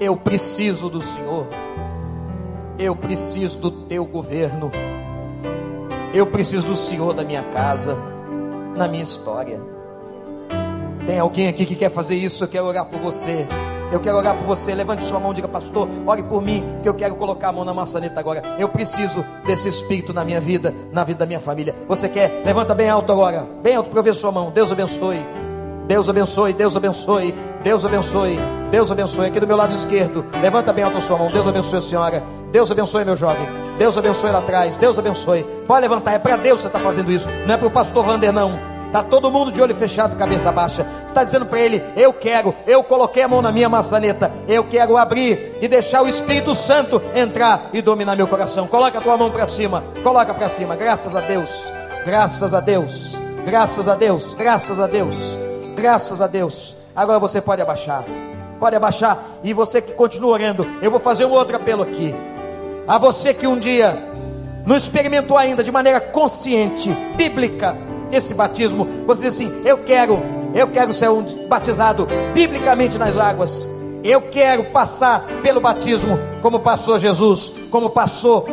Eu 0.00 0.16
preciso 0.16 0.90
do 0.90 1.00
Senhor, 1.00 1.46
eu 2.76 2.96
preciso 2.96 3.60
do 3.60 3.70
teu 3.70 4.04
governo, 4.04 4.68
eu 6.12 6.26
preciso 6.26 6.66
do 6.66 6.76
Senhor 6.76 7.14
da 7.14 7.22
minha 7.22 7.44
casa, 7.44 7.96
na 8.76 8.88
minha 8.88 9.04
história. 9.04 9.60
Tem 11.06 11.20
alguém 11.20 11.46
aqui 11.46 11.64
que 11.64 11.76
quer 11.76 11.88
fazer 11.88 12.16
isso? 12.16 12.42
Eu 12.42 12.48
quero 12.48 12.66
orar 12.66 12.86
por 12.86 12.98
você. 12.98 13.46
Eu 13.92 14.00
quero 14.00 14.16
orar 14.16 14.36
por 14.36 14.46
você. 14.46 14.74
Levante 14.74 15.04
sua 15.04 15.18
mão, 15.18 15.34
diga, 15.34 15.48
pastor, 15.48 15.88
ore 16.06 16.22
por 16.22 16.42
mim, 16.42 16.64
que 16.82 16.88
eu 16.88 16.94
quero 16.94 17.14
colocar 17.16 17.48
a 17.48 17.52
mão 17.52 17.64
na 17.64 17.74
maçaneta 17.74 18.20
agora. 18.20 18.42
Eu 18.58 18.68
preciso 18.68 19.24
desse 19.44 19.68
espírito 19.68 20.12
na 20.12 20.24
minha 20.24 20.40
vida, 20.40 20.74
na 20.92 21.04
vida 21.04 21.20
da 21.20 21.26
minha 21.26 21.40
família. 21.40 21.74
Você 21.88 22.08
quer? 22.08 22.42
Levanta 22.44 22.74
bem 22.74 22.88
alto 22.88 23.10
agora, 23.12 23.46
bem 23.62 23.74
alto 23.74 23.90
para 23.90 24.02
ver 24.02 24.14
sua 24.14 24.32
mão. 24.32 24.50
Deus 24.50 24.70
abençoe. 24.70 25.20
Deus 25.90 26.08
abençoe, 26.08 26.52
Deus 26.52 26.76
abençoe, 26.76 27.34
Deus 27.64 27.84
abençoe, 27.84 28.38
Deus 28.70 28.92
abençoe. 28.92 29.26
Aqui 29.26 29.40
do 29.40 29.46
meu 29.46 29.56
lado 29.56 29.74
esquerdo, 29.74 30.24
levanta 30.40 30.72
bem 30.72 30.84
alto 30.84 30.98
a 30.98 31.00
sua 31.00 31.18
mão. 31.18 31.28
Deus 31.28 31.48
abençoe 31.48 31.80
a 31.80 31.82
senhora. 31.82 32.24
Deus 32.52 32.70
abençoe 32.70 33.04
meu 33.04 33.16
jovem. 33.16 33.44
Deus 33.76 33.98
abençoe 33.98 34.30
lá 34.30 34.38
atrás. 34.38 34.76
Deus 34.76 34.96
abençoe. 35.00 35.42
Pode 35.66 35.80
levantar, 35.80 36.12
é 36.12 36.18
para 36.20 36.36
Deus 36.36 36.58
que 36.58 36.62
você 36.62 36.68
está 36.68 36.78
fazendo 36.78 37.10
isso. 37.10 37.28
Não 37.44 37.54
é 37.54 37.58
para 37.58 37.66
o 37.66 37.70
pastor 37.72 38.04
Vander, 38.04 38.32
não. 38.32 38.69
Está 38.90 39.04
todo 39.04 39.30
mundo 39.30 39.52
de 39.52 39.62
olho 39.62 39.72
fechado, 39.72 40.16
cabeça 40.16 40.50
baixa. 40.50 40.84
Está 41.06 41.22
dizendo 41.22 41.46
para 41.46 41.60
ele: 41.60 41.80
Eu 41.96 42.12
quero, 42.12 42.52
eu 42.66 42.82
coloquei 42.82 43.22
a 43.22 43.28
mão 43.28 43.40
na 43.40 43.52
minha 43.52 43.68
maçaneta. 43.68 44.32
Eu 44.48 44.64
quero 44.64 44.96
abrir 44.96 45.58
e 45.62 45.68
deixar 45.68 46.02
o 46.02 46.08
Espírito 46.08 46.56
Santo 46.56 47.00
entrar 47.14 47.70
e 47.72 47.80
dominar 47.80 48.16
meu 48.16 48.26
coração. 48.26 48.66
Coloca 48.66 48.98
a 48.98 49.00
tua 49.00 49.16
mão 49.16 49.30
para 49.30 49.46
cima, 49.46 49.84
coloca 50.02 50.34
para 50.34 50.50
cima. 50.50 50.74
Graças 50.74 51.14
a 51.14 51.20
Deus, 51.20 51.72
graças 52.04 52.52
a 52.52 52.58
Deus, 52.58 53.16
graças 53.46 53.86
a 53.86 53.94
Deus, 53.94 54.34
graças 54.34 54.80
a 54.80 54.88
Deus, 54.88 55.38
graças 55.76 56.20
a 56.20 56.26
Deus. 56.26 56.74
Agora 56.94 57.20
você 57.20 57.40
pode 57.40 57.62
abaixar, 57.62 58.04
pode 58.58 58.74
abaixar. 58.74 59.22
E 59.44 59.52
você 59.52 59.80
que 59.80 59.92
continua 59.92 60.32
orando, 60.32 60.66
eu 60.82 60.90
vou 60.90 60.98
fazer 60.98 61.24
um 61.26 61.30
outro 61.30 61.54
apelo 61.54 61.84
aqui. 61.84 62.12
A 62.88 62.98
você 62.98 63.32
que 63.32 63.46
um 63.46 63.56
dia 63.56 63.96
não 64.66 64.76
experimentou 64.76 65.38
ainda 65.38 65.62
de 65.62 65.70
maneira 65.70 66.00
consciente, 66.00 66.90
bíblica, 67.16 67.76
esse 68.12 68.34
batismo, 68.34 68.86
você 69.06 69.22
diz 69.22 69.34
assim: 69.34 69.62
Eu 69.64 69.78
quero, 69.78 70.22
eu 70.54 70.68
quero 70.68 70.92
ser 70.92 71.10
um 71.10 71.22
batizado 71.46 72.06
biblicamente 72.34 72.98
nas 72.98 73.16
águas. 73.16 73.68
Eu 74.02 74.22
quero 74.22 74.64
passar 74.64 75.26
pelo 75.42 75.60
batismo 75.60 76.18
como 76.40 76.60
passou 76.60 76.98
Jesus, 76.98 77.52
como 77.70 77.90
passou 77.90 78.46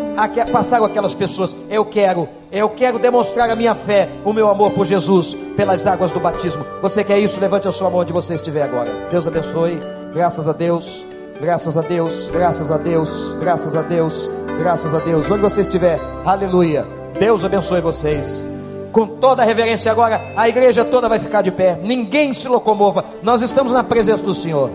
passaram 0.51 0.85
aquelas 0.85 1.15
pessoas. 1.15 1.55
Eu 1.69 1.85
quero, 1.85 2.27
eu 2.51 2.69
quero 2.69 2.99
demonstrar 2.99 3.49
a 3.49 3.55
minha 3.55 3.73
fé, 3.73 4.09
o 4.25 4.33
meu 4.33 4.49
amor 4.49 4.71
por 4.71 4.85
Jesus 4.85 5.35
pelas 5.55 5.87
águas 5.87 6.11
do 6.11 6.19
batismo. 6.19 6.65
Você 6.81 7.03
quer 7.03 7.19
isso? 7.19 7.39
Levante 7.39 7.67
a 7.67 7.71
sua 7.71 7.89
mão 7.89 8.01
onde 8.01 8.11
você 8.11 8.35
estiver 8.35 8.63
agora. 8.63 9.07
Deus 9.09 9.25
abençoe. 9.25 9.81
Graças 10.13 10.47
a 10.47 10.53
Deus. 10.53 11.05
Graças 11.39 11.77
a 11.77 11.81
Deus. 11.81 12.29
Graças 12.29 12.69
a 12.69 12.77
Deus. 12.77 13.33
Graças 13.39 13.75
a 13.75 13.81
Deus. 13.81 14.29
Graças 14.59 14.93
a 14.93 14.99
Deus. 14.99 15.31
Onde 15.31 15.41
você 15.41 15.61
estiver. 15.61 15.99
Aleluia. 16.25 16.85
Deus 17.19 17.43
abençoe 17.45 17.79
vocês 17.79 18.56
com 18.97 19.05
toda 19.05 19.43
a 19.43 19.45
reverência 19.45 19.91
agora, 19.91 20.19
a 20.35 20.49
igreja 20.49 20.83
toda 20.83 21.07
vai 21.07 21.19
ficar 21.19 21.43
de 21.43 21.51
pé, 21.51 21.77
ninguém 21.83 22.33
se 22.33 22.47
locomova, 22.47 23.05
nós 23.21 23.43
estamos 23.43 23.71
na 23.71 23.83
presença 23.83 24.23
do 24.23 24.33
Senhor. 24.33 24.71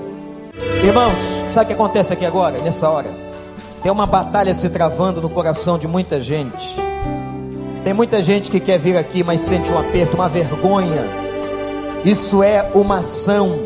Irmãos, 0.85 1.19
sabe 1.51 1.65
o 1.65 1.67
que 1.67 1.73
acontece 1.73 2.13
aqui 2.13 2.25
agora, 2.25 2.57
nessa 2.59 2.89
hora? 2.89 3.11
Tem 3.83 3.91
uma 3.91 4.07
batalha 4.07 4.55
se 4.55 4.71
travando 4.71 5.21
no 5.21 5.29
coração 5.29 5.77
de 5.77 5.89
muita 5.89 6.21
gente. 6.21 6.77
Tem 7.83 7.93
muita 7.93 8.23
gente 8.23 8.49
que 8.49 8.61
quer 8.61 8.79
vir 8.79 8.97
aqui, 8.97 9.25
mas 9.25 9.41
sente 9.41 9.73
um 9.73 9.79
aperto, 9.79 10.15
uma 10.15 10.29
vergonha. 10.29 11.05
Isso 12.05 12.45
é 12.45 12.71
uma 12.77 12.99
ação 12.99 13.59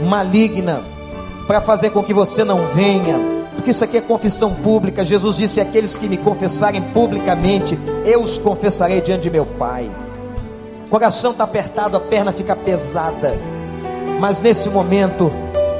maligna 0.00 0.80
para 1.46 1.60
fazer 1.60 1.90
com 1.90 2.02
que 2.02 2.14
você 2.14 2.42
não 2.42 2.68
venha, 2.68 3.18
porque 3.54 3.70
isso 3.70 3.84
aqui 3.84 3.96
é 3.96 4.00
confissão 4.00 4.54
pública. 4.54 5.04
Jesus 5.04 5.36
disse: 5.36 5.60
Aqueles 5.60 5.96
que 5.96 6.08
me 6.08 6.16
confessarem 6.16 6.82
publicamente, 6.82 7.78
eu 8.04 8.20
os 8.20 8.38
confessarei 8.38 9.00
diante 9.00 9.22
de 9.22 9.30
meu 9.30 9.44
Pai. 9.44 9.90
O 10.86 10.90
coração 10.90 11.32
está 11.32 11.44
apertado, 11.44 11.96
a 11.96 12.00
perna 12.00 12.32
fica 12.32 12.56
pesada, 12.56 13.36
mas 14.18 14.40
nesse 14.40 14.68
momento, 14.68 15.30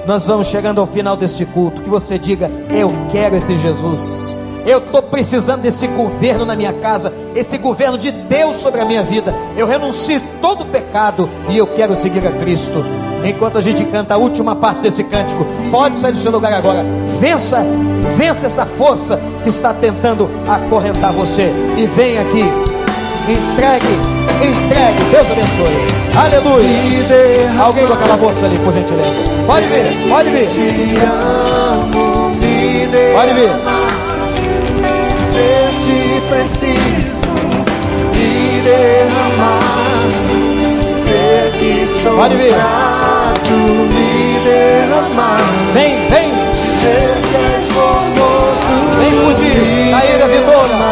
nós 0.06 0.24
vamos 0.24 0.46
chegando 0.46 0.80
ao 0.80 0.86
final 0.86 1.16
deste 1.16 1.44
culto. 1.44 1.82
Que 1.82 1.90
você 1.90 2.18
diga: 2.18 2.50
Eu 2.70 2.92
quero 3.10 3.36
esse 3.36 3.56
Jesus. 3.56 4.34
Eu 4.66 4.78
estou 4.78 5.02
precisando 5.02 5.62
desse 5.62 5.86
governo 5.86 6.44
na 6.44 6.54
minha 6.54 6.72
casa, 6.72 7.12
esse 7.34 7.56
governo 7.56 7.96
de 7.96 8.10
Deus 8.10 8.56
sobre 8.56 8.80
a 8.80 8.84
minha 8.84 9.02
vida. 9.02 9.34
Eu 9.56 9.66
renuncio 9.66 10.20
todo 10.42 10.62
o 10.62 10.66
pecado 10.66 11.28
e 11.48 11.56
eu 11.56 11.66
quero 11.66 11.96
seguir 11.96 12.26
a 12.26 12.32
Cristo. 12.32 12.84
Enquanto 13.24 13.58
a 13.58 13.60
gente 13.60 13.84
canta 13.84 14.14
a 14.14 14.16
última 14.16 14.54
parte 14.54 14.80
desse 14.80 15.04
cântico. 15.04 15.46
Pode 15.70 15.96
sair 15.96 16.12
do 16.12 16.18
seu 16.18 16.32
lugar 16.32 16.52
agora. 16.52 16.84
Vença, 17.20 17.64
vença 18.16 18.46
essa 18.46 18.64
força 18.64 19.20
que 19.42 19.48
está 19.48 19.72
tentando 19.72 20.30
acorrentar 20.48 21.12
você. 21.12 21.52
E 21.76 21.86
vem 21.86 22.18
aqui. 22.18 22.44
Entregue, 23.28 23.86
entregue. 24.42 25.10
Deus 25.10 25.30
abençoe. 25.30 26.00
Aleluia. 26.16 27.62
Alguém 27.62 27.86
com 27.86 27.92
aquela 27.92 28.16
bolsa 28.16 28.46
ali, 28.46 28.58
por 28.58 28.72
gentileza. 28.72 29.10
Pode 29.46 29.66
vir, 29.66 30.08
pode 30.08 30.30
vir. 30.30 30.48
Pode 33.14 33.34
vir. 33.34 33.50
Ser 35.32 35.70
te 35.84 36.20
preciso 36.28 37.20
me 38.12 38.62
derramar 38.62 39.70
Pode 42.16 42.36
vir. 42.36 42.54
Tu 43.50 43.56
me 43.56 44.38
derramar. 44.44 45.40
Vem, 45.74 46.08
vem. 46.08 46.30
Ser 46.80 47.14
que 47.28 47.36
és 47.56 47.64
formoso. 47.74 48.74
Vem 49.00 49.14
fugir. 49.24 49.90
Caíra 49.90 50.26
vitória. 50.28 50.90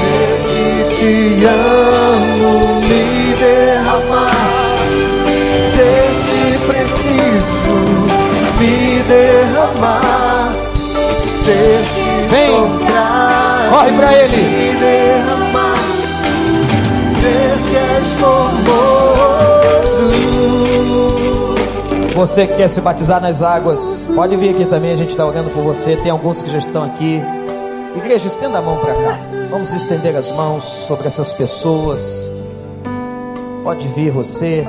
Ser 0.00 0.34
que 0.48 0.64
te 0.94 1.14
amo, 1.44 2.80
me 2.88 3.04
derramar. 3.42 4.86
Ser 5.72 6.08
te 6.26 6.42
preciso, 6.68 7.76
me 8.58 9.02
derramar. 9.12 10.52
Ser 11.44 11.80
que 11.94 12.04
Vem. 12.30 12.54
Corre 13.70 13.92
pra 13.98 14.10
ele. 14.14 14.42
Me 14.56 14.68
derramar. 14.80 15.78
Ser 17.20 17.52
que 17.68 17.76
és 17.98 18.12
formoso. 18.14 18.83
Você 22.14 22.46
que 22.46 22.54
quer 22.54 22.68
se 22.68 22.80
batizar 22.80 23.20
nas 23.20 23.42
águas, 23.42 24.06
pode 24.14 24.36
vir 24.36 24.50
aqui 24.50 24.64
também, 24.64 24.92
a 24.92 24.96
gente 24.96 25.10
está 25.10 25.26
orando 25.26 25.50
por 25.50 25.64
você. 25.64 25.96
Tem 25.96 26.12
alguns 26.12 26.42
que 26.42 26.50
já 26.50 26.58
estão 26.58 26.84
aqui. 26.84 27.20
Igreja, 27.96 28.28
estenda 28.28 28.58
a 28.58 28.62
mão 28.62 28.78
para 28.78 28.94
cá. 28.94 29.18
Vamos 29.50 29.72
estender 29.72 30.14
as 30.14 30.30
mãos 30.30 30.62
sobre 30.62 31.08
essas 31.08 31.32
pessoas. 31.32 32.32
Pode 33.64 33.88
vir 33.88 34.12
você. 34.12 34.64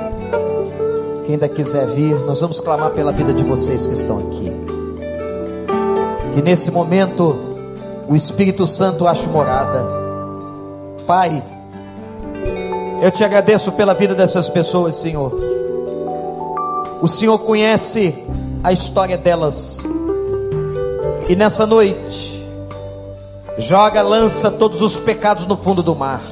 Quem 1.24 1.34
ainda 1.34 1.48
quiser 1.48 1.86
vir, 1.86 2.16
nós 2.26 2.40
vamos 2.40 2.60
clamar 2.60 2.90
pela 2.90 3.12
vida 3.12 3.32
de 3.32 3.44
vocês 3.44 3.86
que 3.86 3.94
estão 3.94 4.18
aqui. 4.18 4.52
Que 6.34 6.42
nesse 6.42 6.72
momento 6.72 7.36
o 8.08 8.16
Espírito 8.16 8.66
Santo 8.66 9.06
ache 9.06 9.28
morada. 9.28 9.86
Pai, 11.06 11.44
eu 13.00 13.10
te 13.12 13.22
agradeço 13.22 13.70
pela 13.70 13.94
vida 13.94 14.16
dessas 14.16 14.48
pessoas, 14.48 14.96
Senhor. 14.96 15.55
O 17.00 17.08
Senhor 17.08 17.38
conhece 17.40 18.14
a 18.64 18.72
história 18.72 19.18
delas. 19.18 19.86
E 21.28 21.36
nessa 21.36 21.66
noite, 21.66 22.46
joga, 23.58 24.02
lança 24.02 24.50
todos 24.50 24.80
os 24.80 24.98
pecados 24.98 25.44
no 25.46 25.56
fundo 25.56 25.82
do 25.82 25.94
mar. 25.94 26.22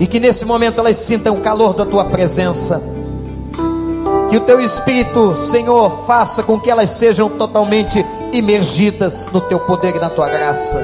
E 0.00 0.06
que 0.06 0.18
nesse 0.18 0.44
momento 0.44 0.80
elas 0.80 0.96
sintam 0.96 1.36
o 1.36 1.40
calor 1.40 1.74
da 1.74 1.84
tua 1.86 2.04
presença. 2.04 2.82
Que 4.28 4.36
o 4.36 4.40
teu 4.40 4.60
Espírito, 4.60 5.36
Senhor, 5.36 6.04
faça 6.06 6.42
com 6.42 6.58
que 6.58 6.70
elas 6.70 6.90
sejam 6.90 7.28
totalmente 7.28 8.04
imergidas 8.32 9.28
no 9.32 9.40
teu 9.40 9.60
poder 9.60 9.96
e 9.96 10.00
na 10.00 10.08
tua 10.08 10.28
graça. 10.28 10.80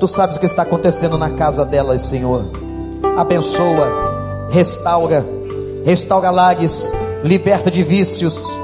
Tu 0.00 0.08
sabes 0.08 0.36
o 0.36 0.40
que 0.40 0.46
está 0.46 0.62
acontecendo 0.62 1.18
na 1.18 1.30
casa 1.30 1.64
delas, 1.64 2.02
Senhor. 2.02 2.44
Abençoa, 3.16 4.48
restaura, 4.50 5.24
restaura 5.84 6.30
lares, 6.30 6.92
liberta 7.22 7.70
de 7.70 7.82
vícios. 7.82 8.58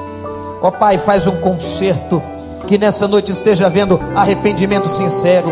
Ó 0.60 0.70
Pai, 0.70 0.98
faz 0.98 1.26
um 1.26 1.36
conserto. 1.36 2.22
Que 2.66 2.76
nessa 2.76 3.08
noite 3.08 3.32
esteja 3.32 3.66
havendo 3.66 3.98
arrependimento 4.14 4.88
sincero 4.90 5.48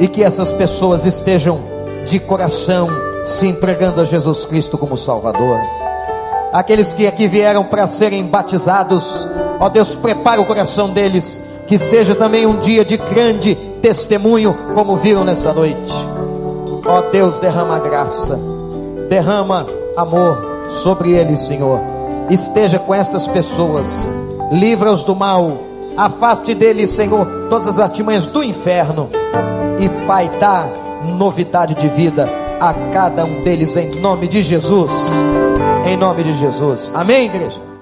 e 0.00 0.08
que 0.08 0.24
essas 0.24 0.52
pessoas 0.52 1.04
estejam 1.04 1.60
de 2.04 2.18
coração 2.18 2.88
se 3.22 3.46
entregando 3.46 4.00
a 4.00 4.04
Jesus 4.04 4.44
Cristo 4.44 4.76
como 4.76 4.96
Salvador. 4.96 5.60
Aqueles 6.52 6.92
que 6.92 7.06
aqui 7.06 7.28
vieram 7.28 7.64
para 7.64 7.86
serem 7.86 8.24
batizados, 8.24 9.28
ó 9.60 9.68
Deus, 9.68 9.94
prepara 9.94 10.40
o 10.40 10.46
coração 10.46 10.90
deles, 10.90 11.40
que 11.68 11.78
seja 11.78 12.14
também 12.14 12.46
um 12.46 12.56
dia 12.58 12.84
de 12.84 12.96
grande 12.96 13.54
testemunho, 13.80 14.56
como 14.74 14.96
viram 14.96 15.24
nessa 15.24 15.52
noite. 15.52 15.94
Ó 16.84 17.00
Deus, 17.12 17.38
derrama 17.38 17.78
graça, 17.78 18.40
derrama 19.08 19.66
amor 19.96 20.45
sobre 20.68 21.12
eles, 21.12 21.40
Senhor. 21.40 21.80
Esteja 22.30 22.78
com 22.78 22.94
estas 22.94 23.28
pessoas, 23.28 24.06
livra-os 24.50 25.04
do 25.04 25.14
mal, 25.14 25.58
afaste 25.96 26.54
deles, 26.54 26.90
Senhor, 26.90 27.26
todas 27.48 27.66
as 27.66 27.78
artimanhas 27.78 28.26
do 28.26 28.42
inferno, 28.42 29.08
e 29.78 29.88
Pai, 30.06 30.30
dá 30.40 30.66
novidade 31.16 31.74
de 31.74 31.88
vida 31.88 32.28
a 32.60 32.74
cada 32.92 33.24
um 33.24 33.42
deles, 33.42 33.76
em 33.76 34.00
nome 34.00 34.26
de 34.26 34.42
Jesus. 34.42 34.92
Em 35.86 35.96
nome 35.96 36.24
de 36.24 36.32
Jesus. 36.32 36.90
Amém, 36.94 37.26
igreja? 37.26 37.75